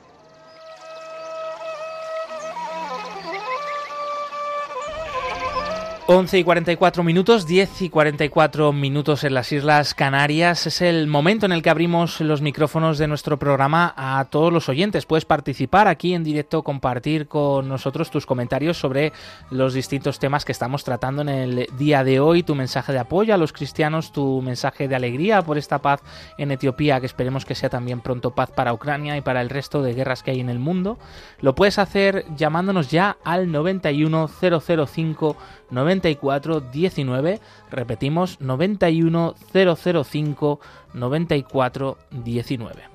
11 6.08 6.38
y 6.38 6.44
44 6.44 7.04
minutos, 7.04 7.48
10 7.48 7.82
y 7.82 7.90
44 7.90 8.72
minutos 8.72 9.24
en 9.24 9.34
las 9.34 9.52
Islas 9.52 9.96
Canarias. 9.96 10.68
Es 10.68 10.84
el 10.84 11.08
momento 11.08 11.48
en 11.48 11.52
el 11.52 11.64
que 11.64 11.72
abrimos 11.72 12.22
los 12.22 12.44
micrófonos 12.44 13.00
de 13.00 13.08
nuestro 13.08 13.40
programa 13.40 13.92
a 13.98 14.24
todos 14.26 14.54
los 14.54 14.70
oyentes. 14.70 15.08
Puedes 15.08 15.26
participar 15.26 15.88
aquí 15.88 16.14
en 16.14 16.24
directo, 16.24 16.62
compartir 16.62 17.28
con 17.28 17.68
nosotros 17.68 18.12
tus 18.12 18.28
comentarios 18.28 18.78
sobre 18.78 19.14
los 19.50 19.74
distintos 19.74 20.20
temas 20.20 20.46
que 20.46 20.52
estamos 20.52 20.84
tratando 20.84 21.24
en 21.24 21.30
el 21.30 21.68
día 21.76 22.04
de 22.04 22.20
hoy. 22.20 22.44
Tu 22.44 22.54
mensaje 22.54 22.94
de 22.94 23.00
apoyo 23.00 23.34
a 23.34 23.38
los 23.38 23.52
cristianos, 23.52 24.12
tu 24.12 24.44
mensaje 24.44 24.88
de 24.88 24.96
alegría 24.96 25.42
por 25.42 25.58
esta 25.58 25.80
paz 25.80 26.02
en 26.38 26.52
Etiopía, 26.52 27.00
que 27.00 27.08
esperemos 27.08 27.46
que 27.46 27.56
sea 27.56 27.70
también 27.70 28.02
pronto 28.02 28.36
paz 28.36 28.52
para 28.52 28.74
Ucrania 28.74 29.18
y 29.18 29.22
para 29.22 29.42
el 29.42 29.50
resto 29.50 29.82
de 29.82 29.96
guerras 29.96 30.22
que 30.22 30.30
hay 30.30 30.40
en 30.40 30.50
el 30.50 30.60
mundo. 30.60 31.00
Lo 31.42 31.56
puedes 31.56 31.80
hacer 31.80 32.26
llamándonos 32.36 32.92
ya 32.92 33.18
al 33.24 33.52
91005 33.52 35.36
94 36.02 36.62
19, 36.72 37.40
repetimos 37.72 38.38
91 38.40 39.36
005 39.54 40.60
94 40.94 41.98
19. 42.12 42.95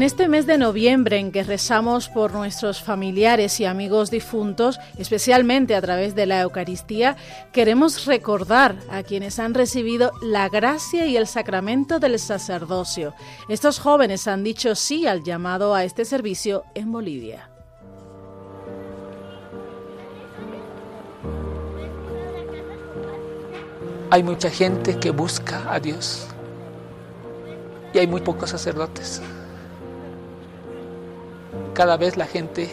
En 0.00 0.04
este 0.04 0.28
mes 0.28 0.46
de 0.46 0.56
noviembre 0.56 1.18
en 1.18 1.30
que 1.30 1.42
rezamos 1.42 2.08
por 2.08 2.32
nuestros 2.32 2.82
familiares 2.82 3.60
y 3.60 3.66
amigos 3.66 4.10
difuntos, 4.10 4.80
especialmente 4.96 5.74
a 5.74 5.82
través 5.82 6.14
de 6.14 6.24
la 6.24 6.40
Eucaristía, 6.40 7.18
queremos 7.52 8.06
recordar 8.06 8.78
a 8.90 9.02
quienes 9.02 9.38
han 9.38 9.52
recibido 9.52 10.12
la 10.22 10.48
gracia 10.48 11.04
y 11.04 11.18
el 11.18 11.26
sacramento 11.26 11.98
del 11.98 12.18
sacerdocio. 12.18 13.12
Estos 13.50 13.78
jóvenes 13.78 14.26
han 14.26 14.42
dicho 14.42 14.74
sí 14.74 15.06
al 15.06 15.22
llamado 15.22 15.74
a 15.74 15.84
este 15.84 16.06
servicio 16.06 16.64
en 16.74 16.90
Bolivia. 16.90 17.50
Hay 24.10 24.22
mucha 24.22 24.48
gente 24.48 24.98
que 24.98 25.10
busca 25.10 25.70
a 25.70 25.78
Dios 25.78 26.26
y 27.92 27.98
hay 27.98 28.06
muy 28.06 28.22
pocos 28.22 28.48
sacerdotes 28.48 29.20
cada 31.74 31.96
vez 31.96 32.16
la 32.16 32.26
gente 32.26 32.68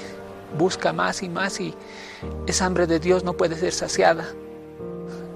busca 0.57 0.93
más 0.93 1.23
y 1.23 1.30
más 1.30 1.59
y 1.59 1.73
esa 2.45 2.65
hambre 2.65 2.88
de 2.88 2.99
Dios 2.99 3.23
no 3.23 3.34
puede 3.34 3.55
ser 3.55 3.73
saciada. 3.73 4.25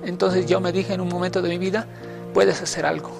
Entonces 0.03 0.45
yo 0.47 0.59
me 0.59 0.71
dije 0.71 0.93
en 0.93 1.01
un 1.01 1.09
momento 1.09 1.41
de 1.41 1.49
mi 1.49 1.57
vida, 1.57 1.87
puedes 2.33 2.61
hacer 2.61 2.85
algo. 2.85 3.11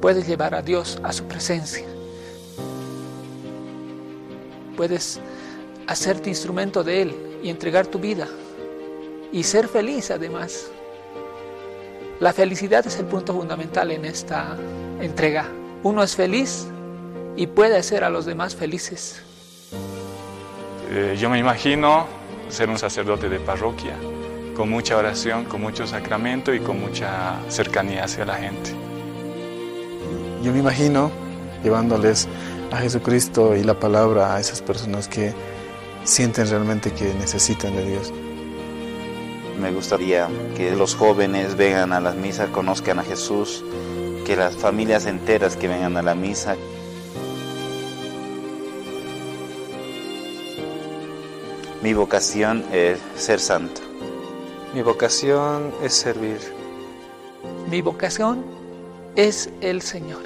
Puedes 0.00 0.26
llevar 0.26 0.54
a 0.54 0.62
Dios 0.62 0.98
a 1.02 1.12
su 1.12 1.24
presencia. 1.24 1.84
Puedes 4.76 5.20
hacerte 5.86 6.30
instrumento 6.30 6.82
de 6.82 7.02
Él 7.02 7.14
y 7.42 7.50
entregar 7.50 7.86
tu 7.86 7.98
vida 7.98 8.26
y 9.32 9.42
ser 9.42 9.68
feliz 9.68 10.10
además. 10.10 10.66
La 12.20 12.32
felicidad 12.32 12.86
es 12.86 12.98
el 12.98 13.06
punto 13.06 13.34
fundamental 13.34 13.90
en 13.90 14.04
esta 14.04 14.56
entrega. 15.00 15.48
Uno 15.82 16.02
es 16.02 16.14
feliz 16.14 16.66
y 17.36 17.46
puede 17.46 17.76
hacer 17.76 18.04
a 18.04 18.10
los 18.10 18.26
demás 18.26 18.54
felices. 18.54 19.22
Eh, 20.90 21.16
yo 21.18 21.30
me 21.30 21.38
imagino 21.38 22.06
ser 22.48 22.70
un 22.70 22.78
sacerdote 22.78 23.28
de 23.28 23.40
parroquia, 23.40 23.96
con 24.56 24.70
mucha 24.70 24.96
oración, 24.96 25.44
con 25.44 25.60
mucho 25.60 25.86
sacramento 25.86 26.54
y 26.54 26.60
con 26.60 26.80
mucha 26.80 27.36
cercanía 27.48 28.04
hacia 28.04 28.24
la 28.24 28.36
gente. 28.36 28.70
Yo 30.42 30.52
me 30.52 30.60
imagino 30.60 31.10
llevándoles 31.62 32.28
a 32.70 32.76
Jesucristo 32.76 33.56
y 33.56 33.64
la 33.64 33.78
palabra 33.80 34.36
a 34.36 34.40
esas 34.40 34.62
personas 34.62 35.08
que 35.08 35.32
sienten 36.04 36.48
realmente 36.48 36.92
que 36.92 37.14
necesitan 37.14 37.74
de 37.74 37.84
Dios. 37.86 38.12
Me 39.60 39.72
gustaría 39.72 40.28
que 40.56 40.76
los 40.76 40.94
jóvenes 40.94 41.56
vengan 41.56 41.92
a 41.92 42.00
la 42.00 42.12
misa, 42.12 42.48
conozcan 42.48 42.98
a 42.98 43.04
Jesús, 43.04 43.64
que 44.26 44.36
las 44.36 44.56
familias 44.56 45.06
enteras 45.06 45.56
que 45.56 45.68
vengan 45.68 45.96
a 45.96 46.02
la 46.02 46.14
misa 46.14 46.56
Mi 51.84 51.92
vocación 51.92 52.64
es 52.72 52.98
ser 53.14 53.38
santo. 53.38 53.82
Mi 54.72 54.80
vocación 54.80 55.70
es 55.82 55.92
servir. 55.92 56.38
Mi 57.68 57.82
vocación 57.82 58.42
es 59.16 59.50
el 59.60 59.82
Señor. 59.82 60.22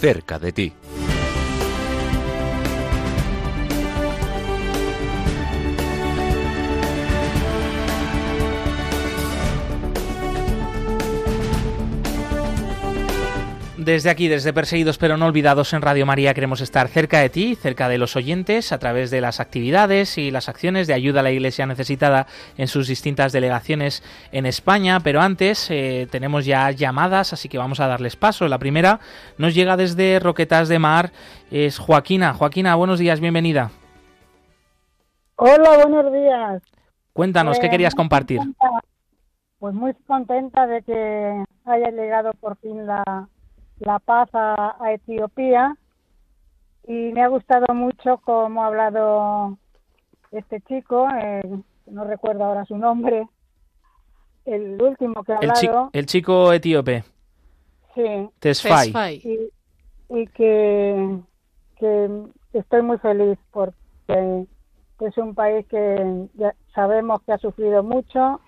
Cerca 0.00 0.38
de 0.38 0.52
ti. 0.52 0.72
Desde 13.90 14.08
aquí, 14.08 14.28
desde 14.28 14.52
Perseguidos 14.52 14.98
pero 14.98 15.16
no 15.16 15.26
olvidados 15.26 15.72
en 15.72 15.82
Radio 15.82 16.06
María, 16.06 16.32
queremos 16.32 16.60
estar 16.60 16.86
cerca 16.86 17.18
de 17.18 17.28
ti, 17.28 17.56
cerca 17.56 17.88
de 17.88 17.98
los 17.98 18.14
oyentes, 18.14 18.70
a 18.70 18.78
través 18.78 19.10
de 19.10 19.20
las 19.20 19.40
actividades 19.40 20.16
y 20.16 20.30
las 20.30 20.48
acciones 20.48 20.86
de 20.86 20.94
ayuda 20.94 21.18
a 21.18 21.22
la 21.24 21.32
Iglesia 21.32 21.66
necesitada 21.66 22.28
en 22.56 22.68
sus 22.68 22.86
distintas 22.86 23.32
delegaciones 23.32 24.04
en 24.30 24.46
España. 24.46 25.00
Pero 25.00 25.20
antes 25.20 25.68
eh, 25.72 26.06
tenemos 26.08 26.46
ya 26.46 26.70
llamadas, 26.70 27.32
así 27.32 27.48
que 27.48 27.58
vamos 27.58 27.80
a 27.80 27.88
darles 27.88 28.14
paso. 28.14 28.46
La 28.46 28.58
primera 28.60 29.00
nos 29.38 29.56
llega 29.56 29.76
desde 29.76 30.20
Roquetas 30.20 30.68
de 30.68 30.78
Mar, 30.78 31.10
es 31.50 31.80
Joaquina. 31.80 32.32
Joaquina, 32.32 32.76
buenos 32.76 33.00
días, 33.00 33.18
bienvenida. 33.18 33.72
Hola, 35.34 35.84
buenos 35.84 36.12
días. 36.12 36.62
Cuéntanos, 37.12 37.58
¿qué 37.58 37.66
Eh, 37.66 37.70
querías 37.70 37.96
compartir? 37.96 38.38
contenta- 38.38 38.84
Pues 39.58 39.74
muy 39.74 39.94
contenta 40.06 40.68
de 40.68 40.80
que 40.82 41.44
haya 41.64 41.90
llegado 41.90 42.30
por 42.34 42.56
fin 42.58 42.86
la, 42.86 43.26
la 43.80 43.98
paz 43.98 44.28
a, 44.32 44.76
a 44.80 44.92
Etiopía 44.92 45.76
y 46.86 47.12
me 47.12 47.22
ha 47.22 47.28
gustado 47.28 47.74
mucho 47.74 48.18
cómo 48.24 48.62
ha 48.62 48.66
hablado 48.66 49.58
este 50.30 50.60
chico, 50.62 51.08
eh, 51.22 51.42
no 51.86 52.04
recuerdo 52.04 52.44
ahora 52.44 52.64
su 52.64 52.76
nombre, 52.78 53.26
el 54.44 54.80
último 54.80 55.22
que 55.24 55.32
ha 55.32 55.38
El, 55.40 55.52
chi- 55.52 55.66
hablado. 55.66 55.90
el 55.92 56.06
chico 56.06 56.52
etíope, 56.52 57.04
Sí. 57.94 58.30
Tesfai. 58.38 59.16
Y, 59.24 59.50
y 60.08 60.26
que, 60.28 61.18
que 61.76 62.10
estoy 62.52 62.82
muy 62.82 62.98
feliz 62.98 63.38
porque 63.50 63.74
es 65.00 65.18
un 65.18 65.34
país 65.34 65.66
que 65.66 66.26
ya 66.34 66.54
sabemos 66.74 67.20
que 67.22 67.32
ha 67.32 67.38
sufrido 67.38 67.82
mucho 67.82 68.40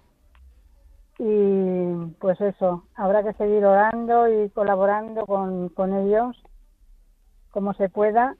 y 1.24 1.94
pues 2.18 2.40
eso, 2.40 2.82
habrá 2.96 3.22
que 3.22 3.32
seguir 3.34 3.64
orando 3.64 4.26
y 4.26 4.50
colaborando 4.50 5.24
con, 5.24 5.68
con 5.68 5.94
ellos 5.94 6.36
como 7.52 7.74
se 7.74 7.88
pueda. 7.88 8.34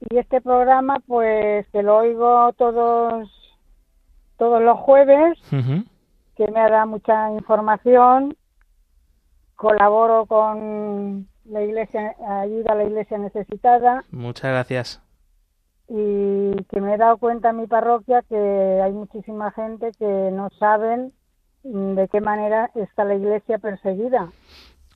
Y 0.00 0.16
este 0.16 0.40
programa 0.40 1.00
pues 1.06 1.68
que 1.68 1.82
lo 1.82 1.98
oigo 1.98 2.50
todos 2.54 3.28
todos 4.38 4.62
los 4.62 4.78
jueves 4.80 5.38
que 6.34 6.50
me 6.50 6.70
da 6.70 6.86
mucha 6.86 7.30
información. 7.32 8.34
Colaboro 9.54 10.24
con 10.24 11.28
la 11.44 11.62
iglesia, 11.62 12.16
ayuda 12.40 12.72
a 12.72 12.76
la 12.76 12.84
iglesia 12.84 13.18
necesitada 13.18 14.02
Muchas 14.10 14.50
gracias. 14.50 15.02
y 15.88 16.54
que 16.70 16.80
me 16.80 16.94
he 16.94 16.96
dado 16.96 17.18
cuenta 17.18 17.50
en 17.50 17.58
mi 17.58 17.66
parroquia 17.66 18.22
que 18.22 18.80
hay 18.82 18.92
muchísima 18.92 19.50
gente 19.50 19.92
que 19.98 20.30
no 20.32 20.48
saben 20.58 21.12
de 21.64 22.08
qué 22.08 22.20
manera 22.20 22.70
está 22.74 23.04
la 23.04 23.14
iglesia 23.14 23.58
perseguida 23.58 24.28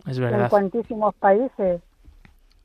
Es 0.06 0.18
en 0.18 0.48
cuantísimos 0.48 1.14
países. 1.14 1.80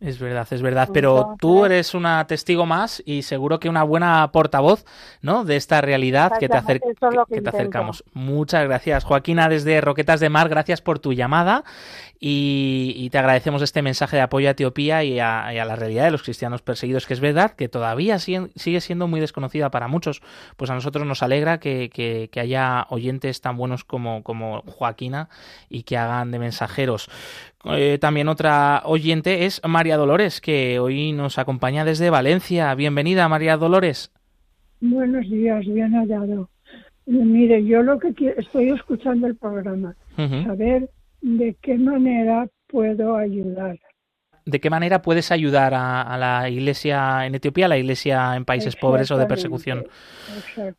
Es 0.01 0.17
verdad, 0.17 0.47
es 0.49 0.63
verdad, 0.63 0.89
pero 0.93 1.35
tú 1.39 1.63
eres 1.67 1.93
una 1.93 2.25
testigo 2.25 2.65
más 2.65 3.03
y 3.05 3.21
seguro 3.21 3.59
que 3.59 3.69
una 3.69 3.83
buena 3.83 4.31
portavoz, 4.31 4.83
¿no? 5.21 5.45
De 5.45 5.55
esta 5.57 5.79
realidad 5.79 6.31
que 6.39 6.49
te, 6.49 6.57
acer- 6.57 6.81
es 6.89 6.97
que 7.27 7.35
que 7.35 7.41
te 7.41 7.49
acercamos. 7.49 8.03
Muchas 8.13 8.63
gracias, 8.63 9.03
Joaquina, 9.03 9.47
desde 9.47 9.79
Roquetas 9.79 10.19
de 10.19 10.29
Mar, 10.29 10.49
gracias 10.49 10.81
por 10.81 10.97
tu 10.97 11.13
llamada 11.13 11.63
y, 12.19 12.93
y 12.97 13.11
te 13.11 13.19
agradecemos 13.19 13.61
este 13.61 13.83
mensaje 13.83 14.15
de 14.15 14.23
apoyo 14.23 14.47
a 14.47 14.51
Etiopía 14.51 15.03
y 15.03 15.19
a, 15.19 15.53
y 15.53 15.59
a 15.59 15.65
la 15.65 15.75
realidad 15.75 16.05
de 16.05 16.11
los 16.11 16.23
cristianos 16.23 16.63
perseguidos, 16.63 17.05
que 17.05 17.13
es 17.13 17.19
verdad 17.19 17.51
que 17.51 17.69
todavía 17.69 18.17
sigue, 18.17 18.49
sigue 18.55 18.81
siendo 18.81 19.07
muy 19.07 19.19
desconocida 19.19 19.69
para 19.69 19.87
muchos. 19.87 20.23
Pues 20.57 20.71
a 20.71 20.73
nosotros 20.73 21.05
nos 21.05 21.21
alegra 21.21 21.59
que, 21.59 21.91
que- 21.93 22.29
que 22.31 22.39
haya 22.39 22.87
oyentes 22.89 23.39
tan 23.41 23.55
buenos 23.55 23.83
como, 23.83 24.23
como 24.23 24.63
Joaquina 24.63 25.29
y 25.69 25.83
que 25.83 25.97
hagan 25.97 26.31
de 26.31 26.39
mensajeros. 26.39 27.07
Eh, 27.65 27.97
también 27.99 28.27
otra 28.27 28.81
oyente 28.85 29.45
es 29.45 29.61
María 29.67 29.97
Dolores, 29.97 30.41
que 30.41 30.79
hoy 30.79 31.11
nos 31.11 31.37
acompaña 31.37 31.85
desde 31.85 32.09
Valencia. 32.09 32.73
Bienvenida, 32.75 33.27
María 33.29 33.57
Dolores. 33.57 34.11
Buenos 34.79 35.29
días, 35.29 35.65
bien 35.65 35.93
hallado. 35.93 36.49
Mire, 37.05 37.63
yo 37.65 37.83
lo 37.83 37.99
que 37.99 38.13
quiero, 38.13 38.39
estoy 38.39 38.69
escuchando 38.69 39.27
el 39.27 39.35
programa, 39.35 39.95
saber 40.15 40.89
de 41.21 41.55
qué 41.61 41.77
manera 41.77 42.47
puedo 42.67 43.15
ayudar. 43.15 43.79
De 44.51 44.59
qué 44.59 44.69
manera 44.69 45.01
puedes 45.01 45.31
ayudar 45.31 45.73
a, 45.73 46.17
la 46.17 46.49
iglesia 46.49 47.25
en 47.25 47.35
Etiopía, 47.35 47.65
a 47.65 47.69
la 47.69 47.77
iglesia 47.77 48.35
en 48.35 48.43
países 48.43 48.75
pobres 48.75 49.09
o 49.09 49.17
de 49.17 49.25
persecución. 49.25 49.87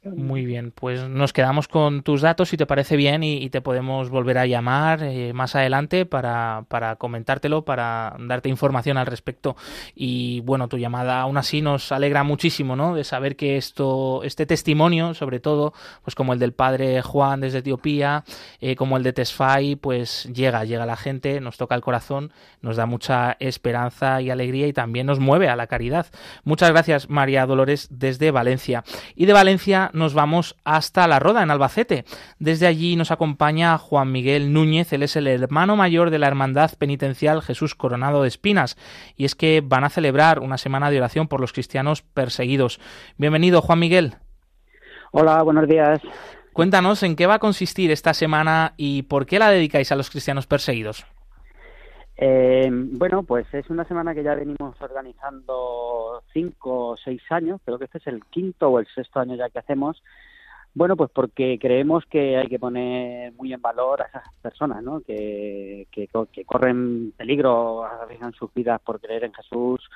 Muy 0.04 0.44
bien, 0.44 0.72
pues 0.72 1.08
nos 1.08 1.32
quedamos 1.32 1.68
con 1.68 2.02
tus 2.02 2.20
datos 2.20 2.50
si 2.50 2.58
te 2.58 2.66
parece 2.66 2.96
bien 2.96 3.22
y, 3.22 3.48
te 3.48 3.60
podemos 3.60 4.08
volver 4.08 4.38
a 4.38 4.46
llamar 4.46 5.02
eh, 5.02 5.32
más 5.32 5.54
adelante 5.56 6.06
para, 6.06 6.64
para 6.68 6.96
comentártelo, 6.96 7.64
para 7.64 8.14
darte 8.18 8.48
información 8.48 8.96
al 8.96 9.06
respecto. 9.06 9.56
Y 9.94 10.40
bueno, 10.40 10.68
tu 10.68 10.78
llamada 10.78 11.20
aún 11.20 11.36
así 11.36 11.60
nos 11.60 11.92
alegra 11.92 12.24
muchísimo, 12.24 12.76
¿no? 12.76 12.94
De 12.94 13.04
saber 13.04 13.36
que 13.36 13.56
esto, 13.56 14.22
este 14.22 14.46
testimonio, 14.46 15.14
sobre 15.14 15.40
todo, 15.40 15.72
pues 16.02 16.14
como 16.14 16.32
el 16.32 16.38
del 16.38 16.52
padre 16.52 17.02
Juan 17.02 17.40
desde 17.40 17.58
Etiopía, 17.58 18.24
eh, 18.60 18.76
como 18.76 18.96
el 18.96 19.02
de 19.02 19.12
Tesfai, 19.12 19.76
pues 19.76 20.28
llega, 20.32 20.64
llega 20.64 20.84
a 20.84 20.86
la 20.86 20.96
gente, 20.96 21.40
nos 21.40 21.56
toca 21.56 21.74
el 21.74 21.82
corazón, 21.82 22.32
nos 22.60 22.76
da 22.76 22.86
mucha 22.86 23.36
esperanza 23.38 23.61
y 24.20 24.30
alegría 24.30 24.66
y 24.66 24.72
también 24.72 25.06
nos 25.06 25.20
mueve 25.20 25.48
a 25.48 25.56
la 25.56 25.66
caridad. 25.66 26.06
Muchas 26.44 26.70
gracias, 26.70 27.08
María 27.08 27.46
Dolores, 27.46 27.88
desde 27.90 28.30
Valencia. 28.30 28.84
Y 29.14 29.26
de 29.26 29.32
Valencia 29.32 29.90
nos 29.92 30.14
vamos 30.14 30.56
hasta 30.64 31.06
La 31.06 31.18
Roda, 31.18 31.42
en 31.42 31.50
Albacete. 31.50 32.04
Desde 32.38 32.66
allí 32.66 32.96
nos 32.96 33.10
acompaña 33.10 33.78
Juan 33.78 34.10
Miguel 34.10 34.52
Núñez, 34.52 34.92
él 34.92 35.02
es 35.02 35.16
el 35.16 35.26
hermano 35.26 35.76
mayor 35.76 36.10
de 36.10 36.18
la 36.18 36.26
Hermandad 36.26 36.72
Penitencial 36.76 37.42
Jesús 37.42 37.74
Coronado 37.74 38.22
de 38.22 38.28
Espinas. 38.28 38.76
Y 39.16 39.24
es 39.24 39.34
que 39.34 39.62
van 39.64 39.84
a 39.84 39.90
celebrar 39.90 40.40
una 40.40 40.58
semana 40.58 40.90
de 40.90 40.98
oración 40.98 41.28
por 41.28 41.40
los 41.40 41.52
cristianos 41.52 42.02
perseguidos. 42.02 42.80
Bienvenido, 43.16 43.62
Juan 43.62 43.78
Miguel. 43.78 44.16
Hola, 45.12 45.42
buenos 45.42 45.68
días. 45.68 46.00
Cuéntanos 46.52 47.02
en 47.02 47.16
qué 47.16 47.26
va 47.26 47.34
a 47.34 47.38
consistir 47.38 47.90
esta 47.90 48.12
semana 48.12 48.74
y 48.76 49.02
por 49.02 49.26
qué 49.26 49.38
la 49.38 49.50
dedicáis 49.50 49.92
a 49.92 49.96
los 49.96 50.10
cristianos 50.10 50.46
perseguidos. 50.46 51.06
Eh, 52.16 52.68
bueno, 52.70 53.22
pues 53.22 53.46
es 53.52 53.68
una 53.70 53.84
semana 53.84 54.14
que 54.14 54.22
ya 54.22 54.34
venimos 54.34 54.80
organizando 54.80 56.22
cinco 56.32 56.88
o 56.90 56.96
seis 56.96 57.22
años, 57.30 57.60
creo 57.64 57.78
que 57.78 57.86
este 57.86 57.98
es 57.98 58.06
el 58.06 58.24
quinto 58.26 58.68
o 58.68 58.78
el 58.78 58.86
sexto 58.94 59.20
año 59.20 59.34
ya 59.34 59.50
que 59.50 59.58
hacemos. 59.58 60.02
Bueno, 60.74 60.96
pues 60.96 61.10
porque 61.10 61.58
creemos 61.60 62.04
que 62.06 62.38
hay 62.38 62.48
que 62.48 62.58
poner 62.58 63.32
muy 63.34 63.52
en 63.52 63.60
valor 63.60 64.02
a 64.02 64.06
esas 64.06 64.22
personas, 64.40 64.82
¿no? 64.82 65.00
Que, 65.02 65.86
que, 65.90 66.08
que 66.32 66.44
corren 66.44 67.12
peligro, 67.12 67.84
arriesgan 67.84 68.32
sus 68.32 68.52
vidas 68.54 68.80
por 68.80 68.98
creer 68.98 69.24
en 69.24 69.34
Jesús, 69.34 69.86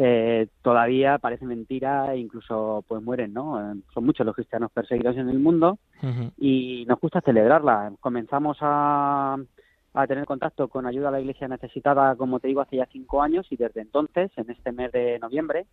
eh, 0.00 0.46
todavía 0.62 1.18
parece 1.18 1.44
mentira 1.44 2.14
e 2.14 2.18
incluso 2.18 2.84
pues 2.86 3.02
mueren, 3.02 3.32
¿no? 3.32 3.60
Eh, 3.60 3.74
son 3.92 4.06
muchos 4.06 4.24
los 4.24 4.36
cristianos 4.36 4.70
perseguidos 4.70 5.16
en 5.16 5.28
el 5.28 5.40
mundo 5.40 5.78
y 6.38 6.84
nos 6.86 7.00
gusta 7.00 7.20
celebrarla. 7.20 7.92
Comenzamos 7.98 8.58
a, 8.60 9.36
a 9.94 10.06
tener 10.06 10.24
contacto 10.26 10.68
con 10.68 10.86
ayuda 10.86 11.08
a 11.08 11.12
la 11.12 11.20
Iglesia 11.20 11.48
necesitada, 11.48 12.14
como 12.16 12.40
te 12.40 12.48
digo, 12.48 12.60
hace 12.60 12.76
ya 12.76 12.86
cinco 12.90 13.22
años 13.22 13.46
y 13.50 13.56
desde 13.56 13.80
entonces, 13.80 14.30
en 14.36 14.50
este 14.50 14.72
mes 14.72 14.92
de 14.92 15.18
noviembre, 15.18 15.66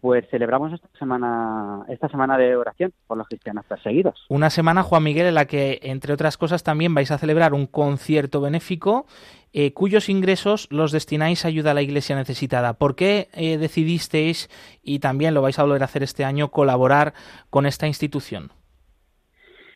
pues 0.00 0.28
celebramos 0.30 0.70
esta 0.70 0.88
semana, 0.98 1.82
esta 1.88 2.08
semana 2.10 2.36
de 2.36 2.54
oración 2.56 2.92
por 3.06 3.16
los 3.16 3.26
cristianos 3.26 3.64
perseguidos. 3.64 4.26
Una 4.28 4.50
semana, 4.50 4.82
Juan 4.82 5.02
Miguel, 5.02 5.28
en 5.28 5.34
la 5.34 5.46
que, 5.46 5.80
entre 5.82 6.12
otras 6.12 6.36
cosas, 6.36 6.62
también 6.62 6.94
vais 6.94 7.10
a 7.10 7.16
celebrar 7.16 7.54
un 7.54 7.66
concierto 7.66 8.42
benéfico 8.42 9.06
eh, 9.54 9.72
cuyos 9.72 10.08
ingresos 10.08 10.68
los 10.70 10.92
destináis 10.92 11.44
a 11.44 11.48
ayuda 11.48 11.70
a 11.70 11.74
la 11.74 11.80
Iglesia 11.80 12.16
necesitada. 12.16 12.74
¿Por 12.74 12.96
qué 12.96 13.28
eh, 13.32 13.56
decidisteis, 13.56 14.50
y 14.82 14.98
también 14.98 15.32
lo 15.32 15.40
vais 15.40 15.58
a 15.58 15.62
volver 15.62 15.80
a 15.80 15.86
hacer 15.86 16.02
este 16.02 16.24
año, 16.24 16.50
colaborar 16.50 17.14
con 17.48 17.64
esta 17.64 17.86
institución? 17.86 18.50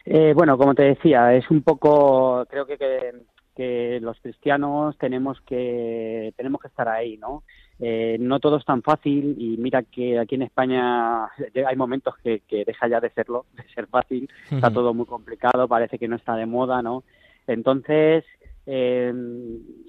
Eh, 0.05 0.33
bueno, 0.35 0.59
como 0.59 0.75
te 0.75 0.83
decía, 0.83 1.33
es 1.33 1.49
un 1.51 1.63
poco, 1.63 2.45
creo 2.51 2.67
que, 2.67 2.77
que, 2.77 3.13
que 3.59 3.99
los 4.01 4.17
cristianos 4.21 4.97
tenemos 4.99 5.41
que 5.41 6.33
tenemos 6.37 6.61
que 6.61 6.69
estar 6.69 6.89
ahí, 6.89 7.17
¿no? 7.17 7.43
Eh, 7.81 8.17
no 8.21 8.39
todo 8.39 8.59
es 8.59 8.65
tan 8.65 8.83
fácil 8.83 9.35
y 9.37 9.57
mira 9.57 9.83
que 9.83 10.17
aquí 10.17 10.37
en 10.37 10.43
España 10.43 11.25
hay 11.67 11.77
momentos 11.77 12.15
que, 12.23 12.41
deja 12.49 12.87
ya 12.87 13.01
de 13.01 13.11
serlo, 13.11 13.47
de 13.57 13.65
ser 13.75 13.89
fácil, 13.89 14.31
está 14.49 14.71
todo 14.71 14.95
muy 14.95 15.07
complicado, 15.07 15.67
parece 15.67 15.99
que 15.99 16.07
no 16.07 16.15
está 16.15 16.37
de 16.37 16.47
moda, 16.47 16.83
¿no? 16.83 17.03
Entonces, 17.49 18.25
eh, 18.65 19.13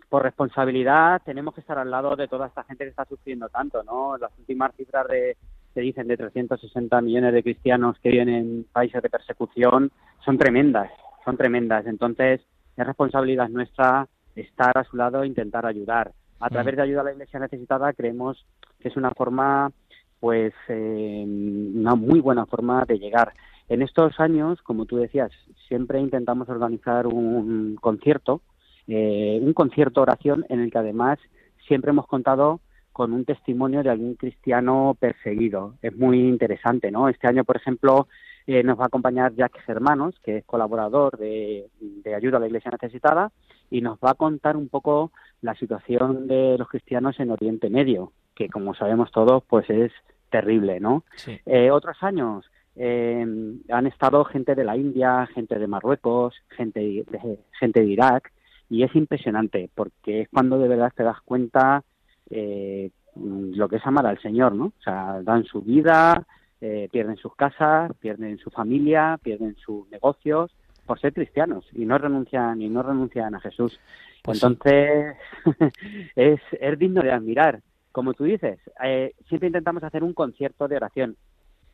por 0.10 0.24
responsabilidad 0.24 1.22
tenemos 1.24 1.54
que 1.54 1.62
estar 1.62 1.78
al 1.78 1.92
lado 1.92 2.16
de 2.16 2.28
toda 2.28 2.48
esta 2.48 2.64
gente 2.64 2.86
que 2.86 2.90
está 2.90 3.06
sufriendo 3.06 3.50
tanto, 3.50 3.84
¿no? 3.84 4.18
Las 4.18 4.32
últimas 4.40 4.74
cifras 4.76 5.08
de, 5.10 5.38
que 5.76 5.82
dicen 5.82 6.08
de 6.08 6.18
360 6.18 7.02
millones 7.02 7.34
de 7.36 7.44
cristianos 7.44 8.00
que 8.00 8.10
viven 8.10 8.30
en 8.30 8.66
países 8.74 9.04
de 9.04 9.12
persecución 9.12 9.92
son 10.26 10.40
tremendas, 10.40 10.90
son 11.24 11.38
tremendas. 11.38 11.86
Entonces, 11.86 12.42
es 12.80 12.88
responsabilidad 12.88 13.50
nuestra 13.50 14.08
estar 14.36 14.78
a 14.78 14.84
su 14.84 14.96
lado 14.96 15.24
e 15.24 15.28
intentar 15.28 15.66
ayudar. 15.66 16.14
A 16.40 16.50
través 16.50 16.78
de 16.78 16.84
ayuda 16.84 17.02
a 17.02 17.04
la 17.04 17.12
iglesia 17.12 17.40
necesitada 17.40 17.92
creemos 17.94 18.46
que 18.80 18.88
es 18.88 18.96
una 18.96 19.12
forma 19.12 19.72
pues 20.20 20.54
eh, 20.68 21.26
una 21.26 21.96
muy 21.96 22.20
buena 22.20 22.46
forma 22.46 22.86
de 22.86 23.00
llegar. 23.00 23.34
En 23.68 23.82
estos 23.82 24.20
años 24.20 24.62
como 24.62 24.86
tú 24.86 24.98
decías 24.98 25.32
siempre 25.68 26.00
intentamos 26.00 26.48
organizar 26.50 27.08
un 27.08 27.76
concierto 27.82 28.42
eh, 28.88 29.40
un 29.42 29.54
concierto 29.54 30.02
oración 30.02 30.46
en 30.50 30.62
el 30.62 30.72
que 30.72 30.78
además 30.78 31.20
siempre 31.68 31.92
hemos 31.92 32.08
contado 32.08 32.62
con 32.94 33.14
un 33.14 33.24
testimonio 33.24 33.84
de 33.84 33.92
algún 33.92 34.16
cristiano 34.16 34.98
perseguido. 35.00 35.76
Es 35.82 35.96
muy 35.96 36.28
interesante 36.28 36.92
no 36.92 37.10
este 37.10 37.28
año 37.28 37.44
por 37.44 37.58
ejemplo 37.58 38.08
eh, 38.52 38.64
nos 38.64 38.80
va 38.80 38.86
a 38.86 38.88
acompañar 38.88 39.36
Jack 39.36 39.64
Hermanos 39.68 40.16
que 40.24 40.38
es 40.38 40.46
colaborador 40.46 41.18
de, 41.18 41.68
de 41.80 42.16
ayuda 42.16 42.38
a 42.38 42.40
la 42.40 42.48
iglesia 42.48 42.72
necesitada 42.72 43.32
y 43.70 43.82
nos 43.82 44.00
va 44.00 44.12
a 44.12 44.16
contar 44.16 44.58
un 44.58 44.70
poco 44.70 45.12
la 45.42 45.54
situación 45.54 46.28
de 46.28 46.58
los 46.58 46.68
cristianos 46.68 47.20
en 47.20 47.30
Oriente 47.30 47.70
Medio, 47.70 48.12
que 48.34 48.50
como 48.50 48.74
sabemos 48.74 49.12
todos, 49.12 49.44
pues 49.48 49.70
es 49.70 49.92
terrible, 50.32 50.80
¿no? 50.80 51.04
Eh, 51.46 51.70
otros 51.70 51.98
años 52.02 52.50
eh, 52.76 53.24
han 53.70 53.88
estado 53.88 54.26
gente 54.26 54.56
de 54.56 54.64
la 54.64 54.76
India, 54.76 55.28
gente 55.34 55.60
de 55.60 55.68
Marruecos, 55.68 56.34
gente 56.50 56.80
de, 56.80 57.38
gente 57.60 57.82
de 57.82 57.88
Irak, 57.88 58.32
y 58.68 58.82
es 58.82 58.96
impresionante, 58.96 59.70
porque 59.76 60.22
es 60.22 60.30
cuando 60.30 60.58
de 60.58 60.68
verdad 60.68 60.92
te 60.96 61.04
das 61.04 61.22
cuenta 61.22 61.84
eh, 62.32 62.90
lo 63.16 63.70
que 63.70 63.76
es 63.76 63.86
amar 63.86 64.08
al 64.08 64.20
Señor, 64.22 64.56
¿no? 64.56 64.66
O 64.66 64.84
sea, 64.84 65.22
dan 65.22 65.44
su 65.44 65.62
vida, 65.62 66.26
pierden 66.60 67.18
sus 67.18 67.36
casas, 67.36 67.92
pierden 68.00 68.38
su 68.38 68.50
familia, 68.50 69.18
pierden 69.24 69.56
sus 69.56 69.90
negocios, 69.90 70.52
por 70.90 71.00
ser 71.00 71.14
cristianos 71.14 71.64
y 71.72 71.86
no 71.86 72.00
renuncian 72.00 72.60
y 72.64 72.68
no 72.68 72.82
renuncian 72.82 73.36
a 73.36 73.40
Jesús. 73.40 73.80
Pues 74.24 74.42
Entonces 74.42 75.16
es, 76.16 76.42
es 76.60 76.80
digno 76.80 77.04
de 77.04 77.12
admirar. 77.12 77.62
Como 77.92 78.16
tú 78.16 78.24
dices, 78.24 78.60
eh, 78.84 79.14
siempre 79.28 79.50
intentamos 79.50 79.84
hacer 79.84 80.04
un 80.04 80.14
concierto 80.14 80.68
de 80.68 80.78
oración. 80.78 81.16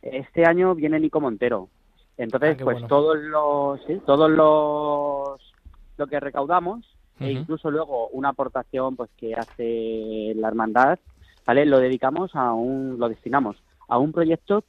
Este 0.01 0.45
año 0.45 0.75
viene 0.75 0.99
Nico 0.99 1.21
Montero. 1.21 1.69
Entonces, 2.17 2.57
ah, 2.59 2.63
pues 2.65 2.85
todos 2.87 3.17
los, 3.17 3.81
¿sí? 3.85 4.01
todos 4.05 4.29
los 4.29 5.39
lo 5.97 6.07
que 6.07 6.19
recaudamos 6.19 6.85
e 7.21 7.31
incluso 7.31 7.71
luego 7.71 8.09
una 8.09 8.29
aportación 8.29 8.97
pues 8.97 9.09
que 9.15 9.33
hace 9.33 10.33
la 10.35 10.49
hermandad, 10.49 10.99
¿vale? 11.45 11.65
Lo 11.65 11.79
dedicamos 11.79 12.35
a 12.35 12.51
un 12.51 12.99
lo 12.99 13.07
destinamos 13.07 13.55
a 13.87 13.97
un 13.97 14.11
proyecto 14.11 14.63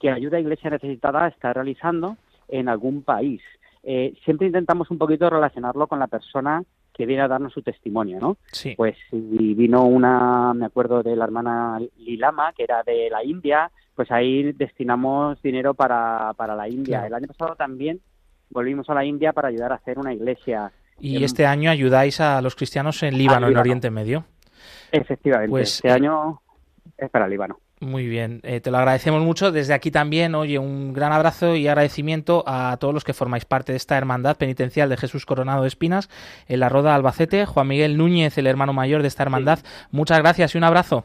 que 0.00 0.10
ayuda 0.10 0.36
a 0.36 0.40
Iglesia 0.40 0.70
necesitada 0.70 1.24
a 1.24 1.28
estar 1.28 1.54
realizando 1.54 2.16
en 2.48 2.68
algún 2.68 3.02
país. 3.02 3.42
Eh, 3.82 4.14
siempre 4.24 4.46
intentamos 4.46 4.90
un 4.90 4.98
poquito 4.98 5.30
relacionarlo 5.30 5.86
con 5.86 5.98
la 5.98 6.06
persona 6.06 6.62
que 6.92 7.06
viene 7.06 7.22
a 7.22 7.28
darnos 7.28 7.52
su 7.52 7.62
testimonio, 7.62 8.18
¿no? 8.20 8.36
Sí. 8.50 8.74
Pues 8.76 8.96
vino 9.12 9.84
una, 9.84 10.52
me 10.52 10.66
acuerdo 10.66 11.02
de 11.02 11.14
la 11.14 11.24
hermana 11.24 11.78
Lilama, 11.98 12.52
que 12.52 12.64
era 12.64 12.82
de 12.82 13.08
la 13.08 13.22
India, 13.22 13.70
pues 13.94 14.10
ahí 14.10 14.52
destinamos 14.52 15.40
dinero 15.40 15.74
para, 15.74 16.34
para 16.36 16.56
la 16.56 16.68
India. 16.68 17.06
El 17.06 17.14
año 17.14 17.28
pasado 17.28 17.54
también 17.54 18.00
volvimos 18.50 18.88
a 18.90 18.94
la 18.94 19.04
India 19.04 19.32
para 19.32 19.48
ayudar 19.48 19.72
a 19.72 19.76
hacer 19.76 19.98
una 19.98 20.12
iglesia. 20.12 20.72
Y 21.00 21.22
este 21.22 21.46
año 21.46 21.70
ayudáis 21.70 22.20
a 22.20 22.42
los 22.42 22.56
cristianos 22.56 23.02
en 23.04 23.16
Líbano, 23.16 23.46
en 23.46 23.56
Oriente 23.56 23.90
Medio. 23.90 24.24
Efectivamente, 24.90 25.50
pues, 25.50 25.76
este 25.76 25.90
año 25.90 26.40
es 26.96 27.10
para 27.10 27.28
Líbano. 27.28 27.60
Muy 27.80 28.08
bien, 28.08 28.40
eh, 28.42 28.60
te 28.60 28.72
lo 28.72 28.78
agradecemos 28.78 29.22
mucho. 29.22 29.52
Desde 29.52 29.72
aquí 29.72 29.92
también, 29.92 30.34
oye, 30.34 30.58
un 30.58 30.92
gran 30.92 31.12
abrazo 31.12 31.54
y 31.54 31.68
agradecimiento 31.68 32.42
a 32.46 32.76
todos 32.78 32.92
los 32.92 33.04
que 33.04 33.12
formáis 33.12 33.44
parte 33.44 33.72
de 33.72 33.76
esta 33.76 33.96
hermandad 33.96 34.36
penitencial 34.36 34.88
de 34.88 34.96
Jesús 34.96 35.24
Coronado 35.24 35.62
de 35.62 35.68
Espinas 35.68 36.10
en 36.48 36.58
la 36.58 36.68
Roda 36.68 36.96
Albacete. 36.96 37.46
Juan 37.46 37.68
Miguel 37.68 37.96
Núñez, 37.96 38.36
el 38.36 38.48
hermano 38.48 38.72
mayor 38.72 39.02
de 39.02 39.08
esta 39.08 39.22
hermandad. 39.22 39.60
Muchas 39.92 40.18
gracias 40.18 40.54
y 40.54 40.58
un 40.58 40.64
abrazo. 40.64 41.04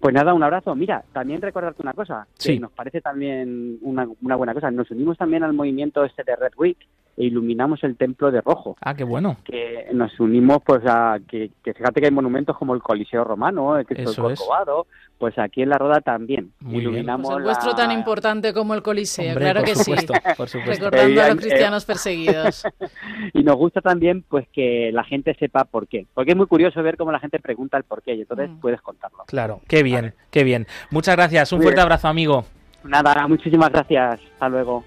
Pues 0.00 0.14
nada, 0.14 0.34
un 0.34 0.42
abrazo. 0.42 0.74
Mira, 0.74 1.02
también 1.12 1.40
recordarte 1.40 1.82
una 1.82 1.94
cosa, 1.94 2.26
que 2.38 2.60
nos 2.60 2.72
parece 2.72 3.00
también 3.00 3.78
una, 3.80 4.06
buena 4.36 4.52
cosa. 4.52 4.70
Nos 4.70 4.90
unimos 4.90 5.16
también 5.16 5.42
al 5.42 5.54
movimiento 5.54 6.04
este 6.04 6.22
de 6.22 6.36
Red 6.36 6.52
Week, 6.58 6.76
e 7.16 7.24
iluminamos 7.24 7.82
el 7.84 7.96
templo 7.96 8.30
de 8.30 8.40
rojo. 8.40 8.76
Ah, 8.80 8.94
qué 8.94 9.04
bueno. 9.04 9.36
Que 9.44 9.88
nos 9.92 10.18
unimos, 10.20 10.58
pues, 10.64 10.82
a 10.86 11.18
que, 11.26 11.50
que 11.64 11.72
fíjate 11.74 12.00
que 12.00 12.06
hay 12.08 12.12
monumentos 12.12 12.56
como 12.58 12.74
el 12.74 12.82
Coliseo 12.82 13.24
Romano, 13.24 13.76
el 13.78 13.86
Cristo 13.86 14.10
Eso 14.10 14.22
del 14.24 14.32
es. 14.32 14.38
Corcovado, 14.38 14.86
pues 15.18 15.38
aquí 15.38 15.62
en 15.62 15.70
la 15.70 15.78
Roda 15.78 16.00
también. 16.02 16.52
Muy 16.60 16.72
bien. 16.80 16.82
iluminamos 16.82 17.26
Pues 17.26 17.38
el 17.38 17.44
vuestro 17.44 17.70
la- 17.70 17.76
tan 17.76 17.92
importante 17.92 18.52
como 18.52 18.74
el 18.74 18.82
Coliseo, 18.82 19.28
Hombre, 19.28 19.44
claro 19.44 19.64
que 19.64 19.74
supuesto, 19.74 20.12
sí. 20.14 20.20
por 20.36 20.48
supuesto. 20.50 20.84
Recordando 20.90 21.20
a 21.22 21.24
Eh, 21.26 21.28
los 21.34 21.38
eh, 21.38 21.40
cristianos 21.48 21.84
perseguidos. 21.86 22.64
y 23.32 23.42
nos 23.42 23.56
gusta 23.56 23.80
también 23.80 24.22
pues 24.28 24.46
que 24.52 24.90
la 24.92 25.02
gente 25.04 25.34
sepa 25.38 25.64
por 25.64 25.88
qué. 25.88 26.06
Porque 26.12 26.32
es 26.32 26.36
muy 26.36 26.46
curioso 26.46 26.82
ver 26.82 26.98
cómo 26.98 27.12
la 27.12 27.18
gente 27.20 27.38
pregunta 27.40 27.78
el 27.78 27.84
por 27.84 28.02
qué 28.02 28.14
y 28.14 28.20
entonces 28.22 28.50
Mm. 28.50 28.60
puedes 28.60 28.80
contarlo. 28.82 29.24
Claro, 29.26 29.60
qué 29.68 29.82
bien, 29.82 30.12
qué 30.30 30.44
bien. 30.44 30.66
Muchas 30.90 31.16
gracias, 31.16 31.50
un 31.52 31.58
Muy 31.58 31.64
fuerte 31.64 31.78
bien. 31.78 31.82
abrazo, 31.84 32.08
amigo. 32.08 32.44
Nada, 32.84 33.26
muchísimas 33.26 33.70
gracias. 33.70 34.20
Hasta 34.34 34.48
luego. 34.50 34.84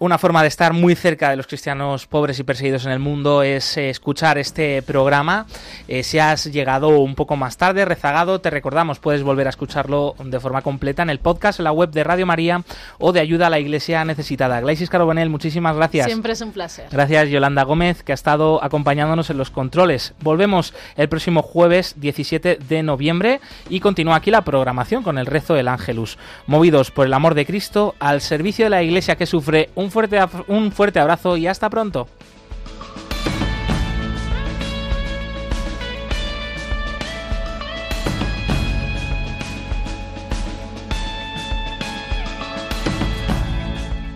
Una 0.00 0.16
forma 0.16 0.42
de 0.42 0.48
estar 0.48 0.74
muy 0.74 0.94
cerca 0.94 1.30
de 1.30 1.34
los 1.36 1.48
cristianos 1.48 2.06
pobres 2.06 2.38
y 2.38 2.44
perseguidos 2.44 2.86
en 2.86 2.92
el 2.92 3.00
mundo 3.00 3.42
es 3.42 3.76
eh, 3.76 3.90
escuchar 3.90 4.38
este 4.38 4.80
programa. 4.82 5.46
Eh, 5.88 6.04
si 6.04 6.20
has 6.20 6.44
llegado 6.52 7.00
un 7.00 7.16
poco 7.16 7.34
más 7.34 7.56
tarde, 7.56 7.84
rezagado, 7.84 8.40
te 8.40 8.48
recordamos, 8.48 9.00
puedes 9.00 9.24
volver 9.24 9.48
a 9.48 9.50
escucharlo 9.50 10.14
de 10.22 10.38
forma 10.38 10.62
completa 10.62 11.02
en 11.02 11.10
el 11.10 11.18
podcast, 11.18 11.58
en 11.58 11.64
la 11.64 11.72
web 11.72 11.90
de 11.90 12.04
Radio 12.04 12.26
María 12.26 12.62
o 12.98 13.10
de 13.10 13.18
Ayuda 13.18 13.48
a 13.48 13.50
la 13.50 13.58
Iglesia 13.58 14.04
Necesitada. 14.04 14.60
Glaisis 14.60 14.88
Carbonell, 14.88 15.30
muchísimas 15.30 15.74
gracias. 15.74 16.06
Siempre 16.06 16.34
es 16.34 16.40
un 16.42 16.52
placer. 16.52 16.86
Gracias 16.92 17.28
Yolanda 17.30 17.64
Gómez, 17.64 18.04
que 18.04 18.12
ha 18.12 18.14
estado 18.14 18.62
acompañándonos 18.62 19.30
en 19.30 19.38
los 19.38 19.50
controles. 19.50 20.14
Volvemos 20.20 20.74
el 20.96 21.08
próximo 21.08 21.42
jueves 21.42 21.94
17 21.96 22.60
de 22.68 22.82
noviembre 22.84 23.40
y 23.68 23.80
continúa 23.80 24.14
aquí 24.14 24.30
la 24.30 24.42
programación 24.42 25.02
con 25.02 25.18
el 25.18 25.26
rezo 25.26 25.54
del 25.54 25.66
Ángelus. 25.66 26.18
Movidos 26.46 26.92
por 26.92 27.06
el 27.06 27.14
amor 27.14 27.34
de 27.34 27.46
Cristo, 27.46 27.96
al 27.98 28.20
servicio 28.20 28.66
de 28.66 28.70
la 28.70 28.84
Iglesia 28.84 29.16
que 29.16 29.26
sufre, 29.26 29.70
un 29.74 29.87
fuerte, 29.90 30.18
af- 30.20 30.44
un 30.48 30.72
fuerte 30.72 30.98
abrazo 31.00 31.36
y 31.36 31.46
hasta 31.46 31.68
pronto. 31.70 32.06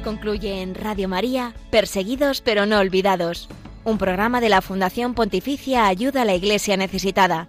Concluye 0.05 0.63
en 0.63 0.75
Radio 0.75 1.09
María, 1.09 1.55
Perseguidos 1.71 2.41
pero 2.41 2.67
no 2.67 2.79
olvidados, 2.79 3.49
un 3.85 3.99
programa 3.99 4.41
de 4.41 4.49
la 4.49 4.61
Fundación 4.61 5.15
Pontificia 5.15 5.87
Ayuda 5.87 6.23
a 6.23 6.25
la 6.25 6.35
Iglesia 6.35 6.77
Necesitada. 6.77 7.49